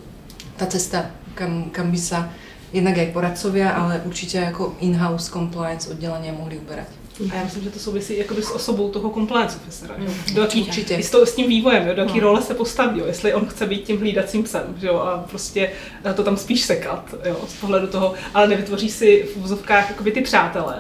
tá 0.56 0.66
cesta, 0.70 1.12
kam, 1.36 1.74
kam 1.76 1.92
by 1.92 2.00
sa 2.00 2.32
jednak 2.72 2.98
aj 2.98 3.12
poradcovia, 3.12 3.76
ale 3.76 4.02
určite 4.08 4.40
ako 4.40 4.80
in-house 4.80 5.28
compliance 5.30 5.92
oddelenia 5.92 6.32
mohli 6.32 6.58
uberať. 6.58 7.03
A 7.32 7.36
já 7.36 7.44
myslím, 7.44 7.64
že 7.64 7.70
to 7.70 7.80
souvisí 7.80 8.18
jakoby 8.18 8.42
s 8.44 8.52
osobou 8.52 8.90
toho 8.90 9.10
compliance 9.10 9.58
officera. 9.58 9.96
Jo? 9.98 10.12
Do 10.34 10.42
jaký, 10.42 10.62
Určitě. 10.62 10.96
I 10.96 11.04
s, 11.04 11.10
to, 11.10 11.26
s 11.26 11.36
tím 11.36 11.48
vývojem, 11.48 11.88
jo? 11.88 11.94
do 11.96 12.02
jaký 12.02 12.18
No. 12.20 12.24
role 12.24 12.42
se 12.42 12.54
postaví, 12.54 13.00
jo? 13.00 13.06
jestli 13.06 13.34
on 13.34 13.46
chce 13.46 13.66
být 13.66 13.84
tím 13.84 14.00
hlídacím 14.00 14.44
psem 14.44 14.76
že 14.82 14.88
jo? 14.88 14.96
a 14.96 15.18
prostě 15.30 15.72
eh, 16.06 16.14
to 16.14 16.24
tam 16.24 16.38
spíš 16.38 16.62
sekat 16.62 17.16
jo? 17.26 17.38
z 17.48 17.54
pohledu 17.54 17.88
toho, 17.88 18.14
ale 18.34 18.48
nevytvoří 18.48 18.90
si 18.90 19.30
v 19.36 19.42
vozovkách 19.42 19.90
jakoby 19.90 20.12
ty 20.12 20.22
přátele, 20.22 20.76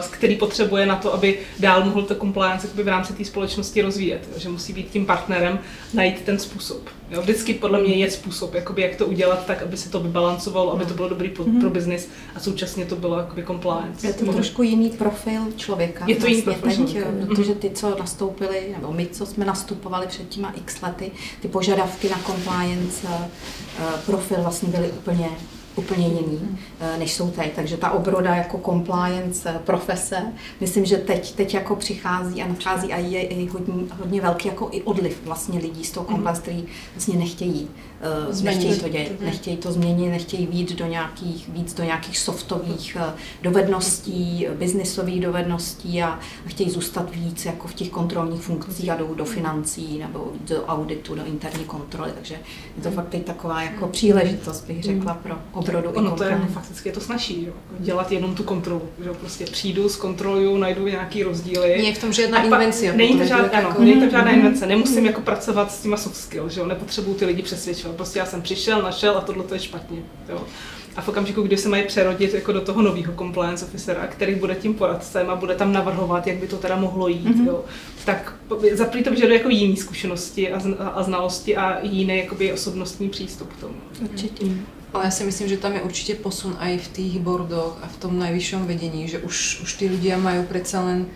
s 0.00 0.06
který 0.08 0.36
potřebuje 0.36 0.86
na 0.86 0.96
to, 0.96 1.14
aby 1.14 1.38
dál 1.58 1.84
mohl 1.84 2.02
to 2.02 2.14
compliance 2.14 2.66
jakoby 2.66 2.82
v 2.82 2.88
rámci 2.88 3.12
té 3.12 3.24
společnosti 3.24 3.82
rozvíjet, 3.82 4.28
jo? 4.32 4.38
že 4.38 4.48
musí 4.48 4.72
být 4.72 4.90
tím 4.90 5.06
partnerem, 5.06 5.58
najít 5.94 6.20
ten 6.22 6.38
způsob. 6.38 6.80
Jo? 7.10 7.22
Vždycky 7.22 7.54
podle 7.54 7.80
mě 7.80 7.94
je 7.94 8.10
způsob, 8.10 8.54
jakoby, 8.54 8.82
jak 8.82 8.96
to 8.96 9.06
udělat 9.06 9.46
tak, 9.46 9.62
aby 9.62 9.76
se 9.76 9.90
to 9.90 10.00
vybalancovalo, 10.00 10.72
aby 10.72 10.86
to 10.86 10.94
bylo 10.94 11.08
dobrý 11.08 11.28
pro, 11.28 11.44
pro 11.60 11.70
business 11.70 12.08
a 12.34 12.40
současně 12.40 12.84
to 12.84 12.96
bylo 12.96 13.18
jakoby 13.18 13.44
compliance. 13.44 14.06
Je 14.06 14.12
to 14.12 14.32
trošku 14.32 14.62
jiný 14.62 14.90
profil 14.90 15.42
člověka. 15.56 16.04
Je 16.08 16.16
to 16.16 16.26
jiný 16.26 16.42
vlastně 16.42 16.62
profil 16.62 16.86
teď, 16.86 16.94
člověka. 16.94 17.26
Protože 17.26 17.54
ty, 17.54 17.70
co 17.70 17.96
nastoupili, 17.98 18.74
nebo 18.76 18.92
my, 18.92 19.06
co 19.06 19.26
jsme 19.26 19.44
nastupovali 19.44 20.06
před 20.06 20.28
těma 20.28 20.52
x 20.56 20.80
lety, 20.82 21.10
ty 21.42 21.48
požadavky 21.48 22.08
na 22.08 22.18
compliance 22.26 23.06
eh, 23.10 23.28
eh, 23.78 23.82
profil 24.06 24.36
vlastně 24.42 24.68
byly 24.68 24.88
úplně 24.88 25.28
úplně 25.76 26.06
jiný, 26.06 26.58
eh, 26.80 26.98
než 26.98 27.12
jsou 27.12 27.30
teď. 27.30 27.52
Takže 27.54 27.76
ta 27.76 27.90
obroda 27.90 28.34
jako 28.34 28.58
compliance 28.58 29.50
eh, 29.50 29.58
profese, 29.64 30.22
myslím, 30.60 30.84
že 30.84 30.96
teď, 30.96 31.34
teď 31.34 31.54
jako 31.54 31.76
přichází 31.76 32.42
a 32.42 32.48
nachází 32.48 32.92
a 32.92 32.96
je 32.96 33.22
i 33.22 33.46
hodně, 33.46 33.74
hodně 33.98 34.20
velký 34.20 34.48
jako 34.48 34.68
i 34.72 34.82
odliv 34.82 35.20
vlastně 35.24 35.58
lidí 35.58 35.84
z 35.84 35.90
toho 35.90 36.06
compliance, 36.06 36.42
který 36.42 36.64
vlastně 36.94 37.16
nechtějí, 37.16 37.68
Změnit. 38.30 38.58
nechtějí 38.64 38.80
to 38.80 38.88
dělat, 38.88 39.20
nechtějí 39.20 39.56
to 39.56 39.72
změnit, 39.72 40.08
nechtějí 40.10 40.46
víc 40.46 40.72
do 40.72 40.86
nějakých, 40.86 41.48
víc 41.48 41.74
do 41.74 41.84
nějakých 41.84 42.18
softových 42.18 42.96
eh, 43.00 43.12
dovedností, 43.42 44.46
biznisových 44.58 45.20
dovedností 45.20 46.02
a, 46.02 46.06
a 46.46 46.48
chtějí 46.48 46.70
zůstat 46.70 47.14
víc 47.14 47.44
jako 47.44 47.68
v 47.68 47.74
těch 47.74 47.90
kontrolních 47.90 48.40
funkcích 48.40 48.90
a 48.90 48.94
jdou 48.96 49.14
do 49.14 49.24
financí 49.24 49.98
nebo 49.98 50.32
do 50.48 50.64
auditu, 50.64 51.14
do 51.14 51.24
interní 51.24 51.64
kontroly, 51.64 52.10
takže 52.14 52.34
je 52.76 52.82
to 52.82 52.90
fakt 52.90 53.08
teď 53.08 53.24
taková 53.24 53.62
jako 53.62 53.88
příležitost, 53.88 54.64
bych 54.66 54.82
řekla, 54.82 55.14
pro 55.14 55.34
obrodu 55.52 55.90
i 55.90 55.96
Ono 55.96 56.10
to 56.16 56.24
je 56.24 56.40
fakticky 56.52 56.88
je 56.88 56.92
to 56.92 57.00
snaží, 57.00 57.44
jo? 57.46 57.52
dělat 57.78 58.12
jenom 58.12 58.34
tu 58.34 58.42
kontrolu. 58.42 58.82
Že? 59.04 59.10
Prostě 59.10 59.44
přijdu, 59.44 59.88
zkontroluju, 59.88 60.56
najdu 60.56 60.86
nějaký 60.86 61.22
rozdíly. 61.22 61.84
Je 61.84 61.94
v 61.94 62.00
tom 62.00 62.12
žiadna 62.12 62.38
A 62.38 62.40
pak- 62.40 62.50
invencia. 62.50 62.92
Není 62.96 63.18
to 63.18 63.24
žádná, 63.24 63.44
je 63.44 63.50
to 63.50 63.56
ano, 63.56 63.70
ako- 63.70 63.80
není 63.84 64.00
to 64.00 64.10
žádná 64.10 64.30
invence. 64.30 64.66
Nemusím 64.66 65.06
jako 65.06 65.20
pracovat 65.20 65.72
s 65.72 65.82
těma 65.82 65.96
soft 65.96 66.16
skills, 66.16 66.52
že 66.52 66.60
jo? 66.60 66.66
Nepotřebuju 66.66 67.16
ty 67.16 67.24
lidi 67.24 67.42
přesvědčovat. 67.42 67.95
Prostě 67.96 68.18
já 68.18 68.26
jsem 68.26 68.42
přišel, 68.42 68.82
našel 68.82 69.18
a 69.18 69.20
tohle 69.20 69.44
to 69.44 69.54
je 69.54 69.60
špatně. 69.60 69.98
Jo? 70.28 70.44
A 70.96 71.00
v 71.02 71.08
okamžiku, 71.08 71.42
kdy 71.42 71.56
se 71.56 71.68
mají 71.68 71.84
přerodit 71.84 72.34
jako 72.34 72.52
do 72.52 72.60
toho 72.60 72.82
nového 72.82 73.12
compliance 73.12 73.64
officera, 73.64 74.06
který 74.06 74.34
bude 74.34 74.54
tím 74.54 74.74
poradcem 74.74 75.30
a 75.30 75.36
bude 75.36 75.54
tam 75.54 75.72
navrhovat, 75.72 76.26
jak 76.26 76.36
by 76.36 76.46
to 76.46 76.56
teda 76.56 76.76
mohlo 76.76 77.08
jít, 77.08 77.28
mm-hmm. 77.28 77.46
jo, 77.46 77.64
tak 78.04 78.34
za 78.72 78.84
první 78.84 79.04
to 79.04 79.10
vyžaduje 79.10 79.38
jako 79.38 79.48
jiný 79.48 79.76
zkušenosti 79.76 80.52
a, 80.52 80.58
zn- 80.58 80.76
a 80.78 81.02
znalosti 81.02 81.56
a 81.56 81.84
jiný 81.84 82.18
jakoby 82.18 82.52
osobnostní 82.52 83.08
přístup 83.08 83.52
k 83.52 83.60
tomu. 83.60 83.74
Určitě. 84.00 84.46
Ale 84.94 85.04
ja 85.04 85.10
si 85.10 85.24
myslím, 85.28 85.48
že 85.48 85.60
tam 85.60 85.76
je 85.76 85.84
určite 85.84 86.14
posun 86.24 86.56
aj 86.56 86.78
v 86.78 86.88
tých 86.88 87.14
bordoch 87.20 87.76
a 87.84 87.86
v 87.86 87.96
tom 88.00 88.16
najvyššom 88.16 88.64
vedení, 88.64 89.04
že 89.04 89.20
už, 89.20 89.68
už 89.68 89.70
tí 89.76 89.92
ľudia 89.92 90.16
majú 90.16 90.48
predsa 90.48 90.80
len, 90.80 91.12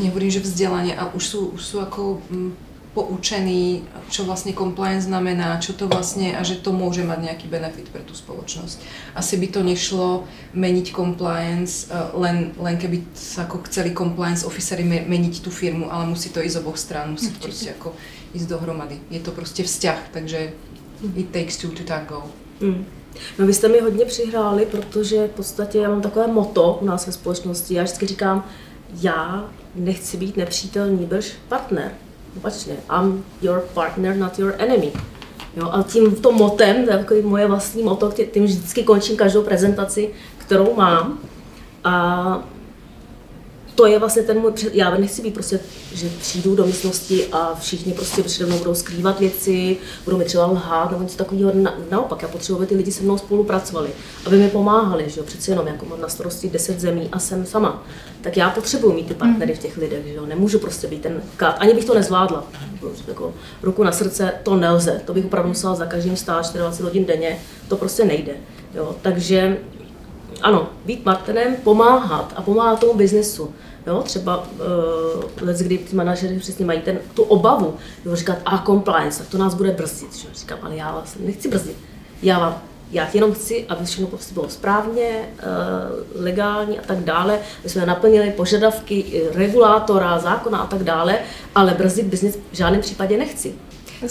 nehovorím, 0.00 0.32
že 0.32 0.40
vzdelanie, 0.40 0.96
ale 0.96 1.12
už 1.12 1.24
sú, 1.26 1.40
už 1.52 1.60
sú 1.60 1.76
ako 1.84 2.24
poučení, 2.94 3.88
čo 4.12 4.28
vlastne 4.28 4.52
compliance 4.52 5.08
znamená, 5.08 5.56
čo 5.64 5.72
to 5.72 5.88
vlastne 5.88 6.36
a 6.36 6.44
že 6.44 6.60
to 6.60 6.76
môže 6.76 7.00
mať 7.00 7.24
nejaký 7.24 7.46
benefit 7.48 7.88
pre 7.88 8.04
tú 8.04 8.12
spoločnosť. 8.12 8.84
Asi 9.16 9.40
by 9.40 9.48
to 9.48 9.60
nešlo 9.64 10.28
meniť 10.52 10.92
compliance, 10.92 11.88
eh, 11.88 11.96
len, 12.12 12.52
len 12.60 12.76
keby 12.76 13.00
sa 13.16 13.48
ako 13.48 13.64
chceli 13.72 13.96
compliance 13.96 14.44
officery 14.44 14.84
me- 14.84 15.08
meniť 15.08 15.40
tú 15.40 15.48
firmu, 15.48 15.88
ale 15.88 16.04
musí 16.04 16.28
to 16.28 16.44
ísť 16.44 16.52
z 16.52 16.60
oboch 16.60 16.76
strán, 16.76 17.16
musí 17.16 17.32
to 17.32 17.40
proste 17.40 17.72
ako 17.72 17.96
ísť 18.36 18.46
dohromady. 18.48 19.00
Je 19.08 19.20
to 19.24 19.32
proste 19.32 19.64
vzťah, 19.64 20.12
takže 20.12 20.52
it 21.16 21.32
takes 21.32 21.56
two 21.56 21.72
to 21.72 21.84
tango. 21.88 22.28
Mm. 22.60 22.84
No 23.38 23.46
vy 23.46 23.54
jste 23.54 23.68
mi 23.68 23.80
hodně 23.80 24.04
přihráli, 24.04 24.66
protože 24.66 25.26
v 25.26 25.30
podstatě 25.30 25.78
já 25.78 25.88
mám 25.88 26.00
takové 26.00 26.26
moto 26.26 26.78
u 26.80 26.84
nás 26.84 27.06
ve 27.06 27.12
společnosti. 27.12 27.74
Já 27.74 27.82
vždycky 27.82 28.06
říkám, 28.06 28.44
já 29.00 29.50
nechci 29.74 30.16
být 30.16 30.36
nepřítel, 30.36 30.90
níbrž 30.90 31.32
partner. 31.48 31.92
Opačně, 32.36 32.76
I'm 32.90 33.24
your 33.42 33.60
partner, 33.74 34.16
not 34.16 34.38
your 34.38 34.54
enemy. 34.58 34.92
Jo, 35.56 35.70
a 35.72 35.82
tím 35.82 36.16
to 36.16 36.32
motem, 36.32 36.84
to 36.84 36.90
je 36.90 36.98
takový 36.98 37.22
moje 37.22 37.46
vlastní 37.46 37.82
moto, 37.82 38.12
tím 38.30 38.44
vždycky 38.44 38.82
končím 38.82 39.16
každou 39.16 39.42
prezentaci, 39.42 40.10
kterou 40.38 40.74
mám. 40.74 41.18
A 41.84 42.42
to 43.82 43.86
je 43.86 43.98
vlastně 43.98 44.22
ten 44.22 44.38
můj 44.38 44.52
před... 44.52 44.74
Já 44.74 44.90
nechci 44.90 45.22
být 45.22 45.34
prostě, 45.34 45.60
že 45.94 46.08
přijdu 46.20 46.54
do 46.54 46.66
místnosti 46.66 47.26
a 47.32 47.54
všichni 47.60 47.92
prostě 47.92 48.22
přede 48.22 48.46
mnou 48.46 48.58
budou 48.58 48.74
skrývat 48.74 49.20
věci, 49.20 49.76
budou 50.04 50.16
mi 50.16 50.24
třeba 50.24 50.46
lhát 50.46 50.90
nebo 50.90 51.02
něco 51.02 51.16
takového. 51.16 51.50
Na, 51.54 51.74
naopak, 51.90 52.22
já 52.22 52.28
potřebuji, 52.28 52.56
aby 52.56 52.66
ty 52.66 52.74
lidi 52.74 52.92
se 52.92 53.02
mnou 53.02 53.18
spolupracovali, 53.18 53.90
aby 54.26 54.38
mi 54.38 54.48
pomáhali, 54.48 55.10
že 55.10 55.20
jo, 55.20 55.26
přeci 55.26 55.50
jenom 55.50 55.66
jako 55.66 55.86
mám 55.86 56.00
na 56.00 56.08
starosti 56.08 56.48
10 56.48 56.80
zemí 56.80 57.08
a 57.12 57.18
jsem 57.18 57.46
sama. 57.46 57.82
Tak 58.20 58.36
já 58.36 58.50
potřebuji 58.50 58.92
mít 58.92 59.06
ty 59.06 59.14
partnery 59.14 59.54
v 59.54 59.58
těch 59.58 59.76
lidech, 59.76 60.06
že 60.06 60.14
jo, 60.14 60.26
nemůžu 60.26 60.58
prostě 60.58 60.86
být 60.86 61.02
ten 61.02 61.22
kat, 61.36 61.56
ani 61.58 61.74
bych 61.74 61.84
to 61.84 61.94
nezvládla. 61.94 62.44
Jako, 63.08 63.34
ruku 63.62 63.82
na 63.82 63.92
srdce, 63.92 64.32
to 64.42 64.56
nelze, 64.56 65.02
to 65.04 65.14
bych 65.14 65.24
opravdu 65.24 65.48
musela 65.48 65.74
za 65.74 65.86
každým 65.86 66.16
stát 66.16 66.54
24 66.54 66.82
hodin 66.82 67.04
denně, 67.04 67.38
to 67.68 67.76
prostě 67.76 68.04
nejde. 68.04 68.32
Jo, 68.74 68.96
takže 69.02 69.58
ano, 70.42 70.68
být 70.86 71.04
Martinem, 71.04 71.56
pomáhat 71.56 72.32
a 72.36 72.42
pomáhat 72.42 72.80
tomu 72.80 72.94
biznesu. 72.94 73.54
Jo, 73.86 74.02
třeba 74.02 74.38
uh, 74.38 75.46
let, 75.46 75.58
kdy 75.58 75.78
ty 75.78 75.96
manažery 75.96 76.38
přesně 76.38 76.66
mají 76.66 76.80
ten, 76.80 76.98
tu 77.14 77.22
obavu, 77.22 77.76
jo, 78.04 78.16
říkat, 78.16 78.38
a 78.46 78.58
compliance, 78.66 79.18
tak 79.18 79.28
to 79.28 79.38
nás 79.38 79.54
bude 79.54 79.70
brzdit. 79.70 80.16
Že? 80.16 80.28
Říkám, 80.34 80.58
ale 80.62 80.76
já 80.76 80.92
vás 80.92 81.16
nechci 81.20 81.48
brzdit. 81.48 81.76
Já 82.22 82.38
vám 82.38 82.62
já 82.92 83.08
jenom 83.14 83.32
chci, 83.32 83.66
aby 83.68 83.84
všechno 83.84 84.06
prostě 84.06 84.34
bylo 84.34 84.48
správně, 84.48 85.08
uh, 85.08 86.22
legální 86.24 86.78
a 86.78 86.82
tak 86.82 86.98
dále, 86.98 87.38
aby 87.60 87.68
jsme 87.68 87.86
naplnili 87.86 88.30
požadavky 88.30 89.22
regulátora, 89.34 90.18
zákona 90.18 90.58
a 90.58 90.66
tak 90.66 90.84
dále, 90.84 91.18
ale 91.54 91.74
brzdit 91.74 92.06
biznis 92.06 92.38
v 92.52 92.56
žádném 92.56 92.80
případě 92.80 93.16
nechci. 93.18 93.54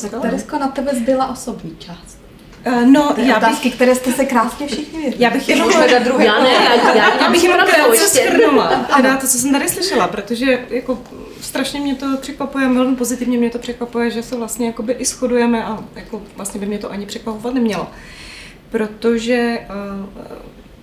Tak 0.01 0.21
Teresko, 0.21 0.57
na 0.59 0.67
tebe 0.67 0.95
zbyla 0.95 1.31
osobní 1.31 1.75
část. 1.79 2.20
Uh, 2.67 2.85
no, 2.85 3.13
já 3.17 3.37
otázky, 3.37 3.69
bych, 3.69 3.75
které 3.75 3.95
jste 3.95 4.11
se 4.11 4.25
krásně 4.25 4.67
všichni 4.67 4.99
věděli. 4.99 5.23
Já 5.23 5.29
bych 5.29 5.49
jenom, 5.49 5.69
druhý. 6.03 6.25
Já 6.25 6.43
ne, 6.43 6.49
já, 6.49 6.95
já, 6.95 7.15
já 7.21 7.29
bych 7.31 7.43
jenom 7.43 7.59
krátce 7.67 8.07
schrnula, 8.07 8.85
teda 8.95 9.17
to, 9.17 9.27
co 9.27 9.37
jsem 9.37 9.51
tady 9.51 9.69
slyšela, 9.69 10.07
protože 10.07 10.65
jako 10.69 10.99
strašně 11.41 11.79
mě 11.79 11.95
to 11.95 12.05
překvapuje, 12.21 12.67
velmi 12.67 12.95
pozitivně 12.95 13.37
mě 13.37 13.49
to 13.49 13.59
překvapuje, 13.59 14.11
že 14.11 14.23
se 14.23 14.35
vlastně 14.35 14.67
jakoby 14.67 14.93
i 14.93 15.05
shodujeme 15.05 15.63
a 15.65 15.83
jako 15.95 16.21
vlastně 16.35 16.59
by 16.59 16.65
mě 16.65 16.77
to 16.77 16.91
ani 16.91 17.05
překvapovat 17.05 17.53
nemělo. 17.53 17.87
Protože 18.69 19.59
uh, 19.69 20.23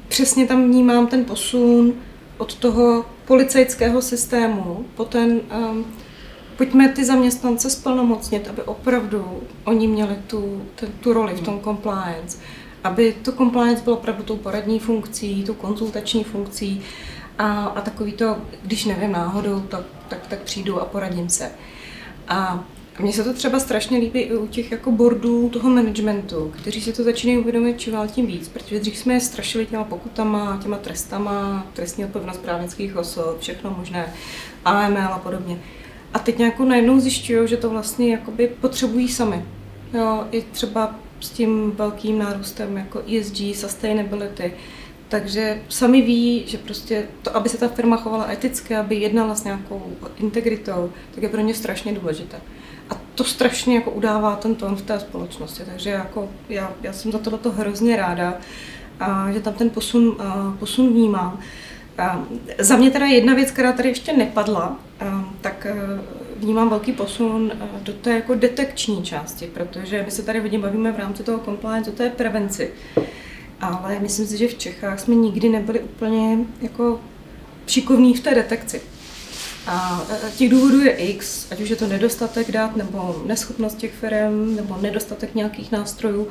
přesně 0.09 0.47
tam 0.47 0.65
vnímám 0.65 1.07
ten 1.07 1.25
posun 1.25 1.93
od 2.39 2.55
toho 2.55 3.05
policejského 3.25 4.03
systému 4.03 4.87
po 4.95 5.05
ten 5.05 5.41
um, 5.71 5.87
pojďme 6.59 6.89
ty 6.89 7.05
zaměstnance 7.05 7.71
splnomocnit, 7.71 8.49
aby 8.49 8.63
opravdu 8.63 9.43
oni 9.65 9.89
měli 9.89 10.17
tu, 10.27 10.63
ten, 10.75 10.93
tu 11.01 11.13
roli 11.13 11.35
v 11.35 11.41
tom 11.41 11.55
hmm. 11.55 11.63
compliance, 11.63 12.39
aby 12.85 13.15
to 13.23 13.33
compliance 13.33 13.85
bylo 13.85 13.97
opravdu 13.97 14.23
tou 14.23 14.37
poradní 14.37 14.79
funkcí, 14.79 15.45
tou 15.45 15.55
konzultační 15.55 16.25
funkcí 16.25 16.83
a, 17.39 17.65
a 17.65 17.81
takový 17.81 18.13
to, 18.13 18.37
když 18.63 18.85
nevím 18.85 19.13
náhodou, 19.13 19.61
tak, 19.61 19.83
tak, 20.09 20.27
tak 20.27 20.39
přijdu 20.39 20.81
a 20.81 20.85
poradím 20.85 21.29
se. 21.29 21.51
A 22.29 22.65
mně 22.99 23.13
se 23.13 23.25
to 23.25 23.35
třeba 23.35 23.61
strašně 23.61 23.99
líbí 23.99 24.21
i 24.21 24.37
u 24.37 24.47
těch 24.47 24.73
jako 24.73 24.91
boardů 24.91 25.49
toho 25.49 25.71
managementu, 25.71 26.53
kteří 26.57 26.81
si 26.81 26.93
to 26.93 27.03
začínají 27.03 27.39
uvědomit 27.39 27.81
čím 27.81 27.95
tím 28.07 28.27
víc, 28.27 28.49
protože 28.49 28.81
dřív 28.81 28.99
jsme 28.99 29.15
je 29.15 29.21
strašili 29.21 29.67
těma 29.67 29.85
pokutama, 29.85 30.59
těma 30.63 30.77
trestama, 30.77 31.67
trestní 31.73 32.05
odpovědnost 32.05 32.39
právnických 32.39 32.97
osob, 32.97 33.41
všechno 33.41 33.75
možné, 33.79 34.15
AML 34.65 35.13
a 35.13 35.19
podobně. 35.19 35.59
A 36.15 36.19
teď 36.19 36.39
nějakou 36.39 36.65
najednou 36.65 37.01
zjišťují, 37.01 37.49
že 37.49 37.57
to 37.57 37.71
vlastně 37.71 38.13
jakoby 38.13 38.47
potřebují 38.61 39.09
sami. 39.09 39.45
Jo, 39.95 40.25
i 40.31 40.43
třeba 40.43 40.95
s 41.21 41.31
tím 41.31 41.73
velkým 41.73 42.19
nárůstem 42.19 42.77
jako 42.77 43.03
ESG, 43.19 43.37
sustainability. 43.55 44.53
Takže 45.09 45.63
sami 45.69 46.03
ví, 46.03 46.45
že 46.47 46.59
prostě 46.59 47.07
to, 47.23 47.37
aby 47.37 47.49
se 47.49 47.59
ta 47.59 47.69
firma 47.69 47.97
chovala 47.97 48.33
eticky, 48.33 48.77
aby 48.77 48.95
jednala 48.95 49.35
s 49.35 49.45
nějakou 49.45 49.83
integritou, 50.17 50.91
tak 51.15 51.23
je 51.23 51.29
pro 51.29 51.41
ně 51.41 51.55
strašně 51.55 51.93
důležité. 51.93 52.37
A 52.91 52.95
to 53.15 53.25
strašně 53.25 53.75
jako 53.75 53.91
udává 53.91 54.37
ten 54.37 54.55
tón 54.55 54.77
v 54.77 54.83
té 54.83 55.01
společnosti. 55.01 55.63
Takže 55.67 55.91
jako 55.91 56.29
já, 56.49 56.73
já 56.83 56.93
jsem 56.93 57.13
za 57.13 57.19
tohle 57.19 57.39
hrozně 57.57 57.97
ráda, 57.97 58.35
a 59.01 59.33
že 59.33 59.41
tam 59.41 59.55
ten 59.55 59.71
posun, 59.71 60.17
posun 60.59 60.89
vnímám. 60.89 61.41
Za 62.59 62.77
mě 62.77 62.91
teda 62.91 63.07
jedna 63.07 63.35
věc, 63.35 63.51
která 63.51 63.73
tady 63.73 63.89
ještě 63.89 64.13
nepadla, 64.13 64.77
tak 65.41 65.67
e, 65.67 65.75
vnímám 66.37 66.69
velký 66.69 66.93
posun 66.93 67.53
e, 67.55 67.81
do 67.83 67.93
té 67.93 68.11
jako 68.15 68.35
detekční 68.35 69.03
části, 69.03 69.47
protože 69.47 70.03
my 70.03 70.11
se 70.11 70.23
tady 70.23 70.41
hodně 70.41 70.59
bavíme 70.59 70.93
v 70.93 70.99
rámci 70.99 71.23
toho 71.23 71.39
compliance 71.39 71.91
o 71.91 71.95
té 71.95 72.11
prevenci. 72.11 72.71
Ale 73.61 73.99
myslím 74.01 74.27
si, 74.27 74.39
že 74.39 74.49
v 74.49 74.59
Čechách 74.59 75.01
jsme 75.01 75.15
nikdy 75.15 75.49
nebyli 75.49 75.81
úplně 75.81 76.39
jako 76.61 77.01
šikovní 77.67 78.15
v 78.15 78.21
té 78.21 78.35
detekci. 78.35 78.81
A 79.67 80.07
e, 80.11 80.31
těch 80.31 80.51
důvodů 80.51 80.81
je 80.81 80.91
X, 80.91 81.53
ať 81.53 81.61
už 81.61 81.69
je 81.69 81.77
to 81.77 81.87
nedostatek 81.87 82.53
dat, 82.53 82.77
nebo 82.77 83.23
neschopnost 83.27 83.75
těch 83.75 83.93
firm, 83.93 84.57
nebo 84.57 84.79
nedostatek 84.81 85.35
nějakých 85.35 85.73
nástrojů. 85.73 86.29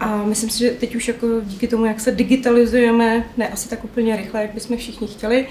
A 0.00 0.24
myslím 0.24 0.50
si, 0.50 0.58
že 0.58 0.70
teď 0.70 0.96
už 0.96 1.08
jako 1.08 1.26
díky 1.42 1.68
tomu, 1.68 1.86
jak 1.86 2.00
se 2.00 2.12
digitalizujeme, 2.12 3.24
ne 3.36 3.48
asi 3.48 3.68
tak 3.68 3.84
úplně 3.84 4.16
rychle, 4.16 4.42
jak 4.42 4.54
bychom 4.54 4.76
všichni 4.76 5.06
chtěli, 5.08 5.46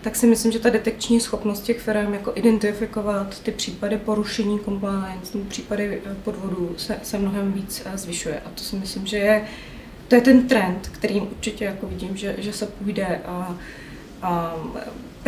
tak 0.00 0.16
si 0.16 0.26
myslím, 0.26 0.52
že 0.52 0.58
ta 0.58 0.70
detekční 0.70 1.20
schopnost 1.20 1.60
těch 1.60 1.80
firm 1.80 2.14
jako 2.14 2.32
identifikovat 2.34 3.40
ty 3.40 3.50
případy 3.50 3.96
porušení 3.96 4.60
compliance 4.60 5.38
nebo 5.38 5.50
případy 5.50 6.02
eh, 6.04 6.16
podvodů 6.24 6.74
se, 6.76 6.96
se 7.02 7.18
mnohem 7.18 7.52
víc 7.52 7.82
eh, 7.84 7.98
zvyšuje. 7.98 8.40
A 8.40 8.50
to 8.54 8.62
si 8.62 8.76
myslím, 8.76 9.06
že 9.06 9.16
je, 9.16 9.44
to 10.08 10.14
je 10.14 10.20
ten 10.20 10.48
trend, 10.48 10.88
kterým 10.92 11.22
určitě 11.22 11.64
jako 11.64 11.86
vidím, 11.86 12.16
že, 12.16 12.34
že 12.38 12.52
se 12.52 12.66
půjde 12.66 13.20
a, 13.24 13.56
a 14.22 14.54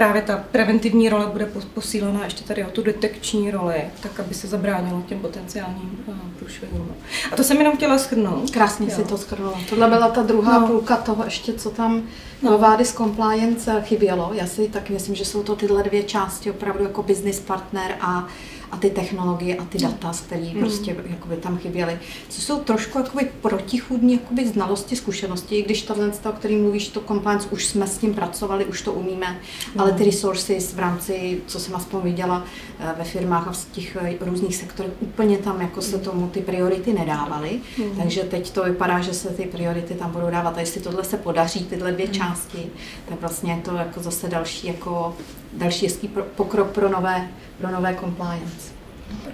právě 0.00 0.22
ta 0.22 0.44
preventivní 0.50 1.08
role 1.08 1.26
bude 1.26 1.46
posílena 1.74 2.24
ještě 2.24 2.44
tady 2.44 2.64
o 2.64 2.70
tu 2.70 2.82
detekční 2.82 3.50
roli, 3.50 3.82
tak 4.02 4.20
aby 4.20 4.34
se 4.34 4.46
zabránilo 4.46 5.02
těm 5.02 5.18
potenciálním 5.18 6.04
eh, 6.08 6.12
průšvihům. 6.38 6.88
A 7.32 7.36
to 7.36 7.44
jsem 7.44 7.56
jenom 7.58 7.76
chtěla 7.76 7.98
shrnout. 7.98 8.50
Krásně 8.50 8.86
jo. 8.90 8.96
si 8.96 9.04
to 9.04 9.16
shrnula. 9.16 9.60
Tohle 9.68 9.88
byla 9.88 10.08
ta 10.08 10.22
druhá 10.22 10.58
no. 10.58 10.66
půlka 10.66 10.96
toho 10.96 11.24
ještě, 11.24 11.52
co 11.52 11.70
tam 11.70 12.02
no. 12.42 12.58
Vadis 12.58 12.92
Compliance 12.92 13.82
chybělo. 13.82 14.30
Já 14.32 14.46
si 14.46 14.68
tak 14.68 14.90
myslím, 14.90 15.14
že 15.14 15.24
jsou 15.24 15.42
to 15.42 15.56
tyhle 15.56 15.82
dvě 15.82 16.02
části, 16.02 16.50
opravdu 16.50 16.84
jako 16.84 17.02
business 17.02 17.40
partner 17.40 17.96
a 18.00 18.28
a 18.72 18.76
ty 18.76 18.90
technologie 18.90 19.56
a 19.56 19.64
ty 19.64 19.78
data, 19.78 20.12
které 20.26 20.50
mm. 20.54 20.60
prostě 20.60 20.96
jakoby 21.06 21.36
tam 21.36 21.58
chyběly. 21.58 21.98
Co 22.28 22.40
jsou 22.40 22.60
trošku 22.60 22.98
jakoby 22.98 23.30
protichudní 23.40 24.12
jakoby 24.12 24.48
znalosti, 24.48 24.96
zkušenosti, 24.96 25.56
i 25.56 25.62
když 25.62 25.82
tohle, 25.82 26.12
o 26.28 26.32
kterým 26.32 26.62
mluvíš, 26.62 26.88
to 26.88 27.00
compliance, 27.00 27.48
už 27.50 27.66
jsme 27.66 27.86
s 27.86 27.98
tím 27.98 28.14
pracovali, 28.14 28.64
už 28.64 28.82
to 28.82 28.92
umíme, 28.92 29.26
mm. 29.74 29.80
ale 29.80 29.92
ty 29.92 30.04
resources 30.04 30.74
v 30.74 30.78
rámci, 30.78 31.40
co 31.46 31.60
jsem 31.60 31.74
aspoň 31.74 32.00
viděla 32.00 32.44
eh, 32.78 32.94
ve 32.98 33.04
firmách 33.04 33.48
a 33.48 33.52
v 33.52 33.66
těch 33.72 33.96
eh, 33.96 34.14
různých 34.20 34.56
sektorech, 34.56 34.92
úplně 35.00 35.38
tam 35.38 35.60
jako 35.60 35.82
se 35.82 35.98
tomu 35.98 36.28
ty 36.28 36.40
priority 36.40 36.92
nedávaly, 36.92 37.60
mm. 37.78 37.96
takže 37.96 38.20
teď 38.20 38.50
to 38.50 38.64
vypadá, 38.64 39.00
že 39.00 39.14
se 39.14 39.28
ty 39.28 39.44
priority 39.44 39.94
tam 39.94 40.10
budou 40.10 40.30
dávat 40.30 40.56
a 40.56 40.60
jestli 40.60 40.80
tohle 40.80 41.04
se 41.04 41.16
podaří, 41.16 41.64
tyhle 41.64 41.92
dvě 41.92 42.06
mm. 42.06 42.12
části, 42.12 42.66
tak 43.08 43.20
vlastně 43.20 43.52
je 43.52 43.60
to 43.60 43.74
jako 43.74 44.00
zase 44.00 44.28
další 44.28 44.66
jako 44.66 45.16
další 45.52 45.86
hezký 45.86 46.10
pokrok 46.36 46.70
pro 46.70 46.88
nové, 46.88 47.28
pro 47.60 47.70
nové 47.70 47.96
compliance. 48.00 48.70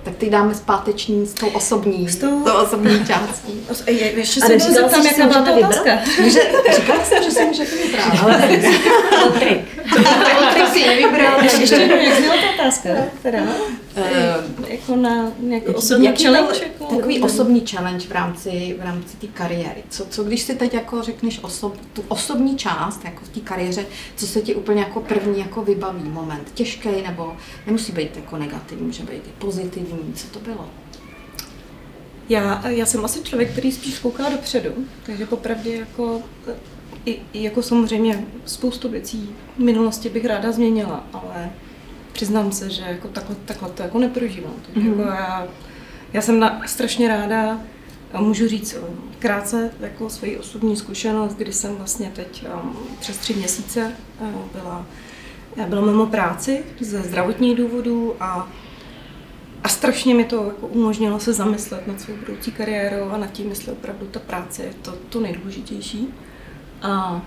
Tak 0.02 0.16
teď 0.16 0.30
dáme 0.30 0.54
zpáteční 0.54 1.26
s 1.26 1.34
tou 1.34 1.46
osobní, 1.46 2.08
s 2.08 2.16
tou, 2.16 2.44
tou 2.44 2.52
osobní 2.52 3.06
částí. 3.06 3.66
Je, 3.86 4.10
ještě 4.10 4.40
se 4.40 4.58
zeptám, 4.58 5.06
jaká 5.06 5.26
byla 5.26 5.42
ta 5.44 5.52
otázka. 5.52 5.90
Že, 6.24 6.40
říkala 6.76 7.04
jsem, 7.04 7.22
že 7.22 7.30
si 7.30 7.44
můžete 7.46 7.76
vybrat, 7.76 8.22
ale 8.22 8.38
trik. 9.38 9.75
To 9.90 10.52
trik 10.52 10.68
si 10.68 10.86
nevybral. 10.86 11.44
Ještě 11.44 11.74
jednou, 11.74 11.96
jak 11.96 12.18
zněla 12.18 12.34
ta 12.36 12.50
otázka? 12.54 12.90
Teda? 13.22 13.42
Uh, 13.42 14.68
jako 14.68 14.96
na 14.96 15.32
nějaký 15.40 15.66
osobní 15.66 16.16
challenge? 16.16 16.60
Jako, 16.62 16.84
takový 16.96 17.22
osobní 17.22 17.66
challenge 17.66 18.06
v 18.08 18.12
rámci, 18.12 18.76
v 18.80 18.84
rámci 18.84 19.16
té 19.16 19.26
kariéry. 19.26 19.84
Co, 19.90 20.06
co 20.06 20.24
když 20.24 20.42
si 20.42 20.54
teď 20.54 20.74
jako 20.74 21.02
řekneš 21.02 21.38
osob, 21.42 21.76
tu 21.92 22.04
osobní 22.08 22.56
část 22.56 23.04
jako 23.04 23.24
v 23.24 23.28
té 23.28 23.40
kariéře, 23.40 23.86
co 24.16 24.26
se 24.26 24.40
ti 24.40 24.54
úplně 24.54 24.80
jako 24.80 25.00
první 25.00 25.38
jako 25.40 25.62
vybaví 25.62 26.08
moment? 26.08 26.50
Těžký 26.54 26.88
nebo 27.06 27.36
nemusí 27.66 27.92
být 27.92 28.16
jako 28.16 28.36
negativní, 28.36 28.86
může 28.86 29.02
být 29.02 29.22
i 29.26 29.32
pozitivní. 29.38 30.12
Co 30.14 30.26
to 30.26 30.38
bylo? 30.38 30.68
Já, 32.28 32.68
já 32.68 32.86
jsem 32.86 33.04
asi 33.04 33.22
člověk, 33.22 33.52
který 33.52 33.72
spíš 33.72 33.98
kouká 33.98 34.28
dopředu, 34.28 34.70
takže 35.06 35.26
popravdě 35.26 35.76
jako 35.76 36.22
i, 37.06 37.20
i 37.32 37.42
jako 37.42 37.62
samozřejmě 37.62 38.24
spoustu 38.44 38.88
věcí 38.88 39.30
v 39.56 39.58
minulosti 39.58 40.08
bych 40.08 40.24
ráda 40.24 40.52
změnila, 40.52 41.06
ale 41.12 41.50
přiznám 42.12 42.52
se, 42.52 42.70
že 42.70 42.82
jako 42.82 43.08
takhle, 43.08 43.36
takhle 43.44 43.70
to 43.70 43.82
jako 43.82 43.98
neprožívám. 43.98 44.54
Takže 44.66 44.90
mm-hmm. 44.90 44.98
jako 44.98 45.10
já, 45.10 45.48
já 46.12 46.22
jsem 46.22 46.40
na, 46.40 46.62
strašně 46.66 47.08
ráda, 47.08 47.60
můžu 48.18 48.48
říct 48.48 48.76
krátce 49.18 49.70
jako 49.80 50.10
svoji 50.10 50.38
osobní 50.38 50.76
zkušenost, 50.76 51.34
kdy 51.34 51.52
jsem 51.52 51.76
vlastně 51.76 52.10
teď 52.14 52.46
um, 52.62 52.76
přes 53.00 53.18
tři 53.18 53.34
měsíce 53.34 53.92
uh, 54.20 54.28
byla, 54.52 54.86
byla 55.68 55.82
mimo 55.82 56.06
práci 56.06 56.64
ze 56.80 57.02
zdravotních 57.02 57.56
důvodů 57.56 58.14
a 58.20 58.48
a 59.62 59.68
strašně 59.68 60.14
mi 60.14 60.24
to 60.24 60.44
jako 60.44 60.66
umožnilo 60.66 61.20
se 61.20 61.32
zamyslet 61.32 61.86
nad 61.86 62.00
svou 62.00 62.14
budoucí 62.16 62.52
kariérou 62.52 63.08
a 63.08 63.16
nad 63.16 63.32
tím, 63.32 63.48
jestli 63.48 63.72
opravdu 63.72 64.06
ta 64.06 64.20
práce 64.20 64.62
je 64.62 64.70
to, 64.82 64.92
to 65.08 65.20
nejdůležitější. 65.20 66.14
A 66.82 67.22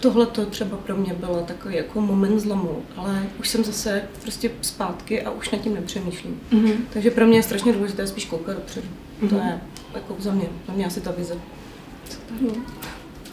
Tohle 0.00 0.26
to 0.26 0.46
třeba 0.46 0.76
pro 0.76 0.96
mě 0.96 1.14
bylo 1.14 1.40
takový 1.40 1.76
jako 1.76 2.00
moment 2.00 2.40
zlomu, 2.40 2.82
ale 2.96 3.26
už 3.40 3.48
jsem 3.48 3.64
zase 3.64 4.02
prostě 4.22 4.50
zpátky 4.60 5.22
a 5.22 5.30
už 5.30 5.50
nad 5.50 5.58
tím 5.58 5.74
nepřemýšlím. 5.74 6.40
Mm-hmm. 6.52 6.76
Takže 6.92 7.10
pro 7.10 7.26
mě 7.26 7.38
je 7.38 7.42
strašně 7.42 7.72
důležité 7.72 8.06
spíš 8.06 8.24
koukat 8.24 8.56
dopředu. 8.56 8.88
Mm-hmm. 9.22 9.28
To 9.28 9.34
je 9.34 9.60
jako 9.94 10.16
za 10.18 10.32
mě, 10.32 10.48
za 10.66 10.72
mě 10.72 10.86
asi 10.86 11.00
ta 11.00 11.10
vize. 11.10 11.34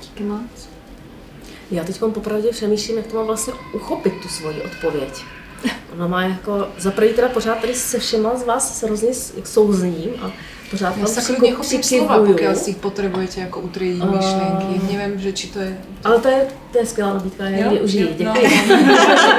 Díky 0.01 0.23
moc. 0.23 0.69
Já 1.71 1.83
teď 1.83 1.99
popravdě 1.99 2.49
přemýšlím, 2.49 2.97
jak 2.97 3.07
to 3.07 3.15
mám 3.17 3.25
vlastně 3.25 3.53
uchopit 3.73 4.13
tu 4.21 4.27
svoji 4.27 4.61
odpověď. 4.61 5.23
Ona 5.93 6.07
má 6.07 6.23
jako, 6.23 6.67
za 6.77 6.91
prvý 6.91 7.13
teda 7.13 7.29
pořád 7.29 7.59
tady 7.61 7.73
se 7.73 7.99
všema 7.99 8.37
z 8.37 8.45
vás 8.45 8.79
se 8.79 8.85
hrozně 8.85 9.13
souzním 9.43 10.09
a 10.21 10.31
pořád 10.71 10.97
Já 10.97 11.07
sa 11.07 11.21
kľudne 11.21 11.51
chopím 11.55 11.83
slova, 11.83 12.19
pokiaľ 12.19 12.53
si 12.55 12.75
ich 12.75 12.79
potrebujete 12.83 13.39
ako 13.47 13.57
utriediť 13.71 14.03
uh, 14.03 14.11
myšlienky. 14.11 14.73
Neviem, 14.91 15.13
že 15.19 15.31
či 15.31 15.45
to 15.47 15.59
je... 15.59 15.71
Ale 16.03 16.17
to 16.19 16.27
je, 16.27 16.41
to 16.71 16.75
je 16.77 16.85
skvělá 16.85 17.13
nabídka, 17.13 17.43
já 17.43 17.57
ji 17.57 17.77
využiju, 17.77 18.07
děkuji. 18.17 18.47
No. 18.69 18.77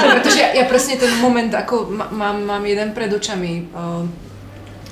Protože 0.13 0.41
ja 0.55 0.65
presne 0.65 0.97
ten 0.97 1.13
moment, 1.21 1.55
ako 1.55 1.87
mám, 2.11 2.47
mám 2.47 2.67
jeden 2.67 2.93
pred 2.93 3.13
očami. 3.13 3.69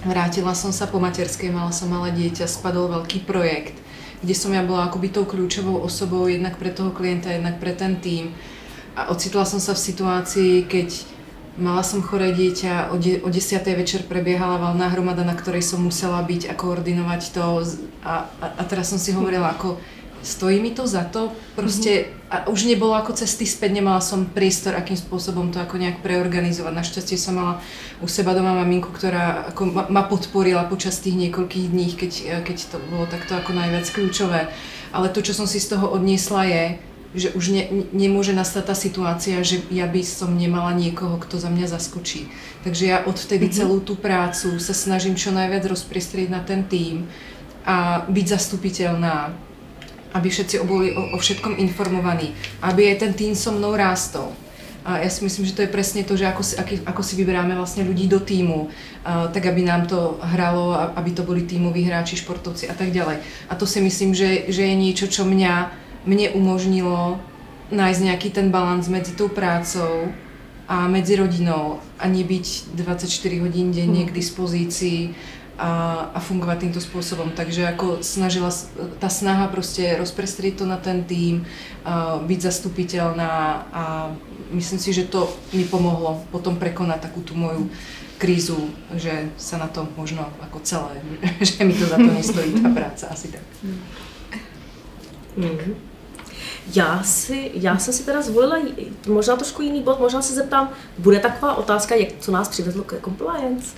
Vrátila 0.07 0.55
som 0.55 0.71
sa 0.71 0.87
po 0.87 1.03
materskej, 1.03 1.51
mala 1.51 1.75
som 1.75 1.91
malé 1.91 2.15
dieťa, 2.15 2.47
spadol 2.47 2.87
veľký 2.95 3.27
projekt, 3.27 3.75
kde 4.23 4.35
som 4.39 4.55
ja 4.55 4.63
bola 4.63 4.87
akoby 4.87 5.11
tou 5.11 5.27
kľúčovou 5.27 5.83
osobou 5.83 6.31
jednak 6.31 6.61
pre 6.63 6.71
toho 6.71 6.95
klienta, 6.95 7.33
jednak 7.33 7.59
pre 7.59 7.75
ten 7.75 7.99
tým. 7.99 8.31
A 8.95 9.11
ocitla 9.11 9.43
som 9.43 9.59
sa 9.59 9.75
v 9.75 9.83
situácii, 9.83 10.71
keď 10.71 11.16
Mala 11.57 11.81
som 11.81 12.05
choré 12.05 12.37
dieťa, 12.37 12.93
o, 12.93 13.01
de- 13.01 13.25
o 13.25 13.33
10. 13.33 13.65
večer 13.81 14.05
prebiehala 14.05 14.61
valná 14.61 14.93
hromada, 14.93 15.25
na 15.25 15.33
ktorej 15.33 15.65
som 15.65 15.81
musela 15.81 16.21
byť 16.21 16.53
a 16.53 16.55
koordinovať 16.55 17.23
to 17.33 17.65
a, 18.05 18.29
a, 18.29 18.47
a 18.61 18.63
teraz 18.69 18.93
som 18.93 19.01
si 19.01 19.17
hovorila, 19.17 19.57
ako 19.57 19.81
stojí 20.27 20.61
mi 20.61 20.75
to 20.75 20.85
za 20.85 21.07
to, 21.09 21.33
proste 21.55 21.93
mm-hmm. 22.11 22.35
a 22.35 22.37
už 22.51 22.67
nebolo 22.67 22.99
ako 22.99 23.15
cesty 23.15 23.47
späť, 23.47 23.79
nemala 23.79 24.03
som 24.03 24.27
priestor, 24.27 24.75
akým 24.75 24.99
spôsobom 24.99 25.55
to 25.55 25.63
ako 25.63 25.79
nejak 25.79 26.03
preorganizovať. 26.03 26.73
Našťastie 26.75 27.17
som 27.17 27.39
mala 27.39 27.55
u 28.03 28.11
seba 28.11 28.35
doma 28.35 28.53
maminku, 28.59 28.91
ktorá 28.91 29.55
ako 29.55 29.63
ma, 29.71 29.85
ma 29.87 30.03
podporila 30.05 30.67
počas 30.67 30.99
tých 30.99 31.15
niekoľkých 31.15 31.67
dní, 31.71 31.89
keď, 31.95 32.13
keď 32.43 32.57
to 32.75 32.77
bolo 32.91 33.07
takto 33.07 33.39
ako 33.39 33.55
najviac 33.55 33.87
kľúčové. 33.87 34.51
Ale 34.91 35.09
to, 35.15 35.23
čo 35.23 35.33
som 35.33 35.47
si 35.47 35.63
z 35.63 35.79
toho 35.79 35.89
odniesla 35.95 36.43
je, 36.45 36.65
že 37.15 37.31
už 37.37 37.45
ne, 37.55 37.65
nemôže 37.95 38.35
nastať 38.35 38.65
tá 38.67 38.75
situácia, 38.75 39.39
že 39.45 39.63
ja 39.71 39.87
by 39.87 40.03
som 40.03 40.35
nemala 40.35 40.75
niekoho, 40.75 41.21
kto 41.23 41.39
za 41.39 41.53
mňa 41.53 41.67
zaskočí. 41.71 42.27
Takže 42.67 42.85
ja 42.87 42.99
odvtedy 43.07 43.47
mm-hmm. 43.47 43.59
celú 43.63 43.79
tú 43.79 43.95
prácu 43.95 44.59
sa 44.59 44.75
snažím 44.75 45.15
čo 45.15 45.31
najviac 45.31 45.63
rozpriestrieť 45.69 46.29
na 46.33 46.43
ten 46.43 46.67
tým 46.67 47.07
a 47.67 48.07
byť 48.07 48.27
zastupiteľná, 48.27 49.35
aby 50.15 50.29
všetci 50.31 50.63
boli 50.65 50.95
o, 50.95 51.15
o 51.15 51.19
všetkom 51.19 51.61
informovaní, 51.61 52.35
aby 52.63 52.91
aj 52.91 52.97
ten 53.07 53.13
tým 53.13 53.33
so 53.37 53.53
mnou 53.53 53.77
rástol. 53.77 54.35
A 54.87 55.03
ja 55.03 55.11
si 55.11 55.27
myslím, 55.27 55.51
že 55.51 55.59
to 55.59 55.65
je 55.67 55.75
presne 55.75 56.07
to, 56.07 56.15
že 56.15 56.31
ako 56.31 56.43
si, 56.47 56.55
aký, 56.55 56.79
ako 56.87 57.03
si 57.03 57.19
vyberáme 57.19 57.59
vlastne 57.59 57.83
ľudí 57.83 58.07
do 58.07 58.23
týmu, 58.23 58.71
uh, 58.71 59.27
tak 59.35 59.51
aby 59.51 59.67
nám 59.67 59.91
to 59.91 60.15
hralo, 60.23 60.79
aby 60.95 61.11
to 61.11 61.27
boli 61.27 61.43
tímoví 61.43 61.83
hráči, 61.83 62.15
športovci 62.15 62.71
a 62.71 62.75
tak 62.79 62.95
ďalej. 62.95 63.19
A 63.51 63.53
to 63.59 63.67
si 63.67 63.83
myslím, 63.83 64.15
že, 64.15 64.47
že 64.47 64.63
je 64.63 64.75
niečo, 64.79 65.11
čo 65.11 65.27
mňa 65.27 65.86
mne 66.07 66.33
umožnilo 66.39 67.19
nájsť 67.75 68.01
nejaký 68.01 68.29
ten 68.31 68.55
balans 68.55 68.87
medzi 68.87 69.19
tou 69.19 69.27
prácou 69.27 70.15
a 70.67 70.87
medzi 70.91 71.19
rodinou 71.19 71.83
a 71.99 72.07
nebyť 72.11 72.75
24 72.75 73.43
hodín 73.43 73.71
denne 73.71 74.07
k 74.07 74.15
dispozícii 74.15 75.15
a, 75.59 76.11
a 76.13 76.19
fungovať 76.19 76.69
týmto 76.69 76.81
spôsobom. 76.83 77.33
Takže 77.33 77.71
ako 77.75 78.03
snažila, 78.03 78.51
tá 78.99 79.09
snaha 79.11 79.47
proste 79.49 79.95
rozprestrieť 79.99 80.63
to 80.63 80.65
na 80.67 80.77
ten 80.77 81.07
tým, 81.07 81.43
uh, 81.43 82.19
byť 82.23 82.39
zastupiteľná 82.39 83.65
a 83.71 83.85
myslím 84.53 84.79
si, 84.79 84.91
že 84.93 85.07
to 85.07 85.31
mi 85.55 85.65
pomohlo 85.65 86.23
potom 86.35 86.59
prekonať 86.59 87.11
takú 87.11 87.23
tú 87.23 87.35
moju 87.39 87.71
krízu, 88.19 88.71
že 88.97 89.31
sa 89.39 89.59
na 89.61 89.69
to 89.71 89.87
možno 89.97 90.29
ako 90.43 90.61
celé, 90.67 90.99
že 91.47 91.63
mi 91.63 91.75
to 91.75 91.87
za 91.87 91.97
to 91.97 92.11
nestojí 92.11 92.51
tá 92.59 92.69
práca, 92.75 93.05
asi 93.11 93.33
tak. 93.33 93.45
Mm-hmm. 95.37 95.96
Já, 96.75 97.03
si, 97.03 97.51
já 97.55 97.79
jsem 97.79 97.95
si 97.95 98.05
teda 98.05 98.23
zvolila 98.23 98.57
možná 99.09 99.37
trošku 99.37 99.63
jiný 99.63 99.83
bod, 99.83 100.01
možná 100.01 100.23
se 100.23 100.35
zeptám, 100.35 100.71
bude 100.99 101.19
taková 101.19 101.55
otázka, 101.55 101.95
jak, 101.95 102.09
co 102.21 102.33
nás 102.33 102.49
přivezlo 102.49 102.85
ke 102.85 102.97
compliance? 103.05 103.77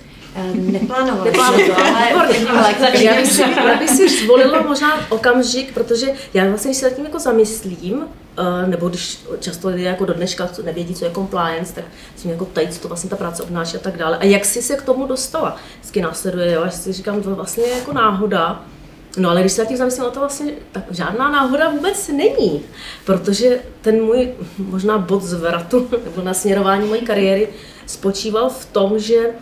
Neplánovali 0.53 1.31
jsme 1.31 1.65
to, 1.65 1.77
ale 1.77 3.03
já 3.03 3.15
bych, 3.15 3.31
si, 3.31 3.41
já 3.41 3.77
bych 3.77 3.89
si 3.89 4.09
zvolila 4.09 4.61
možná 4.61 5.11
okamžik, 5.11 5.73
protože 5.73 6.07
já 6.33 6.49
vlastně, 6.49 6.71
když 6.71 6.77
se 6.77 6.91
tím 6.91 7.05
jako 7.05 7.19
zamyslím, 7.19 8.05
eh, 8.37 8.67
nebo 8.67 8.89
když 8.89 9.19
často 9.39 9.67
lidé 9.67 9.81
jako 9.83 10.05
do 10.05 10.13
dneška 10.13 10.49
nevědí, 10.63 10.95
co 10.95 11.05
je 11.05 11.11
compliance, 11.11 11.75
tak 11.75 11.83
si 12.15 12.27
jako 12.27 12.45
tady, 12.45 12.67
co 12.67 12.79
to 12.79 12.87
vlastně 12.87 13.09
ta 13.09 13.15
práce 13.15 13.43
obnáší 13.43 13.77
a 13.77 13.79
tak 13.79 13.97
dále. 13.97 14.17
A 14.17 14.25
jak 14.25 14.45
jsi 14.45 14.61
se 14.61 14.75
k 14.75 14.81
tomu 14.81 15.07
dostala? 15.07 15.55
Vždycky 15.79 16.01
následuje, 16.01 16.51
jo, 16.51 16.61
až 16.61 16.73
si 16.73 16.93
říkám, 16.93 17.21
to 17.21 17.35
vlastně 17.35 17.63
je 17.63 17.77
jako 17.77 17.93
náhoda, 17.93 18.65
No 19.17 19.29
ale 19.29 19.41
když 19.41 19.53
se 19.53 19.65
tím 19.65 19.77
zamyslím, 19.77 20.05
to 20.11 20.19
vlastně 20.19 20.51
tak 20.71 20.83
žádná 20.91 21.31
náhoda 21.31 21.69
vůbec 21.69 22.07
není, 22.07 22.61
protože 23.05 23.59
ten 23.81 24.03
můj 24.03 24.31
možná 24.57 24.97
bod 24.97 25.23
zvratu 25.23 25.89
nebo 26.05 26.21
nasměrování 26.21 26.87
mojí 26.87 27.01
kariéry 27.01 27.49
spočíval 27.85 28.49
v 28.49 28.65
tom, 28.65 28.99
že 28.99 29.27
uh, 29.27 29.33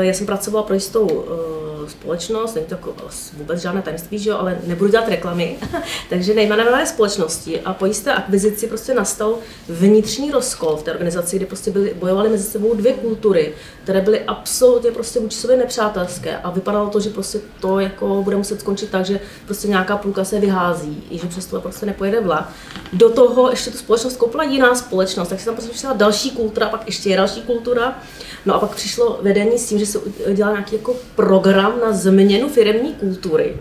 já 0.00 0.12
jsem 0.12 0.26
pracovala 0.26 0.66
pro 0.66 0.74
jistou 0.74 1.06
uh, 1.06 1.73
společnost, 1.88 2.54
není 2.54 2.66
to 2.66 2.74
jako 2.74 2.94
vůbec 3.36 3.60
žádné 3.60 3.82
tajemství, 3.82 4.18
že 4.18 4.30
jo, 4.30 4.36
ale 4.38 4.58
nebudu 4.66 4.90
dělat 4.90 5.08
reklamy, 5.08 5.56
takže 6.10 6.34
nejmenované 6.34 6.86
společnosti 6.86 7.60
a 7.60 7.74
po 7.74 7.86
jisté 7.86 8.12
akvizici 8.12 8.66
prostě 8.66 8.94
nastal 8.94 9.34
vnitřní 9.68 10.30
rozkol 10.30 10.76
v 10.76 10.82
té 10.82 10.90
organizaci, 10.90 11.36
kde 11.36 11.46
prostě 11.46 11.70
byly, 11.70 11.94
bojovaly 11.94 12.28
mezi 12.28 12.44
sebou 12.44 12.74
dvě 12.74 12.92
kultury, 12.92 13.54
které 13.82 14.00
byly 14.00 14.20
absolutně 14.20 14.90
prostě 14.90 15.20
vůči 15.20 15.36
sobě 15.36 15.56
nepřátelské 15.56 16.36
a 16.36 16.50
vypadalo 16.50 16.90
to, 16.90 17.00
že 17.00 17.10
prostě 17.10 17.40
to 17.60 17.80
jako 17.80 18.22
bude 18.22 18.36
muset 18.36 18.60
skončit 18.60 18.90
tak, 18.90 19.04
že 19.04 19.20
prostě 19.44 19.68
nějaká 19.68 19.96
půlka 19.96 20.24
se 20.24 20.40
vyhází, 20.40 21.04
i 21.10 21.18
že 21.18 21.26
přesto 21.26 21.60
prostě 21.60 21.86
nepojede 21.86 22.20
vlak. 22.20 22.52
Do 22.92 23.10
toho 23.10 23.50
ještě 23.50 23.70
tu 23.70 23.78
společnost 23.78 24.16
koupila 24.16 24.44
jiná 24.44 24.74
společnost, 24.74 25.28
tak 25.28 25.40
se 25.40 25.44
tam 25.44 25.54
prostě 25.54 25.70
přišla 25.70 25.92
další 25.92 26.30
kultura, 26.30 26.68
pak 26.68 26.86
ještě 26.86 27.10
je 27.10 27.16
další 27.16 27.42
kultura. 27.42 27.98
No 28.46 28.54
a 28.54 28.58
pak 28.58 28.74
přišlo 28.74 29.18
vedení 29.22 29.58
s 29.58 29.68
tím, 29.68 29.78
že 29.78 29.86
se 29.86 29.98
udělal 29.98 30.52
nějaký 30.52 30.76
jako 30.76 30.96
program 31.16 31.73
na 31.80 31.92
změnu 31.92 32.48
firemní 32.48 32.94
kultury. 32.94 33.56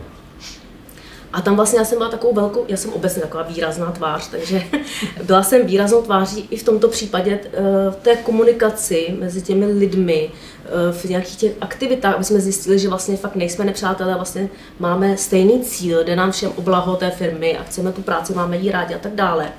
A 1.34 1.42
tam 1.42 1.56
vlastně 1.56 1.80
já 1.80 1.86
jsem 1.86 1.98
byla 1.98 2.10
takovou 2.10 2.34
velkou, 2.34 2.66
já 2.68 2.78
jsem 2.78 2.94
obecně 2.94 3.22
taková 3.22 3.44
výrazná 3.44 3.92
tvář, 3.92 4.28
takže 4.28 4.64
byla 5.24 5.44
jsem 5.44 5.66
výraznou 5.66 6.02
tváří 6.02 6.48
i 6.50 6.58
v 6.58 6.64
tomto 6.64 6.88
případě 6.88 7.40
eh, 7.44 7.62
v 7.92 7.96
té 7.96 8.16
komunikaci 8.16 9.16
mezi 9.20 9.42
těmi 9.42 9.66
lidmi, 9.66 10.32
eh, 10.66 10.92
v 10.92 11.06
nějakých 11.06 11.36
těch 11.36 11.52
aktivitách, 11.62 12.16
aby 12.16 12.24
jsme 12.24 12.40
zjistili, 12.40 12.80
že 12.80 12.90
vlastně 12.90 13.18
fakt 13.18 13.36
nejsme 13.36 13.66
nepřátelé, 13.66 14.16
vlastně 14.16 14.50
máme 14.80 15.18
stejný 15.18 15.64
cíl, 15.64 16.04
jde 16.04 16.16
nám 16.16 16.32
všem 16.32 16.52
o 16.56 16.62
blaho 16.62 16.96
té 16.96 17.12
firmy 17.12 17.58
a 17.58 17.64
chceme 17.64 17.92
tu 17.92 18.02
práci, 18.02 18.34
máme 18.34 18.58
jí 18.58 18.72
rádi 18.72 18.96
a 18.96 19.00
tak 19.00 19.16
dále. 19.16 19.50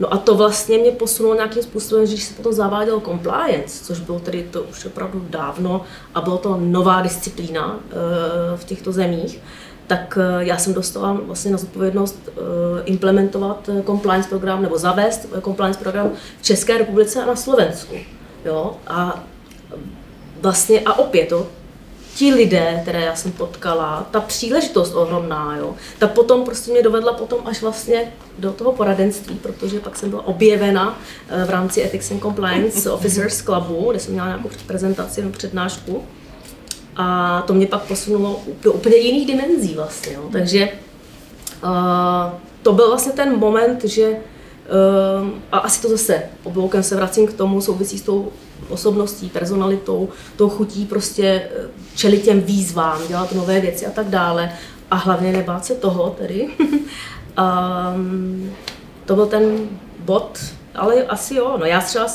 No 0.00 0.14
a 0.14 0.18
to 0.18 0.34
vlastně 0.34 0.78
mě 0.78 0.90
posunulo 0.90 1.34
nějakým 1.34 1.62
způsobem, 1.62 2.06
že 2.06 2.12
když 2.12 2.24
se 2.24 2.34
potom 2.34 2.52
zaváděl 2.52 3.00
compliance, 3.00 3.84
což 3.84 4.00
bylo 4.00 4.20
tedy 4.20 4.48
to 4.50 4.62
už 4.62 4.84
opravdu 4.84 5.26
dávno 5.30 5.82
a 6.14 6.20
bylo 6.20 6.38
to 6.38 6.56
nová 6.60 7.00
disciplína 7.00 7.74
uh, 7.74 7.80
v 8.56 8.64
těchto 8.64 8.92
zemích, 8.92 9.40
tak 9.86 10.18
uh, 10.18 10.40
já 10.40 10.58
jsem 10.58 10.74
dostala 10.74 11.12
vlastně 11.12 11.50
na 11.50 11.58
zodpovědnost 11.58 12.28
uh, 12.28 12.42
implementovat 12.84 13.70
compliance 13.86 14.28
program 14.28 14.62
nebo 14.62 14.78
zavést 14.78 15.28
compliance 15.44 15.80
program 15.80 16.10
v 16.40 16.42
České 16.42 16.78
republice 16.78 17.22
a 17.22 17.26
na 17.26 17.36
Slovensku. 17.36 17.94
Jo? 18.44 18.76
A 18.86 19.24
vlastně 20.40 20.80
a 20.80 20.98
opět, 20.98 21.28
to, 21.28 21.46
ti 22.14 22.34
lidé, 22.34 22.78
které 22.82 23.00
já 23.00 23.16
jsem 23.16 23.32
potkala, 23.32 24.06
ta 24.10 24.20
příležitost 24.20 24.94
ohromná, 24.94 25.56
jo, 25.56 25.74
ta 25.98 26.06
potom 26.08 26.44
prostě 26.44 26.70
mě 26.70 26.82
dovedla 26.82 27.12
potom 27.12 27.38
až 27.44 27.62
vlastně 27.62 28.12
do 28.38 28.52
toho 28.52 28.72
poradenství, 28.72 29.34
protože 29.34 29.80
pak 29.80 29.96
jsem 29.96 30.10
byla 30.10 30.26
objevena 30.26 30.98
eh, 31.28 31.44
v 31.44 31.50
rámci 31.50 31.82
Ethics 31.82 32.10
and 32.10 32.20
Compliance 32.20 32.90
Officers 32.90 33.42
Clubu, 33.42 33.90
kde 33.90 34.00
jsem 34.00 34.12
měla 34.12 34.28
nějakou 34.28 34.50
prezentaci 34.66 35.22
nebo 35.22 35.32
přednášku. 35.32 36.04
A 36.96 37.42
to 37.46 37.54
mě 37.54 37.66
pak 37.66 37.82
posunulo 37.82 38.40
do 38.62 38.72
úplně 38.72 38.96
jiných 38.96 39.26
dimenzí 39.26 39.74
vlastně. 39.74 40.12
Jo. 40.12 40.28
Takže 40.32 40.68
uh, 41.64 41.70
to 42.62 42.72
byl 42.72 42.88
vlastně 42.88 43.12
ten 43.12 43.38
moment, 43.38 43.84
že 43.84 44.16
uh, 44.70 45.28
a 45.52 45.58
asi 45.58 45.82
to 45.82 45.88
zase 45.88 46.22
obloukem 46.44 46.82
se 46.82 46.96
vracím 46.96 47.26
k 47.26 47.32
tomu, 47.32 47.60
souvisí 47.60 47.98
s 47.98 48.02
tou 48.02 48.32
osobností, 48.68 49.28
personalitou, 49.28 50.08
tou 50.36 50.48
chutí 50.48 50.86
prostě 50.86 51.24
eh, 51.24 51.68
čelit 51.94 52.22
těm 52.22 52.40
výzvám, 52.40 53.08
dělat 53.08 53.32
nové 53.32 53.60
věci 53.60 53.86
a 53.86 53.90
tak 53.90 54.08
dále. 54.08 54.52
A 54.90 54.96
hlavně 54.96 55.32
nebát 55.32 55.64
se 55.64 55.74
toho 55.74 56.16
tedy. 56.18 56.48
um, 56.58 58.50
to 59.06 59.14
byl 59.14 59.26
ten 59.26 59.68
bod, 59.98 60.38
ale 60.74 61.04
asi 61.04 61.34
jo, 61.34 61.56
no 61.58 61.66
já 61.66 61.80
třeba 61.80 62.06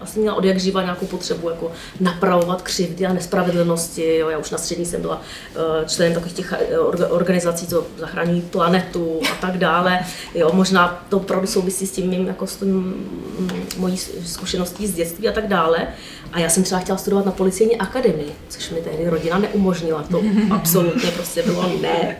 asi 0.00 0.20
měla 0.20 0.36
od 0.36 0.44
jak 0.44 0.60
živa 0.60 0.82
nějakou 0.82 1.06
potřebu 1.06 1.50
jako 1.50 1.72
napravovat 2.00 2.62
křivdy 2.62 3.06
a 3.06 3.12
nespravedlnosti, 3.12 4.16
jo, 4.16 4.28
já 4.28 4.38
už 4.38 4.50
na 4.50 4.58
střední 4.58 4.86
jsem 4.86 5.00
byla 5.00 5.22
eh, 5.56 5.88
členem 5.88 6.14
takových 6.14 6.34
těch 6.34 6.52
eh, 6.52 6.76
orga- 6.76 7.10
organizací, 7.10 7.66
co 7.66 7.86
zachraňují 7.98 8.40
planetu 8.40 9.20
a 9.32 9.34
tak 9.40 9.58
dále, 9.58 9.98
jo, 10.34 10.50
možná 10.52 11.04
to 11.08 11.16
opravdu 11.16 11.46
souvisí 11.46 11.86
s 11.86 11.90
tím 11.92 12.10
mým, 12.10 12.26
jako 12.26 12.46
s 12.46 12.56
tím 12.56 12.68
mm, 12.68 13.66
mojí 13.76 13.96
zkušeností 14.24 14.86
z 14.86 14.94
dětství 14.94 15.28
a 15.28 15.32
tak 15.32 15.48
dále, 15.48 15.86
a 16.34 16.40
já 16.40 16.48
jsem 16.48 16.62
třeba 16.62 16.80
chtěla 16.80 16.98
studovat 16.98 17.26
na 17.26 17.32
policejní 17.32 17.76
akademii, 17.76 18.32
což 18.48 18.70
mi 18.70 18.80
tehdy 18.80 19.08
rodina 19.08 19.38
neumožnila, 19.38 20.02
to 20.02 20.22
absolutně 20.50 21.10
prostě 21.10 21.42
bylo 21.42 21.72
ne, 21.82 22.16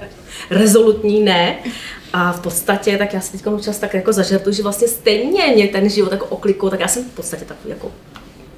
rezolutní 0.51 1.23
ne, 1.23 1.59
a 2.13 2.33
v 2.33 2.41
podstatě, 2.41 2.99
tak 2.99 3.15
já 3.15 3.21
si 3.21 3.33
teď 3.33 3.43
čas 3.61 3.79
tak 3.79 3.95
jako 3.95 4.13
zažertuju, 4.13 4.55
že 4.55 4.63
vlastně 4.63 4.89
stejně 4.89 5.47
mě 5.47 5.69
ten 5.69 5.89
život 5.89 6.13
jako 6.13 6.27
oklikou, 6.27 6.71
tak 6.71 6.81
já 6.81 6.89
jsem 6.89 7.05
v 7.05 7.15
podstatě 7.15 7.45
takový 7.45 7.71
jako 7.71 7.93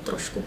trošku 0.04 0.42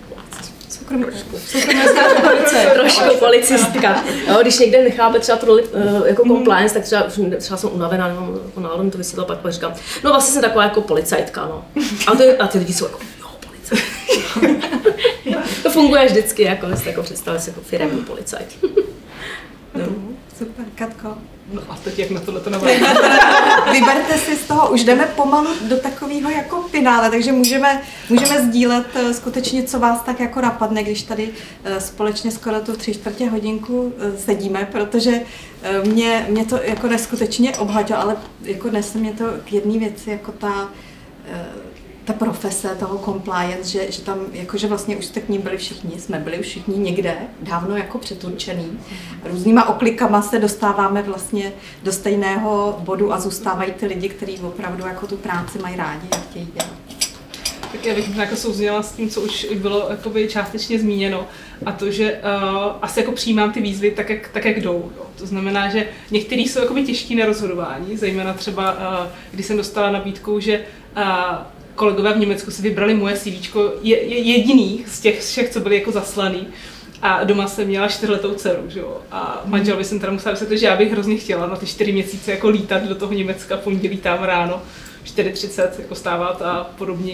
trošku. 2.74 3.16
policistka. 3.20 4.04
Jo, 4.28 4.38
když 4.42 4.60
někde 4.60 4.84
nechápe 4.84 5.20
třeba 5.20 5.38
tu 5.38 5.54
uh, 5.54 5.60
jako 6.06 6.24
compliance, 6.24 6.74
tak 6.74 6.84
třeba, 6.84 7.04
třeba 7.38 7.58
jsem 7.58 7.70
unavená, 7.74 8.08
nebo 8.08 8.40
jako 8.46 8.60
náladu 8.60 8.84
mi 8.84 8.92
to 8.92 8.98
vysvětla, 8.98 9.26
pak, 9.26 9.40
pak 9.40 9.54
říkám, 9.54 9.74
no 10.04 10.10
vlastně 10.10 10.34
jsem 10.34 10.42
taková 10.42 10.64
jako 10.64 10.82
policajtka, 10.82 11.46
no. 11.46 11.66
A, 12.08 12.16
ty, 12.16 12.38
a 12.38 12.48
ty 12.48 12.58
lidi 12.58 12.74
jsou 12.74 12.86
jako, 12.86 13.00
jo, 13.72 14.42
policajtka. 15.26 15.64
to 15.64 15.70
funguje 15.70 16.06
vždycky, 16.06 16.44
jako, 16.44 16.78
jste 16.78 16.90
jako 16.90 17.04
představit 17.04 17.40
si 17.40 17.50
jako 17.50 17.62
firemní 17.62 18.02
policajt. 18.02 18.66
Super, 20.38 20.66
Katko. 20.76 21.18
No 21.54 21.62
a 21.70 21.76
teď 21.84 22.00
jak 22.00 22.12
na 22.12 22.20
tohle 22.20 22.40
to? 22.40 22.50
Vyberte 23.72 24.18
si 24.18 24.36
z 24.36 24.48
toho, 24.48 24.72
už 24.72 24.84
jdeme 24.84 25.06
pomalu 25.06 25.50
do 25.62 25.78
takového 25.78 26.30
jako 26.30 26.62
finále, 26.62 27.10
takže 27.10 27.32
můžeme, 27.32 27.82
můžeme 28.10 28.42
sdílet 28.42 28.88
eh, 28.96 29.14
skutečně, 29.14 29.64
co 29.64 29.80
vás 29.80 30.02
tak 30.02 30.20
jako 30.20 30.42
napadne, 30.42 30.84
když 30.84 31.04
tady 31.04 31.30
eh, 31.64 31.82
společně 31.82 32.32
skoro 32.32 32.60
tu 32.60 32.76
tři 32.76 32.94
čtvrtě 32.94 33.30
hodinku 33.30 33.94
eh, 34.00 34.18
sedíme, 34.18 34.68
protože 34.72 35.22
mě, 35.86 36.26
mě 36.30 36.46
to 36.46 36.60
jako 36.64 36.88
neskutečně 36.88 37.58
obhatilo, 37.58 38.00
ale 38.00 38.18
jako 38.44 38.70
dnes 38.70 38.94
mě 38.94 39.14
to 39.14 39.26
k 39.46 39.54
jedné 39.54 39.80
věci, 39.80 40.10
jako 40.10 40.32
ta, 40.32 40.70
ta 42.10 42.26
profese 42.26 42.76
toho 42.80 42.98
compliance, 42.98 43.70
že, 43.70 43.92
že 43.92 44.02
tam 44.02 44.20
jakože 44.34 44.68
vlastně 44.68 44.98
už 44.98 45.06
jste 45.06 45.22
k 45.22 45.30
ní 45.30 45.40
byli 45.40 45.58
všichni, 45.58 46.00
jsme 46.00 46.20
byli 46.20 46.40
už 46.40 46.46
všichni 46.46 46.78
někde, 46.78 47.18
dávno 47.42 47.78
jako 47.78 47.98
přeturčený. 47.98 48.80
Různýma 49.24 49.70
oklikama 49.70 50.22
se 50.22 50.40
dostáváme 50.40 51.02
vlastně 51.02 51.54
do 51.84 51.92
stejného 51.92 52.78
bodu 52.80 53.14
a 53.14 53.20
zůstávají 53.20 53.72
ty 53.72 53.86
lidi, 53.86 54.10
kteří 54.10 54.40
opravdu 54.40 54.86
jako 54.88 55.08
tu 55.08 55.18
práci 55.18 55.60
mají 55.60 55.76
rádi 55.76 56.08
a 56.12 56.16
chtějí 56.16 56.46
dělat. 56.54 56.74
Tak 57.72 57.86
já 57.86 57.96
bych 57.96 58.18
jako 58.18 58.36
souzněla 58.36 58.84
s 58.84 58.92
tím, 58.92 59.10
co 59.10 59.22
už 59.22 59.48
bylo 59.56 59.88
jakoby 59.90 60.28
částečně 60.28 60.80
zmíněno 60.80 61.28
a 61.66 61.72
to, 61.72 61.92
že 61.92 62.14
uh, 62.14 62.72
asi 62.82 63.00
jako 63.00 63.12
přijímám 63.12 63.52
ty 63.52 63.62
výzvy 63.62 63.92
tak, 63.92 64.10
jak, 64.10 64.28
tak, 64.28 64.46
jak 64.46 64.62
jdou. 64.62 64.92
Jo. 64.98 65.06
To 65.16 65.26
znamená, 65.26 65.70
že 65.70 65.88
některý 66.12 66.48
jsou 66.48 66.60
jakoby 66.60 66.84
těžký 66.84 67.16
na 67.16 67.26
rozhodování, 67.26 67.98
zejména 67.98 68.34
třeba, 68.34 68.74
uh, 68.74 69.08
když 69.32 69.46
jsem 69.46 69.58
dostala 69.58 69.92
nabídku, 69.92 70.40
že 70.40 70.66
uh, 70.98 71.04
kolegové 71.80 72.14
v 72.14 72.18
Německu 72.20 72.52
si 72.52 72.62
vybrali 72.62 72.94
moje 72.94 73.16
CV 73.16 73.56
je, 73.82 74.04
je 74.04 74.18
jediný 74.18 74.84
z 74.88 75.00
těch 75.00 75.22
všech, 75.22 75.50
co 75.50 75.60
byli 75.60 75.76
jako 75.76 75.92
zaslaný. 75.92 76.48
A 77.02 77.24
doma 77.24 77.48
jsem 77.48 77.68
měla 77.68 77.88
čtyřletou 77.88 78.34
dceru, 78.34 78.62
že 78.68 78.80
jo. 78.80 79.02
A 79.12 79.42
manželovi 79.46 79.84
jsem 79.84 80.00
teda 80.00 80.12
musela 80.12 80.32
vysvětlit, 80.32 80.58
že 80.58 80.66
já 80.66 80.76
bych 80.76 80.92
hrozně 80.92 81.18
chtěla 81.18 81.48
na 81.48 81.56
ty 81.56 81.66
čtyři 81.66 81.92
měsíce 81.92 82.32
jako 82.32 82.50
lítat 82.50 82.84
do 82.84 82.96
toho 82.96 83.14
Německa, 83.14 83.58
pondělí 83.58 83.98
tam 83.98 84.24
ráno, 84.24 84.62
4.30 85.06 85.70
jako 85.80 85.96
stávat 85.96 86.42
a 86.42 86.70
podobně 86.78 87.14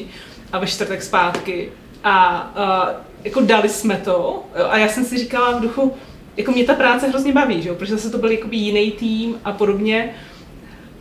a 0.51 0.59
ve 0.59 0.67
čtvrtek 0.67 1.03
zpátky. 1.03 1.71
A, 2.03 2.27
a 2.55 2.89
jako 3.23 3.41
dali 3.41 3.69
jsme 3.69 4.01
to 4.03 4.43
a 4.69 4.77
já 4.77 4.87
jsem 4.87 5.05
si 5.05 5.17
říkala 5.17 5.57
v 5.57 5.61
duchu, 5.61 5.93
jako 6.37 6.51
mě 6.51 6.63
ta 6.63 6.73
práce 6.73 7.07
hrozně 7.07 7.33
baví, 7.33 7.61
že 7.61 7.69
jo, 7.69 7.75
protože 7.75 7.95
zase 7.95 8.09
to 8.09 8.17
byl 8.17 8.31
jakoby 8.31 8.57
jiný 8.57 8.91
tým 8.91 9.35
a 9.43 9.51
podobně. 9.51 10.15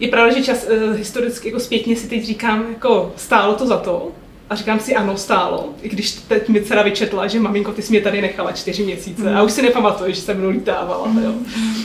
Je 0.01 0.09
pravda, 0.09 0.35
že 0.35 0.45
čas 0.45 0.67
uh, 0.67 0.97
historicky 0.97 1.49
jako 1.49 1.61
zpětně 1.61 1.97
si 1.97 2.09
teď 2.09 2.25
říkám, 2.25 2.65
jako 2.69 3.13
stálo 3.17 3.55
to 3.55 3.67
za 3.67 3.77
to, 3.77 4.13
a 4.51 4.55
říkám 4.55 4.81
si, 4.81 4.95
ano, 4.95 5.17
stálo, 5.17 5.69
i 5.83 5.89
když 5.89 6.13
teď 6.13 6.49
mi 6.49 6.63
dcera 6.63 6.83
vyčetla, 6.83 7.27
že 7.27 7.41
maminko, 7.41 7.73
ty 7.73 7.83
jsi 7.83 7.93
mě 7.93 8.01
tady 8.01 8.23
nechala 8.23 8.53
čtyři 8.53 8.85
měsíce. 8.85 9.35
A 9.35 9.43
už 9.43 9.53
si 9.53 9.63
nepamatuju, 9.63 10.15
že 10.15 10.21
jsem 10.21 10.39
mnou 10.39 10.51
lítávala, 10.51 11.09
jo. 11.25 11.33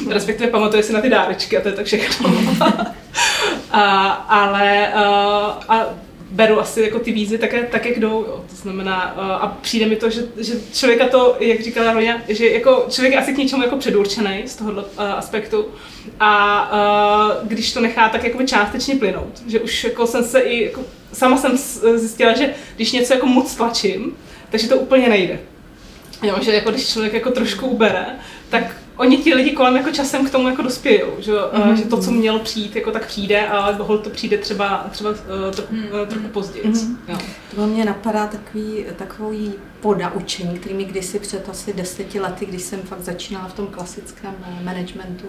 Respektive 0.09 0.51
pamatuje 0.51 0.83
si 0.83 0.93
na 0.93 1.01
ty 1.01 1.09
dárečky 1.09 1.57
a 1.57 1.61
to 1.61 1.67
je 1.67 1.73
tak 1.73 1.85
všechno. 1.85 2.33
a, 3.71 4.07
ale 4.11 4.87
uh, 4.95 5.75
a 5.75 5.85
beru 6.31 6.59
asi 6.59 6.81
jako 6.81 6.99
ty 6.99 7.11
výzvy 7.11 7.37
tak, 7.37 7.55
tak 7.71 7.85
jak 7.85 7.99
jdou, 7.99 8.25
jo. 8.27 8.45
to 8.49 8.55
znamená, 8.55 9.13
uh, 9.17 9.21
a 9.23 9.57
přijde 9.61 9.85
mi 9.85 9.95
to, 9.95 10.09
že, 10.09 10.21
že 10.37 10.53
člověka 10.73 11.07
to, 11.07 11.35
jak 11.39 11.61
říkala 11.61 11.93
Roňa, 11.93 12.21
že 12.27 12.49
jako 12.49 12.85
člověk 12.89 13.13
je 13.13 13.19
asi 13.19 13.33
k 13.33 13.37
něčemu 13.37 13.63
jako 13.63 13.77
předurčený 13.77 14.43
z 14.45 14.55
tohohle 14.55 14.83
uh, 14.83 14.89
aspektu 14.97 15.65
a 16.19 16.71
uh, 17.41 17.47
když 17.47 17.73
to 17.73 17.81
nechá 17.81 18.09
tak 18.09 18.23
jakoby 18.23 18.47
částečně 18.47 18.95
plynout, 18.95 19.43
že 19.47 19.59
už 19.59 19.83
jako 19.83 20.07
jsem 20.07 20.23
se 20.23 20.39
i, 20.39 20.63
jako, 20.63 20.81
sama 21.13 21.37
jsem 21.37 21.57
zjistila, 21.95 22.33
že 22.33 22.53
když 22.75 22.91
něco 22.91 23.13
jako 23.13 23.25
moc 23.25 23.55
tlačím, 23.55 24.17
takže 24.49 24.67
to 24.67 24.77
úplně 24.77 25.09
nejde. 25.09 25.39
Jo, 26.23 26.35
že 26.41 26.53
jako 26.53 26.71
když 26.71 26.89
člověk 26.89 27.13
jako 27.13 27.31
trošku 27.31 27.67
ubere, 27.67 28.05
oni 28.99 29.17
ti 29.17 29.33
lidi 29.33 29.51
kolem 29.51 29.75
jako 29.75 29.91
časem 29.91 30.25
k 30.25 30.29
tomu 30.29 30.47
jako 30.47 30.61
dospějou, 30.61 31.13
že, 31.19 31.31
mm-hmm. 31.31 31.73
že 31.73 31.83
to, 31.83 31.97
co 31.97 32.11
mělo 32.11 32.39
přijít, 32.39 32.75
jako 32.75 32.91
tak 32.91 33.07
přijde, 33.07 33.47
ale 33.47 33.73
bohol 33.73 33.97
to 33.97 34.09
přijde 34.09 34.37
třeba, 34.37 34.85
třeba 34.91 35.09
uh, 35.09 35.15
trochu, 35.51 35.75
uh, 35.75 36.07
trochu 36.07 36.27
později. 36.27 36.65
Mm-hmm. 36.65 36.95
Jo. 37.07 37.17
To 37.55 37.67
mě 37.67 37.85
napadá 37.85 38.27
takový, 38.27 38.85
takový 38.95 39.53
podaučení, 39.79 40.59
který 40.59 40.75
mi 40.75 40.85
kdysi 40.85 41.19
před 41.19 41.49
asi 41.49 41.73
deseti 41.73 42.19
lety, 42.19 42.45
když 42.45 42.61
jsem 42.61 42.79
fakt 42.79 43.01
začínala 43.01 43.47
v 43.47 43.53
tom 43.53 43.67
klasickém 43.67 44.35
eh, 44.43 44.63
managementu 44.63 45.25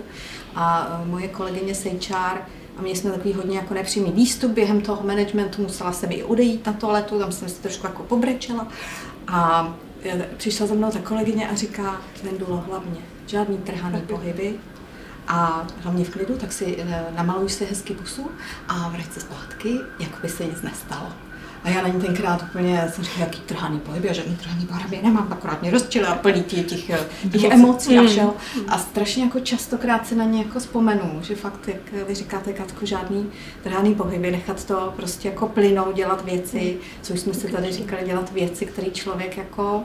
a 0.55 0.89
eh, 1.03 1.07
moje 1.07 1.29
kolegyně 1.29 1.75
HR 1.75 2.39
a 2.77 2.83
měli 2.83 2.97
jsme 2.97 3.11
takový 3.11 3.35
hodně 3.35 3.57
jako 3.57 3.75
nepřímý 3.75 4.11
výstup 4.11 4.53
během 4.53 4.81
toho 4.81 5.03
managementu, 5.07 5.62
musela 5.62 5.93
jsem 5.93 6.12
i 6.12 6.23
odejít 6.23 6.66
na 6.66 6.73
toaletu, 6.73 7.18
tam 7.18 7.33
jsem 7.33 7.49
se 7.49 7.62
trošku 7.62 7.87
jako 7.87 8.03
pobrečela 8.03 8.68
a 9.29 9.75
eh, 10.05 10.29
přišla 10.37 10.66
za 10.66 10.75
mnou 10.75 10.91
ta 10.91 10.99
kolegyně 10.99 11.49
a 11.49 11.55
říká, 11.55 12.01
Vendulo, 12.23 12.64
hlavně, 12.68 13.01
žádný 13.31 13.59
trhaný 13.59 14.01
pohyby, 14.01 14.55
a 15.28 15.66
hlavně 15.83 16.05
v 16.05 16.11
klidu, 16.11 16.37
tak 16.37 16.53
si 16.53 16.76
eh, 16.78 17.05
namaluj 17.16 17.49
si 17.49 17.64
hezky 17.64 17.95
pusu 17.95 18.31
a 18.68 18.89
vrať 18.89 19.12
se 19.12 19.20
zpátky, 19.20 19.78
jako 19.99 20.16
by 20.22 20.28
se 20.28 20.45
nic 20.45 20.62
nestalo. 20.62 21.07
A 21.64 21.70
já 21.70 21.83
na 21.83 21.89
ní 21.89 22.01
tenkrát 22.01 22.43
úplně 22.43 22.89
jsem 22.93 23.05
říkala, 23.05 23.20
jaký 23.20 23.41
trhaný 23.41 23.81
pohyb, 23.81 24.05
já 24.05 24.12
žádný 24.12 24.37
trhaný 24.37 24.66
pohyb 24.66 25.03
nemám, 25.03 25.28
akorát 25.31 25.62
mě 25.62 25.70
rozčili 25.70 26.07
a 26.07 26.14
plný 26.14 26.43
těch, 26.43 26.66
těch, 26.66 26.91
těch 27.33 27.45
emocí 27.45 27.99
a 27.99 28.07
všeho. 28.07 28.35
A 28.68 28.78
strašně 28.78 29.24
jako 29.24 29.41
častokrát 29.41 30.07
si 30.07 30.14
na 30.14 30.24
ně 30.24 30.43
jako 30.43 30.59
vzpomenu, 30.59 31.20
že 31.22 31.35
fakt, 31.35 31.68
jak 31.68 32.09
vy 32.09 32.14
říkáte, 32.14 32.53
Katko, 32.53 32.87
žádný 32.87 33.31
trhaný 33.62 33.95
pohyby, 33.95 34.31
nechat 34.31 34.64
to 34.64 34.93
prostě 34.97 35.28
jako 35.28 35.49
plynout, 35.49 35.95
dělat 35.95 36.24
věci, 36.24 36.78
co 37.03 37.14
už 37.14 37.20
jsme 37.20 37.35
si 37.35 37.49
tady 37.49 37.72
říkali, 37.72 38.03
dělat 38.07 38.33
věci, 38.33 38.66
které 38.66 38.91
člověk 38.91 39.37
jako 39.37 39.85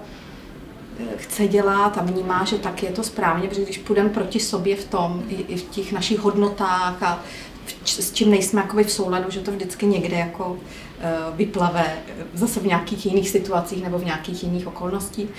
chce 1.17 1.47
dělat 1.47 1.97
a 1.97 2.01
vnímá, 2.01 2.43
že 2.43 2.57
tak 2.57 2.83
je 2.83 2.91
to 2.91 3.03
správně, 3.03 3.47
protože 3.47 3.63
když 3.63 3.77
půjdeme 3.77 4.09
proti 4.09 4.39
sobě 4.39 4.75
v 4.75 4.85
tom, 4.85 5.23
i, 5.29 5.35
i 5.35 5.57
v 5.57 5.63
těch 5.63 5.91
našich 5.91 6.19
hodnotách 6.19 7.03
a 7.03 7.23
v, 7.65 7.89
s 7.89 8.11
čím 8.11 8.31
nejsme 8.31 8.61
jakoby 8.61 8.83
v 8.83 8.91
souladu, 8.91 9.31
že 9.31 9.39
to 9.39 9.51
vždycky 9.51 9.85
někde 9.85 10.17
jako 10.17 10.49
uh, 10.49 10.57
vyplave 11.37 11.97
zase 12.33 12.59
v 12.59 12.65
nějakých 12.65 13.05
jiných 13.05 13.29
situacích 13.29 13.83
nebo 13.83 13.99
v 13.99 14.05
nějakých 14.05 14.43
jiných 14.43 14.67
okolností. 14.67 15.29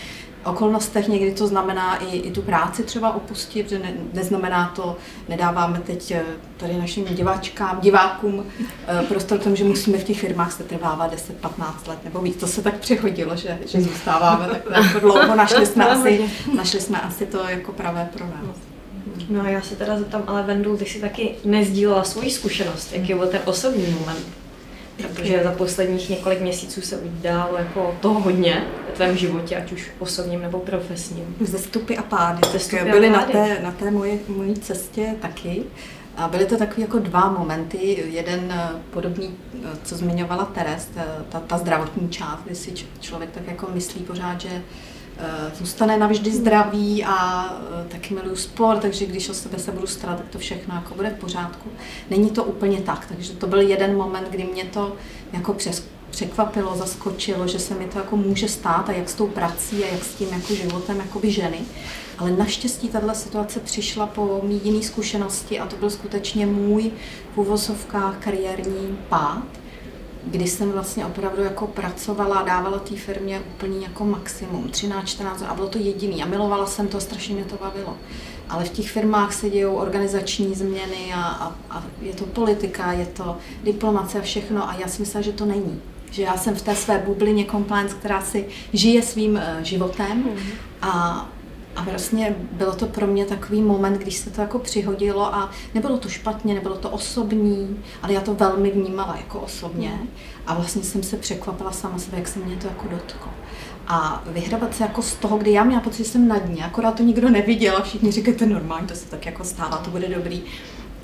Okolnostech 0.47 1.09
někdy 1.09 1.33
to 1.33 1.47
znamená 1.47 1.97
i, 1.97 2.17
i 2.17 2.31
tu 2.31 2.43
práci 2.43 2.83
třeba 2.83 3.15
opustit, 3.15 3.69
že 3.69 3.79
ne, 3.79 3.93
neznamená 4.13 4.73
to, 4.77 4.97
nedáváme 5.29 5.81
teď 5.81 6.11
eh, 6.11 6.23
tady 6.57 6.77
našim 6.77 7.05
diváčkám, 7.05 7.81
divákům 7.81 8.47
eh, 8.89 9.03
prostor 9.09 9.39
tomu, 9.39 9.57
že 9.57 9.65
musíme 9.65 9.99
v 9.99 10.05
těch 10.05 10.21
firmách 10.21 10.53
se 10.53 10.65
trvávat 10.65 11.15
10-15 11.15 11.89
let 11.89 11.99
nebo 12.05 12.21
víc. 12.21 12.37
To 12.37 12.47
se 12.47 12.63
tak 12.63 12.75
přechodilo, 12.75 13.37
že, 13.37 13.59
že 13.67 13.81
zůstáváme 13.81 14.47
tak 14.47 14.85
jako 14.85 15.01
dlouho. 15.01 15.37
Našli 15.37 15.67
jsme, 15.67 15.89
asi, 15.89 16.31
našli 16.57 16.81
jsme 16.81 17.01
asi 17.01 17.27
to 17.27 17.39
jako 17.49 17.73
pravé 17.73 18.09
pro 18.13 18.27
nás. 18.27 18.57
No 19.29 19.41
a 19.41 19.49
já 19.49 19.63
se 19.63 19.77
teda 19.77 19.99
zeptám, 19.99 20.23
ale 20.27 20.43
Vendu, 20.43 20.77
ty 20.77 20.85
jsi 20.85 21.01
taky 21.01 21.35
nezdílela 21.45 22.05
svoji 22.05 22.31
zkušenost, 22.31 22.93
jaký 22.93 23.15
byl 23.15 23.27
ten 23.27 23.41
osobní 23.45 23.87
moment? 23.87 24.46
Protože 24.97 25.41
za 25.45 25.53
posledních 25.53 26.11
několik 26.11 26.41
měsíců 26.41 26.81
se 26.81 26.97
událo 26.97 27.57
jako 27.59 27.97
toho 28.01 28.21
hodně 28.21 28.65
v 28.93 28.97
tvém 28.97 29.17
životě, 29.17 29.57
ať 29.57 29.73
už 29.73 29.91
osobním 29.99 30.43
nebo 30.43 30.59
profesním. 30.59 31.37
Zestupy 31.41 31.97
a 31.97 32.03
pády. 32.03 32.41
Zestupy 32.53 32.81
a 32.81 32.85
byly 32.85 33.11
pády. 33.11 33.35
na 33.35 33.45
té, 33.45 33.59
na 33.63 33.71
té 33.71 33.91
moje, 33.91 34.19
mojí 34.29 34.55
cestě 34.55 35.15
taky. 35.21 35.63
A 36.17 36.29
byly 36.29 36.47
to 36.47 36.57
takové 36.57 36.83
jako 36.83 36.99
dva 36.99 37.31
momenty. 37.31 38.05
Jeden 38.11 38.53
eh, 38.53 38.69
podobný, 38.91 39.35
eh, 39.65 39.69
co 39.85 39.97
zmiňovala 39.97 40.45
Teres, 40.45 40.89
ta, 41.29 41.41
ta, 41.41 41.59
zdravotní 41.59 42.09
část, 42.09 42.41
kdy 42.45 42.55
si 42.55 42.73
člověk 43.01 43.31
tak 43.31 43.47
jako 43.47 43.69
myslí 43.75 44.01
pořád, 44.01 44.41
že 44.41 44.49
eh, 44.49 44.63
zůstane 45.55 45.99
navždy 45.99 46.33
zdravý 46.33 47.05
a 47.05 47.49
eh, 47.85 47.89
taky 47.89 48.15
miluju 48.15 48.37
sport, 48.37 48.79
takže 48.79 49.07
když 49.07 49.29
o 49.29 49.35
sebe 49.35 49.59
se 49.59 49.73
budu 49.73 49.87
starat, 49.87 50.17
tak 50.19 50.29
to 50.29 50.39
všechno 50.39 50.75
jako 50.75 50.95
bude 50.95 51.11
v 51.11 51.21
pořádku. 51.21 51.69
Není 52.11 52.31
to 52.31 52.45
úplně 52.45 52.81
tak, 52.81 53.07
takže 53.07 53.33
to 53.33 53.47
byl 53.47 53.61
jeden 53.61 53.97
moment, 53.97 54.29
kdy 54.29 54.45
mě 54.45 54.65
to 54.65 54.97
jako 55.33 55.53
přes, 55.53 55.85
překvapilo, 56.11 56.77
zaskočilo, 56.77 57.49
že 57.49 57.59
se 57.59 57.75
mi 57.75 57.87
to 57.87 57.99
jako 57.99 58.17
může 58.17 58.49
stát 58.49 58.89
a 58.89 58.93
jak 58.93 59.09
s 59.09 59.15
tou 59.15 59.27
prací 59.27 59.85
a 59.85 59.93
jak 59.93 60.05
s 60.05 60.15
tím 60.15 60.29
jako 60.33 60.55
životem 60.55 60.99
jakoby 60.99 61.31
ženy. 61.31 61.59
Ale 62.19 62.31
naštěstí 62.31 62.89
tahle 62.89 63.15
situace 63.15 63.61
přišla 63.61 64.07
po 64.07 64.41
mý 64.45 64.61
jiný 64.65 64.83
zkušenosti 64.83 65.59
a 65.59 65.67
to 65.67 65.77
byl 65.77 65.91
skutečně 65.91 66.47
můj 66.47 66.91
v 67.37 67.87
kariérní 68.21 68.99
pád, 69.09 69.47
kdy 70.27 70.47
jsem 70.47 70.73
vlastně 70.73 71.07
opravdu 71.07 71.43
jako 71.43 71.67
pracovala 71.67 72.37
a 72.37 72.45
dávala 72.45 72.79
té 72.79 72.97
firmě 72.97 73.41
úplně 73.55 73.79
jako 73.87 74.05
maximum, 74.05 74.65
13-14 74.65 75.47
a 75.49 75.55
bylo 75.55 75.69
to 75.69 75.79
jediný 75.79 76.23
a 76.23 76.27
milovala 76.27 76.67
jsem 76.67 76.89
to, 76.89 77.01
strašně 77.01 77.35
mě 77.35 77.45
to 77.45 77.57
bavilo. 77.61 77.97
Ale 78.49 78.65
v 78.65 78.71
těch 78.71 78.91
firmách 78.91 79.33
se 79.33 79.51
dějou 79.51 79.75
organizační 79.75 80.55
změny 80.55 81.13
a, 81.15 81.23
a, 81.23 81.57
a 81.71 81.85
je 82.03 82.13
to 82.13 82.27
politika, 82.27 82.93
je 82.93 83.07
to 83.07 83.37
diplomace 83.65 84.19
a 84.19 84.23
všechno 84.23 84.69
a 84.69 84.77
já 84.79 84.89
si 84.89 85.03
myslela, 85.03 85.23
že 85.23 85.33
to 85.33 85.45
není. 85.45 85.81
Že 86.11 86.23
já 86.23 86.37
jsem 86.37 86.55
v 86.55 86.63
té 86.63 86.75
své 86.75 86.99
bublině 86.99 87.45
compliance, 87.45 87.97
která 87.97 88.23
si 88.23 88.47
žije 88.73 89.03
svým 89.03 89.35
uh, 89.35 89.63
životem 89.63 90.25
a 90.83 91.27
a 91.77 91.83
vlastně 91.83 92.37
bylo 92.53 92.75
to 92.75 92.87
pro 92.87 93.07
mě 93.07 93.25
takový 93.25 93.63
moment, 93.63 93.99
když 93.99 94.17
se 94.17 94.31
to 94.31 94.41
jako 94.41 94.59
přihodilo 94.59 95.35
a 95.35 95.51
nebylo 95.75 95.99
to 95.99 96.09
špatně, 96.09 96.55
nebylo 96.55 96.77
to 96.77 96.91
osobní, 96.91 97.83
ale 98.03 98.13
já 98.13 98.21
to 98.21 98.35
velmi 98.35 98.71
vnímala 98.71 99.17
jako 99.17 99.41
osobně 99.41 99.99
a 100.47 100.55
vlastně 100.55 100.83
jsem 100.83 101.03
se 101.03 101.17
překvapila 101.17 101.73
sama 101.73 101.99
sebe, 101.99 102.19
jak 102.19 102.29
se 102.29 102.39
mě 102.39 102.57
to 102.57 102.67
jako 102.67 102.89
dotklo. 102.89 103.31
A 103.89 104.23
vyhrabat 104.27 104.75
se 104.75 104.83
jako 104.83 105.03
z 105.03 105.15
toho, 105.15 105.39
kdy 105.39 105.53
já 105.53 105.65
měla 105.65 105.81
pocit, 105.81 106.05
že 106.05 106.11
jsem 106.11 106.29
na 106.29 106.39
dní, 106.39 106.63
akorát 106.63 106.95
to 106.95 107.03
nikdo 107.03 107.31
neviděl 107.31 107.77
a 107.77 107.83
všichni 107.83 108.13
říkají, 108.13 108.37
to 108.37 108.45
je 108.45 108.51
normální, 108.51 108.87
to 108.87 108.95
se 108.95 109.07
tak 109.07 109.27
jako 109.27 109.45
stává, 109.45 109.77
to 109.77 109.91
bude 109.91 110.09
dobrý. 110.09 110.43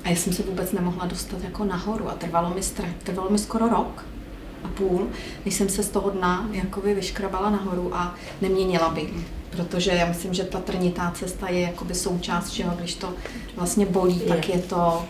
A 0.03 0.09
já 0.09 0.15
jsem 0.15 0.33
se 0.33 0.43
vůbec 0.43 0.71
nemohla 0.71 1.05
dostat 1.05 1.43
jako 1.43 1.65
nahoru 1.65 2.09
a 2.09 2.13
trvalo 2.13 2.49
mi, 2.49 2.61
trvalo 3.03 3.29
mi 3.29 3.39
skoro 3.39 3.69
rok 3.69 4.05
a 4.63 4.67
půl, 4.67 5.07
než 5.45 5.53
jsem 5.53 5.69
se 5.69 5.83
z 5.83 5.89
toho 5.89 6.09
dna 6.09 6.49
jakoby 6.51 6.93
vyškrabala 6.93 7.49
nahoru 7.49 7.95
a 7.95 8.15
neměnila 8.41 8.89
bych 8.89 9.42
protože 9.55 9.91
já 9.91 10.05
myslím, 10.05 10.33
že 10.33 10.43
ta 10.43 10.59
trnitá 10.59 11.11
cesta 11.15 11.49
je 11.49 11.61
jakoby 11.61 11.95
součást 11.95 12.49
všeho, 12.49 12.75
když 12.79 12.95
to 12.95 13.13
vlastně 13.55 13.85
bolí, 13.85 14.19
je. 14.19 14.27
tak 14.27 14.49
je 14.49 14.59
to, 14.59 15.05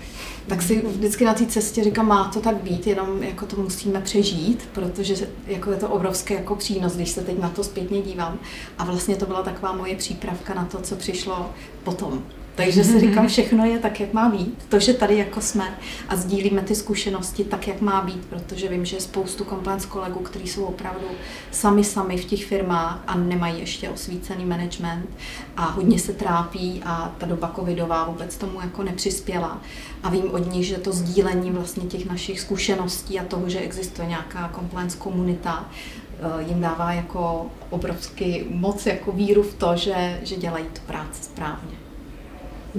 tak 0.47 0.61
si 0.61 0.81
vždycky 0.87 1.25
na 1.25 1.33
té 1.33 1.45
cestě 1.45 1.83
říkám, 1.83 2.07
má 2.07 2.31
to 2.33 2.41
tak 2.41 2.55
být, 2.55 2.87
jenom 2.87 3.23
jako 3.23 3.45
to 3.45 3.61
musíme 3.61 4.01
přežít, 4.01 4.69
protože 4.73 5.27
jako 5.47 5.71
je 5.71 5.77
to 5.77 5.89
obrovský 5.89 6.33
jako 6.33 6.55
přínos, 6.55 6.95
když 6.95 7.09
se 7.09 7.21
teď 7.21 7.39
na 7.39 7.49
to 7.49 7.63
zpětně 7.63 8.01
dívám. 8.01 8.39
A 8.77 8.83
vlastně 8.85 9.15
to 9.15 9.25
byla 9.25 9.43
taková 9.43 9.71
moje 9.71 9.95
přípravka 9.95 10.53
na 10.53 10.65
to, 10.65 10.81
co 10.81 10.95
přišlo 10.95 11.49
potom. 11.83 12.23
Takže 12.55 12.83
si 12.83 12.99
říkám, 12.99 13.27
všechno 13.27 13.65
je 13.65 13.79
tak, 13.79 13.99
jak 13.99 14.13
má 14.13 14.29
být. 14.29 14.65
To, 14.69 14.79
že 14.79 14.93
tady 14.93 15.17
jako 15.17 15.41
jsme 15.41 15.77
a 16.09 16.15
sdílíme 16.15 16.61
ty 16.61 16.75
zkušenosti 16.75 17.43
tak, 17.43 17.67
jak 17.67 17.81
má 17.81 18.01
být, 18.01 18.25
protože 18.25 18.67
vím, 18.67 18.85
že 18.85 18.97
je 18.97 19.01
spoustu 19.01 19.45
compliance 19.45 19.87
kolegů, 19.87 20.19
kteří 20.19 20.47
jsou 20.47 20.63
opravdu 20.63 21.05
sami 21.51 21.83
sami 21.83 22.17
v 22.17 22.25
těch 22.25 22.45
firmách 22.45 23.03
a 23.07 23.17
nemají 23.17 23.59
ještě 23.59 23.89
osvícený 23.89 24.45
management 24.45 25.09
a 25.57 25.65
hodně 25.65 25.99
se 25.99 26.13
trápí 26.13 26.81
a 26.85 27.15
ta 27.17 27.25
doba 27.25 27.51
covidová 27.55 28.05
vůbec 28.05 28.37
tomu 28.37 28.61
jako 28.61 28.83
nepřispěla. 28.83 29.61
A 30.03 30.09
vím 30.09 30.31
od 30.31 30.51
nich, 30.53 30.65
že 30.65 30.77
to 30.77 30.91
sdílení 30.91 31.51
vlastně 31.51 31.83
těch 31.83 32.05
našich 32.05 32.39
zkušeností 32.39 33.19
a 33.19 33.23
toho, 33.23 33.49
že 33.49 33.59
existuje 33.59 34.07
nějaká 34.07 34.51
compliance 34.55 34.97
komunita, 34.97 35.69
eh, 35.69 36.43
jim 36.47 36.61
dává 36.61 36.93
jako 36.93 37.45
obrovský 37.69 38.43
moc 38.49 38.85
jako 38.85 39.11
víru 39.11 39.43
v 39.43 39.53
to, 39.53 39.75
že, 39.75 40.19
že 40.23 40.35
dělají 40.35 40.65
tu 40.65 40.81
práci 40.81 41.23
správně. 41.23 41.92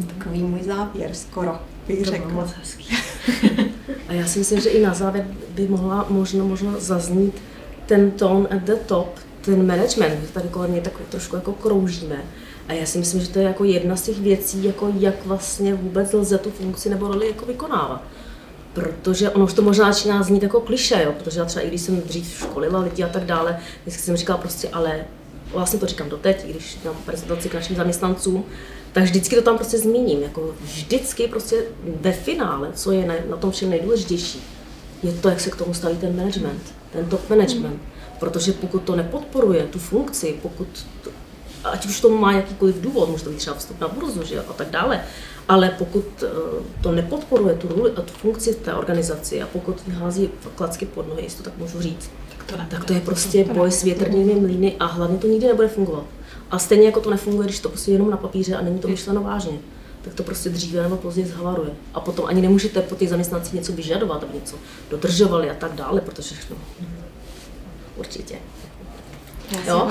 Takový 0.03 0.43
můj 0.43 0.63
závěr 0.63 1.15
skoro, 1.15 1.59
bych 1.89 2.05
řekla. 2.05 2.33
moc 2.33 2.51
hezký. 2.51 2.97
A 4.09 4.13
já 4.13 4.27
si 4.27 4.39
myslím, 4.39 4.61
že 4.61 4.71
i 4.71 4.83
na 4.83 4.95
závěr 4.95 5.27
by 5.51 5.69
mohla 5.69 6.07
možno, 6.09 6.45
možno 6.45 6.81
zaznít 6.81 7.35
ten 7.87 8.11
tone 8.11 8.49
at 8.49 8.63
the 8.63 8.75
top, 8.87 9.19
ten 9.41 9.67
management, 9.67 10.31
tady 10.33 10.49
kolem 10.49 10.71
mě 10.71 10.81
tak 10.81 10.93
trošku 11.09 11.37
jako 11.37 11.53
kroužíme. 11.53 12.25
A 12.69 12.73
já 12.73 12.87
si 12.87 12.99
myslím, 12.99 13.21
že 13.21 13.29
to 13.29 13.39
je 13.39 13.45
jako 13.45 13.65
jedna 13.65 13.97
z 13.97 14.03
těch 14.03 14.21
věcí, 14.21 14.65
jako 14.65 14.93
jak 14.99 15.27
vlastně 15.27 15.75
vůbec 15.75 16.13
lze 16.13 16.39
tu 16.39 16.51
funkci 16.51 16.91
nebo 16.91 17.09
roli 17.09 17.27
jako 17.27 17.47
vykonávat. 17.47 18.03
Protože 18.73 19.31
ono 19.31 19.45
už 19.45 19.53
to 19.53 19.63
možná 19.63 19.93
začíná 19.93 20.23
znít 20.23 20.43
jako 20.43 20.61
kliše, 20.61 21.03
jo? 21.05 21.13
protože 21.13 21.41
já 21.41 21.47
třeba 21.47 21.65
i 21.65 21.69
když 21.69 21.81
jsem 21.81 22.01
dřív 22.01 22.39
školila 22.39 22.81
lidi 22.81 23.03
a 23.03 23.09
tak 23.09 23.25
dále, 23.25 23.59
vždycky 23.83 24.03
jsem 24.03 24.17
říkala 24.17 24.39
prostě 24.39 24.69
ale, 24.69 25.05
vlastně 25.53 25.79
to 25.79 25.87
říkám 25.87 26.09
doteď, 26.09 26.47
když 26.47 26.79
dám 26.85 26.97
prezentaci 27.05 27.49
k 27.49 27.55
našim 27.55 27.77
zaměstnancům, 27.77 28.45
tak 28.95 29.05
vždycky 29.05 29.37
to 29.37 29.43
tam 29.43 29.57
prostě 29.57 29.79
zmíním. 29.79 30.23
Jako 30.23 30.55
vždycky 30.61 31.29
prostě 31.29 31.65
ve 31.85 32.13
finále, 32.13 32.71
co 32.75 32.93
je 32.93 33.07
na, 33.07 33.15
na 33.31 33.37
tom 33.37 33.51
všem 33.51 33.71
nejdůležitější, 33.71 34.43
je 35.03 35.13
to, 35.13 35.29
jak 35.29 35.41
se 35.41 35.51
k 35.51 35.57
tomu 35.57 35.75
staví 35.75 35.97
ten 35.97 36.17
management, 36.17 36.63
ten 36.93 37.07
top 37.07 37.31
management. 37.31 37.81
Protože 38.21 38.53
pokud 38.53 38.83
to 38.83 38.97
nepodporuje 38.97 39.63
tu 39.63 39.79
funkci, 39.79 40.39
pokud 40.43 40.69
to, 41.03 41.11
ať 41.65 41.87
už 41.87 42.01
tomu 42.01 42.19
má 42.19 42.33
jakýkoliv 42.33 42.81
důvod, 42.81 43.09
může 43.09 43.25
to 43.25 43.31
být 43.31 43.37
třeba 43.37 43.57
vstup 43.57 43.81
na 43.81 43.89
burzu 43.89 44.23
že, 44.23 44.41
a 44.41 44.53
tak 44.53 44.71
dále, 44.71 45.05
ale 45.49 45.71
pokud 45.79 46.05
eh, 46.23 46.29
to 46.83 46.93
nepodporuje 46.93 47.55
tu, 47.55 47.69
roli, 47.69 47.91
tu 47.91 48.03
funkci 48.03 48.55
té 48.55 48.75
organizaci 48.75 49.43
a 49.43 49.47
pokud 49.47 49.89
hází 49.89 50.31
klacky 50.55 50.87
pod 50.87 51.09
nohy, 51.09 51.23
jestli 51.23 51.39
to 51.39 51.51
tak 51.51 51.59
můžu 51.59 51.81
říct, 51.81 52.11
tak 52.37 52.47
to, 52.47 52.65
tak 52.71 52.85
to 52.85 52.93
je 52.93 53.01
prostě 53.01 53.45
boj 53.45 53.71
s 53.71 53.83
větrnými 53.83 54.35
mlýny 54.35 54.77
a 54.81 54.87
hlavně 54.87 55.19
to 55.19 55.27
nikdy 55.27 55.47
nebude 55.47 55.69
fungovat. 55.69 56.05
A 56.55 56.59
stejně 56.59 56.87
jako 56.87 57.01
to 57.01 57.11
nefunguje, 57.11 57.47
když 57.47 57.61
to 57.61 57.69
prostě 57.69 57.93
jenom 57.93 58.11
na 58.11 58.17
papíře 58.17 58.57
a 58.57 58.63
není 58.63 58.79
to 58.79 58.89
myšleno 58.89 59.23
vážně, 59.23 59.59
tak 60.03 60.15
to 60.15 60.23
prostě 60.23 60.51
dříve 60.51 60.83
nebo 60.83 60.97
později 60.97 61.27
zhavaruje. 61.27 61.71
A 61.95 62.01
potom 62.01 62.25
ani 62.27 62.43
nemůžete 62.43 62.83
po 62.83 62.95
těch 62.95 63.09
zaměstnancích 63.09 63.53
něco 63.53 63.73
vyžadovat, 63.73 64.23
aby 64.23 64.35
něco 64.35 64.57
dodržovali 64.91 65.51
a 65.51 65.55
tak 65.55 65.73
dále, 65.73 66.01
protože 66.01 66.35
no, 66.51 66.57
určitě. 67.97 68.39
Jo? 69.67 69.91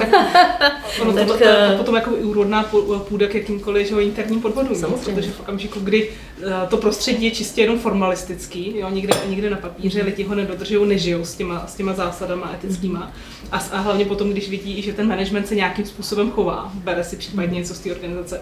ono 1.01 1.14
tak, 1.14 1.28
to, 1.28 1.38
to, 1.38 1.43
to, 1.43 1.78
potom 1.78 1.95
jako 1.95 2.11
i 2.11 2.24
úrodná 2.24 2.64
půda 3.07 3.28
k 3.28 3.36
jakýmkoliv 3.36 3.88
že, 3.88 4.01
interním 4.01 4.41
podvodům, 4.41 4.82
protože 4.82 5.32
v 5.32 5.39
okamžiku, 5.39 5.80
kdy 5.80 6.09
uh, 6.09 6.70
to 6.70 6.78
prostředí 6.78 7.26
je 7.26 7.32
čistě 7.32 7.61
jenom 7.61 7.80
formalistický, 7.80 8.78
jo, 8.78 8.89
někde, 8.89 9.14
někde 9.28 9.49
na 9.49 9.57
papíře, 9.57 9.99
mm. 9.99 10.05
lidi 10.05 10.24
ho 10.24 10.36
nedodržují, 10.36 10.89
nežijou 10.89 11.26
s 11.26 11.36
těma, 11.36 11.68
s 11.68 11.76
těma 11.76 11.93
zásadama 11.93 12.51
etickýma. 12.53 13.11
A, 13.51 13.57
a 13.57 13.80
hlavně 13.80 14.05
potom, 14.05 14.30
když 14.30 14.49
vidí, 14.49 14.82
že 14.82 14.93
ten 14.93 15.07
management 15.07 15.47
se 15.47 15.55
nějakým 15.55 15.86
způsobem 15.86 16.32
chová, 16.32 16.72
bere 16.76 17.03
si 17.03 17.18
případně 17.18 17.51
mm. 17.51 17.57
něco 17.57 17.76
z 17.76 17.80
té 17.80 17.91
organizace, 17.91 18.41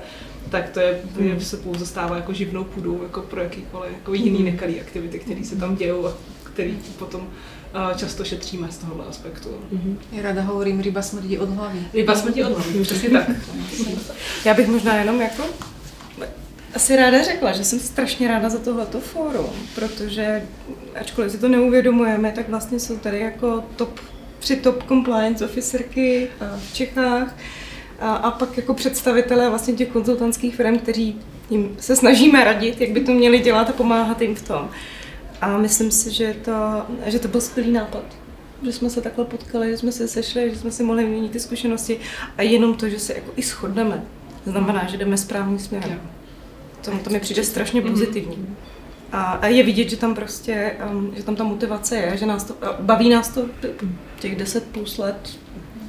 tak 0.50 0.70
to 0.70 0.80
je, 0.80 1.02
mm. 1.20 1.42
se 1.42 1.58
pouze 1.58 1.86
stává 1.86 2.16
jako 2.16 2.34
živnou 2.34 2.64
půdou 2.64 3.04
jako 3.04 3.22
pro 3.22 3.42
jakýkoliv 3.42 3.92
jako 3.94 4.14
jiný 4.14 4.44
nekalý 4.44 4.82
aktivity, 4.82 5.20
které 5.20 5.44
se 5.44 5.56
tam 5.56 5.76
dějou 5.76 6.08
a 6.08 6.14
který 6.44 6.78
potom 7.00 7.28
často 7.96 8.24
šetříme 8.24 8.72
z 8.72 8.78
tohohle 8.78 9.06
aspektu. 9.06 9.50
Mm-hmm. 9.50 9.96
Já 10.12 10.22
ráda 10.22 10.42
hovorím, 10.42 10.82
ryba 10.82 11.02
smrdí 11.02 11.38
od 11.38 11.50
hlavy. 11.50 11.80
Ryba 11.94 12.16
smrdí 12.16 12.44
od 12.44 12.54
hlavy, 12.54 12.82
přesně 12.82 13.10
tak. 13.10 13.30
Já 14.46 14.54
bych 14.54 14.68
možná 14.68 14.96
jenom 14.96 15.22
jako 15.22 15.44
asi 16.76 16.96
ráda 16.96 17.24
řekla, 17.24 17.52
že 17.52 17.64
jsem 17.64 17.80
strašně 17.80 18.28
ráda 18.28 18.50
za 18.50 18.60
tohleto 18.60 19.00
fórum, 19.00 19.50
protože 19.76 20.44
ačkoliv 20.96 21.32
si 21.32 21.38
to 21.38 21.50
neuvědomujeme, 21.50 22.32
tak 22.32 22.50
vlastně 22.50 22.80
jsou 22.80 22.98
tady 22.98 23.20
jako 23.20 23.64
top, 23.76 24.00
tři 24.40 24.56
top 24.56 24.84
compliance 24.88 25.46
officerky 25.46 26.28
v 26.58 26.74
Čechách 26.74 27.36
a, 28.00 28.14
a 28.14 28.32
pak 28.32 28.58
jako 28.58 28.74
představitelé 28.74 29.50
vlastně 29.50 29.74
těch 29.74 29.88
konzultantských 29.88 30.56
firm, 30.56 30.80
kteří 30.80 31.20
jim 31.50 31.76
se 31.80 31.96
snažíme 31.96 32.44
radit, 32.44 32.82
jak 32.82 32.90
by 32.90 33.02
to 33.02 33.12
měli 33.12 33.40
dělat 33.40 33.70
a 33.70 33.74
pomáhat 33.74 34.22
jim 34.22 34.36
v 34.36 34.48
tom. 34.48 34.70
A 35.42 35.58
myslím 35.58 35.92
si, 35.92 36.12
že 36.12 36.36
to, 36.46 36.86
že 37.06 37.20
to 37.20 37.28
byl 37.28 37.42
skvělý 37.42 37.72
nápad. 37.72 38.04
Že 38.64 38.72
jsme 38.72 38.90
se 38.90 39.02
takhle 39.02 39.26
potkali, 39.26 39.70
že 39.70 39.78
jsme 39.78 39.92
se 39.92 40.08
sešli, 40.08 40.50
že 40.50 40.60
jsme 40.60 40.72
si 40.72 40.84
mohli 40.84 41.04
vyměnit 41.04 41.32
ty 41.32 41.40
zkušenosti 41.40 42.00
a 42.38 42.42
jenom 42.42 42.74
to, 42.76 42.90
že 42.90 43.00
se 43.00 43.14
jako 43.14 43.32
i 43.36 43.42
shodneme, 43.42 44.04
znamená, 44.46 44.88
že 44.88 44.98
jdeme 44.98 45.18
správným 45.18 45.60
směrem. 45.60 46.02
To, 46.86 46.92
to 47.04 47.10
mi 47.10 47.20
přijde 47.20 47.44
strašně 47.44 47.82
mhm. 47.82 47.90
pozitivní. 47.90 48.56
A, 49.12 49.22
a 49.24 49.48
je 49.48 49.64
vidět, 49.64 49.90
že 49.90 49.98
tam 49.98 50.16
prostě, 50.16 50.76
um, 50.92 51.14
že 51.16 51.24
tam 51.24 51.36
ta 51.36 51.44
motivace 51.44 51.96
je, 51.96 52.18
že 52.18 52.26
nás 52.26 52.44
to, 52.44 52.56
baví 52.80 53.10
nás 53.10 53.30
to 53.30 53.46
těch 54.20 54.36
10 54.36 54.64
plus 54.64 54.98
let, 54.98 55.38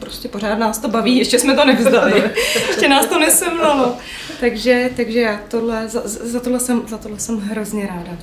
prostě 0.02 0.28
pořád 0.28 0.58
nás 0.58 0.78
to 0.78 0.88
baví, 0.88 1.18
ještě 1.18 1.38
jsme 1.38 1.54
to 1.54 1.64
nevzdali, 1.64 2.22
ještě 2.68 2.88
nás 2.88 3.06
to 3.06 3.18
nesemlalo. 3.18 3.96
Takže, 4.40 4.90
takže 4.96 5.20
já 5.20 5.40
tohle, 5.48 5.88
za, 5.88 6.02
za, 6.04 6.40
tohle 6.40 6.60
jsem, 6.60 6.82
za 6.88 6.98
tohle 6.98 7.18
jsem 7.18 7.38
hrozně 7.38 7.86
ráda. 7.86 8.16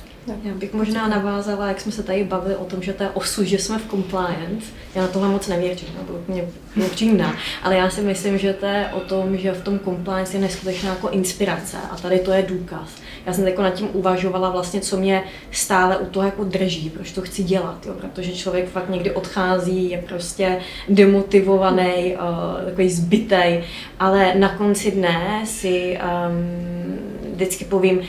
Já 0.44 0.54
bych 0.54 0.72
možná 0.72 1.08
navázala, 1.08 1.68
jak 1.68 1.80
jsme 1.80 1.92
se 1.92 2.02
tady 2.02 2.24
bavili 2.24 2.56
o 2.56 2.64
tom, 2.64 2.82
že 2.82 2.92
to 2.92 3.02
je 3.02 3.10
osu, 3.10 3.44
že 3.44 3.58
jsme 3.58 3.78
v 3.78 3.90
compliance. 3.90 4.66
Já 4.94 5.02
na 5.02 5.08
tohle 5.08 5.28
moc 5.28 5.46
nevěřím, 5.48 5.88
to 6.06 6.12
úplně 6.12 6.44
upřímná. 6.86 7.36
Ale 7.62 7.76
já 7.76 7.90
si 7.90 8.00
myslím, 8.00 8.38
že 8.38 8.52
to 8.52 8.66
je 8.66 8.90
o 8.92 9.00
tom, 9.00 9.36
že 9.36 9.52
v 9.52 9.64
tom 9.64 9.78
compliance 9.78 10.36
je 10.36 10.40
neskutečná 10.40 10.90
jako 10.90 11.08
inspirace 11.08 11.76
a 11.90 11.96
tady 11.96 12.18
to 12.18 12.32
je 12.32 12.42
důkaz. 12.42 12.88
Já 13.30 13.34
jsem 13.34 13.46
jako 13.46 13.62
nad 13.62 13.70
tím 13.70 13.88
uvažovala 13.92 14.50
vlastně, 14.50 14.80
co 14.80 14.96
mě 14.96 15.24
stále 15.50 15.96
u 15.98 16.06
toho 16.06 16.26
jako 16.26 16.44
drží, 16.44 16.90
proč 16.90 17.12
to 17.12 17.20
chci 17.20 17.42
dělat, 17.42 17.86
jo? 17.86 17.94
protože 18.00 18.32
člověk 18.32 18.68
fakt 18.68 18.90
někdy 18.90 19.10
odchází, 19.10 19.90
je 19.90 19.98
prostě 20.08 20.58
demotivovaný, 20.88 22.16
uh, 22.16 22.64
takový 22.64 22.90
zbytej, 22.90 23.64
ale 23.98 24.34
na 24.34 24.48
konci 24.48 24.90
dne 24.90 25.42
si 25.44 25.98
um, 25.98 26.98
vždycky 27.32 27.64
povím, 27.64 28.00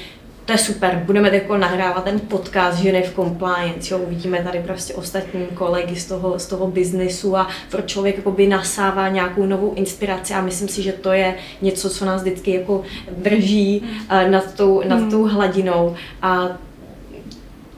to 0.45 0.51
je 0.51 0.57
super, 0.57 1.03
budeme 1.05 1.35
jako 1.35 1.57
nahrávat 1.57 2.03
ten 2.03 2.19
podcast 2.19 2.79
ženy 2.79 3.01
v 3.03 3.15
compliance, 3.15 3.93
jo, 3.93 3.99
uvidíme 3.99 4.43
tady 4.43 4.59
prostě 4.59 4.93
ostatní 4.93 5.47
kolegy 5.53 5.95
z 5.95 6.05
toho, 6.05 6.39
z 6.39 6.45
toho 6.45 6.67
biznesu 6.67 7.37
a 7.37 7.47
pro 7.71 7.81
člověk 7.81 8.17
jakoby 8.17 8.47
nasává 8.47 9.09
nějakou 9.09 9.45
novou 9.45 9.73
inspiraci 9.73 10.33
a 10.33 10.41
myslím 10.41 10.67
si, 10.67 10.81
že 10.81 10.91
to 10.91 11.11
je 11.11 11.35
něco, 11.61 11.89
co 11.89 12.05
nás 12.05 12.21
vždycky 12.21 12.51
jako 12.51 12.83
drží 13.17 13.81
uh, 13.81 14.29
nad, 14.29 14.53
tou, 14.53 14.81
nad 14.87 15.09
tou 15.09 15.23
hladinou. 15.23 15.95
A 16.21 16.57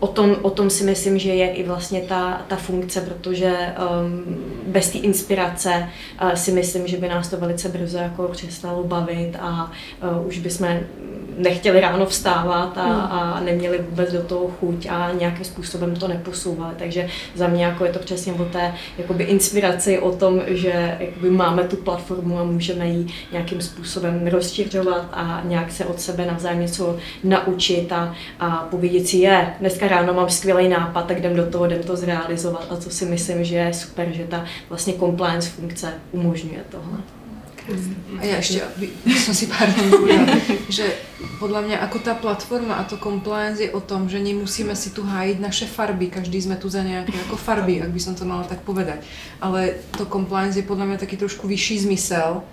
o 0.03 0.07
tom, 0.07 0.35
o 0.41 0.49
tom 0.49 0.69
si 0.69 0.83
myslím, 0.83 1.19
že 1.19 1.33
je 1.33 1.49
i 1.51 1.63
vlastně 1.63 2.01
ta, 2.01 2.41
ta 2.47 2.55
funkce, 2.55 3.01
protože 3.01 3.55
um, 3.55 4.35
bez 4.67 4.89
té 4.89 4.97
inspirace 4.97 5.89
uh, 6.21 6.31
si 6.33 6.51
myslím, 6.51 6.87
že 6.87 6.97
by 6.97 7.07
nás 7.07 7.29
to 7.29 7.37
velice 7.37 7.69
brzo 7.69 7.97
jako 7.97 8.27
přestalo 8.27 8.83
bavit 8.83 9.35
a 9.39 9.71
uh, 10.01 10.27
už 10.27 10.39
bychom 10.39 10.67
nechtěli 11.37 11.79
ráno 11.79 12.05
vstávat 12.05 12.77
a, 12.77 12.83
hmm. 12.83 13.01
a 13.01 13.41
neměli 13.45 13.79
vůbec 13.89 14.11
do 14.11 14.21
toho 14.23 14.47
chuť 14.59 14.87
a 14.89 15.11
nějakým 15.19 15.45
způsobem 15.45 15.95
to 15.95 16.07
neposouvali. 16.07 16.73
Takže 16.77 17.07
za 17.35 17.47
mě 17.47 17.65
jako 17.65 17.85
je 17.85 17.93
to 17.93 17.99
přesně 17.99 18.33
o 18.33 18.45
té 18.45 18.73
jakoby 18.97 19.23
inspiraci, 19.23 19.99
o 19.99 20.11
tom, 20.11 20.41
že 20.47 20.97
jakoby 20.99 21.29
máme 21.29 21.63
tu 21.63 21.75
platformu 21.75 22.39
a 22.39 22.43
můžeme 22.43 22.87
ji 22.87 23.07
nějakým 23.31 23.61
způsobem 23.61 24.27
rozšiřovat 24.27 25.05
a 25.13 25.41
nějak 25.45 25.71
se 25.71 25.85
od 25.85 26.01
sebe 26.01 26.25
navzájem 26.25 26.61
něco 26.61 26.97
naučit 27.23 27.91
a, 27.91 28.15
a 28.39 28.49
povědět 28.71 29.07
si 29.07 29.17
je, 29.17 29.53
dneska 29.59 29.87
ráno 29.93 30.13
mám 30.13 30.29
skvělý 30.29 30.67
nápad, 30.69 31.05
tak 31.05 31.19
jdem 31.19 31.35
do 31.35 31.45
toho, 31.45 31.65
jdem 31.65 31.83
to 31.83 31.95
zrealizovat 31.95 32.65
a 32.69 32.75
to 32.75 32.89
si 32.89 33.05
myslím, 33.05 33.45
že 33.45 33.55
je 33.55 33.73
super, 33.73 34.07
že 34.11 34.25
ta 34.25 34.45
vlastně 34.69 34.93
compliance 34.93 35.49
funkce 35.49 35.93
umožňuje 36.11 36.61
tohle. 36.69 36.97
A 38.19 38.27
ja 38.27 38.43
ešte, 38.43 38.59
som 39.23 39.31
si 39.31 39.47
pardon 39.47 39.87
povedala, 39.87 40.35
že 40.67 40.83
podľa 41.39 41.63
mňa 41.63 41.77
ako 41.87 41.97
tá 42.03 42.11
platforma 42.11 42.75
a 42.75 42.83
to 42.83 42.99
compliance 42.99 43.63
je 43.63 43.71
o 43.71 43.79
tom, 43.79 44.11
že 44.11 44.19
nemusíme 44.19 44.75
si 44.75 44.91
tu 44.91 44.99
hájiť 44.99 45.39
naše 45.39 45.65
farby, 45.71 46.11
každý 46.11 46.43
sme 46.43 46.59
tu 46.59 46.67
za 46.67 46.83
nejaké 46.83 47.15
ako 47.23 47.39
farby, 47.39 47.79
ak 47.79 47.95
by 47.95 48.01
som 48.03 48.19
to 48.19 48.27
mala 48.27 48.43
tak 48.43 48.67
povedať. 48.67 48.99
Ale 49.39 49.79
to 49.95 50.03
compliance 50.03 50.59
je 50.59 50.67
podľa 50.67 50.91
mňa 50.91 50.97
taký 51.07 51.15
trošku 51.15 51.47
vyšší 51.47 51.87
zmysel, 51.87 52.43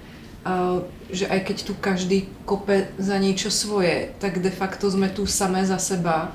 že 1.11 1.27
aj 1.27 1.41
keď 1.43 1.57
tu 1.67 1.73
každý 1.75 2.31
kope 2.47 2.95
za 2.95 3.19
niečo 3.19 3.51
svoje, 3.51 4.15
tak 4.23 4.39
de 4.39 4.53
facto 4.55 4.87
sme 4.87 5.11
tu 5.11 5.27
samé 5.27 5.67
za 5.67 5.83
seba 5.83 6.31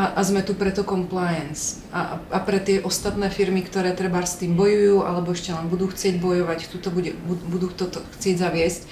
a, 0.00 0.16
a 0.16 0.20
sme 0.24 0.40
tu 0.40 0.56
preto 0.56 0.80
compliance. 0.80 1.84
A, 1.92 2.16
a 2.32 2.38
pre 2.40 2.56
tie 2.56 2.80
ostatné 2.80 3.28
firmy, 3.28 3.60
ktoré 3.60 3.92
treba 3.92 4.24
s 4.24 4.40
tým 4.40 4.56
bojujú, 4.56 5.04
alebo 5.04 5.36
ešte 5.36 5.52
len 5.52 5.68
budú 5.68 5.92
chcieť 5.92 6.16
bojovať, 6.16 6.72
tuto 6.72 6.88
bude, 6.88 7.12
budú 7.28 7.68
toto 7.68 8.00
chcieť 8.16 8.40
zaviesť. 8.40 8.82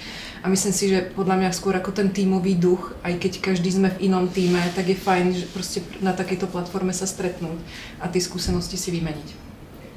A 0.45 0.45
myslím 0.53 0.73
si, 0.73 0.85
že 0.93 1.09
podľa 1.17 1.35
mňa 1.41 1.49
skôr 1.57 1.73
ako 1.73 1.91
ten 1.91 2.13
tímový 2.13 2.55
duch, 2.55 2.93
aj 3.01 3.17
keď 3.17 3.41
každý 3.41 3.73
sme 3.73 3.89
v 3.89 4.07
inom 4.07 4.29
týme, 4.29 4.61
tak 4.77 4.85
je 4.87 4.95
fajn, 4.95 5.25
že 5.33 5.45
prostě 5.49 5.81
na 6.01 6.13
takéto 6.13 6.47
platforme 6.47 6.93
sa 6.93 7.09
stretnúť 7.09 7.57
a 7.99 8.07
ty 8.07 8.21
skúsenosti 8.21 8.77
si 8.77 8.91
vymeniť. 8.91 9.49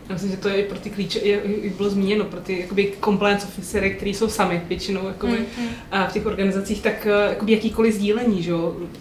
Já 0.08 0.14
myslím, 0.14 0.30
že 0.30 0.36
to 0.36 0.48
je 0.48 0.56
i 0.56 0.68
pro 0.68 0.78
ty 0.78 0.90
klíče, 0.90 1.20
jak 1.22 1.76
bylo 1.76 1.90
zmíněno, 1.90 2.24
pro 2.24 2.40
ty 2.40 2.60
jakoby, 2.60 2.92
compliance 3.04 3.46
officery, 3.46 3.90
kteří 3.90 4.14
jsou 4.14 4.28
sami 4.28 4.62
většinou 4.68 5.06
jakoby, 5.06 5.32
mm, 5.38 5.64
mm. 5.64 5.68
A 5.90 6.06
v 6.06 6.12
těch 6.12 6.26
organizacích, 6.26 6.82
tak 6.82 7.06
jakoby, 7.28 7.52
jakýkoliv 7.52 7.94
sdílení, 7.94 8.42
že? 8.42 8.52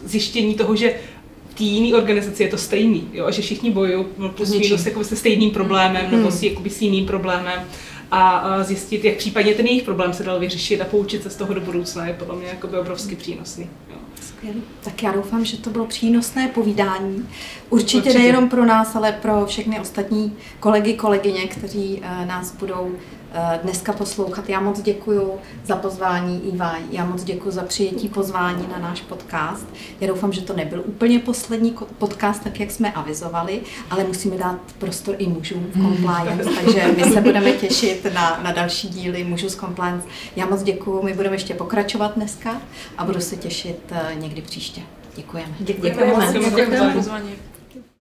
zjištění 0.04 0.56
toho, 0.56 0.76
že 0.76 0.94
té 1.62 1.66
jiné 1.66 1.98
organizaci 1.98 2.44
je 2.44 2.50
to 2.50 2.58
stejný, 2.58 3.10
jo, 3.14 3.26
a 3.26 3.32
že 3.32 3.42
všichni 3.42 3.72
bojují 3.72 4.06
plus 4.36 4.50
minus 4.50 4.86
jako 4.86 5.04
se 5.04 5.16
stejným 5.16 5.52
problémem 5.52 6.06
hmm. 6.06 6.18
nebo 6.18 6.32
s, 6.32 6.44
jakoby, 6.44 6.70
s 6.70 6.82
jiným 6.82 7.06
problémem 7.06 7.64
a 8.12 8.64
zjistit, 8.64 9.06
jak 9.06 9.16
případně 9.16 9.54
ten 9.54 9.66
jejich 9.66 9.84
problém 9.84 10.14
se 10.14 10.24
dal 10.24 10.40
vyřešit 10.40 10.82
a 10.82 10.86
poučit 10.86 11.24
se 11.24 11.30
z 11.30 11.36
toho 11.36 11.54
do 11.54 11.62
budoucna 11.62 12.08
je 12.08 12.14
podle 12.14 12.36
mě 12.36 12.48
jakoby 12.48 12.78
obrovsky 12.78 13.16
přínosný. 13.16 13.70
Jo. 13.90 13.96
Skvělý. 14.22 14.62
Tak 14.84 15.04
já 15.04 15.12
doufám, 15.12 15.46
že 15.46 15.58
to 15.58 15.70
bylo 15.70 15.86
přínosné 15.86 16.48
povídání. 16.48 17.26
Určitě, 17.70 17.98
Určitě 17.98 18.20
nejenom 18.20 18.50
pro 18.50 18.66
nás, 18.66 18.96
ale 18.96 19.12
pro 19.12 19.46
všechny 19.46 19.80
ostatní 19.80 20.34
kolegy, 20.60 20.94
kolegyně, 20.94 21.48
kteří 21.48 22.02
uh, 22.02 22.28
nás 22.28 22.56
budou 22.56 22.92
Eh, 22.92 23.21
dneska 23.64 23.94
poslouchat. 23.94 24.50
Já 24.50 24.60
moc 24.60 24.82
děkuji 24.82 25.40
za 25.66 25.76
pozvání 25.76 26.54
Iva, 26.54 26.76
já 26.92 27.06
moc 27.06 27.24
děkuji 27.24 27.52
za 27.52 27.64
přijetí 27.64 28.10
pozvání 28.10 28.68
na 28.72 28.80
náš 28.80 29.02
podcast. 29.02 29.68
Já 30.02 30.08
doufám, 30.08 30.34
že 30.34 30.42
to 30.42 30.54
nebyl 30.54 30.84
úplně 30.86 31.20
poslední 31.20 31.76
podcast, 31.98 32.44
tak 32.44 32.60
jak 32.60 32.72
jsme 32.72 32.92
avizovali, 32.92 33.62
ale 33.90 34.04
musíme 34.04 34.38
dát 34.38 34.60
prostor 34.78 35.16
i 35.18 35.28
mužům 35.28 35.68
v 35.74 35.82
compliance, 35.82 36.50
takže 36.62 36.96
my 36.98 37.04
se 37.04 37.22
budeme 37.22 37.52
těšit 37.52 38.08
na, 38.14 38.40
na 38.44 38.52
další 38.52 38.90
díly 38.90 39.24
mužů 39.24 39.50
z 39.50 39.56
compliance. 39.56 40.08
Já 40.36 40.46
moc 40.46 40.64
děkuji, 40.64 41.04
my 41.04 41.14
budeme 41.14 41.36
ještě 41.36 41.54
pokračovat 41.54 42.16
dneska 42.16 42.62
a 42.98 43.06
budu 43.06 43.22
se 43.22 43.36
těšit 43.36 43.80
eh, 43.92 44.16
někdy 44.16 44.42
příště. 44.42 44.82
Děkujeme. 45.16 45.54
Děkujeme. 45.60 45.96
Děkujeme. 45.96 46.34
Děkujeme. 46.34 46.56
Děkujeme 46.56 46.88
za 46.88 46.94
pozvání. 46.94 47.51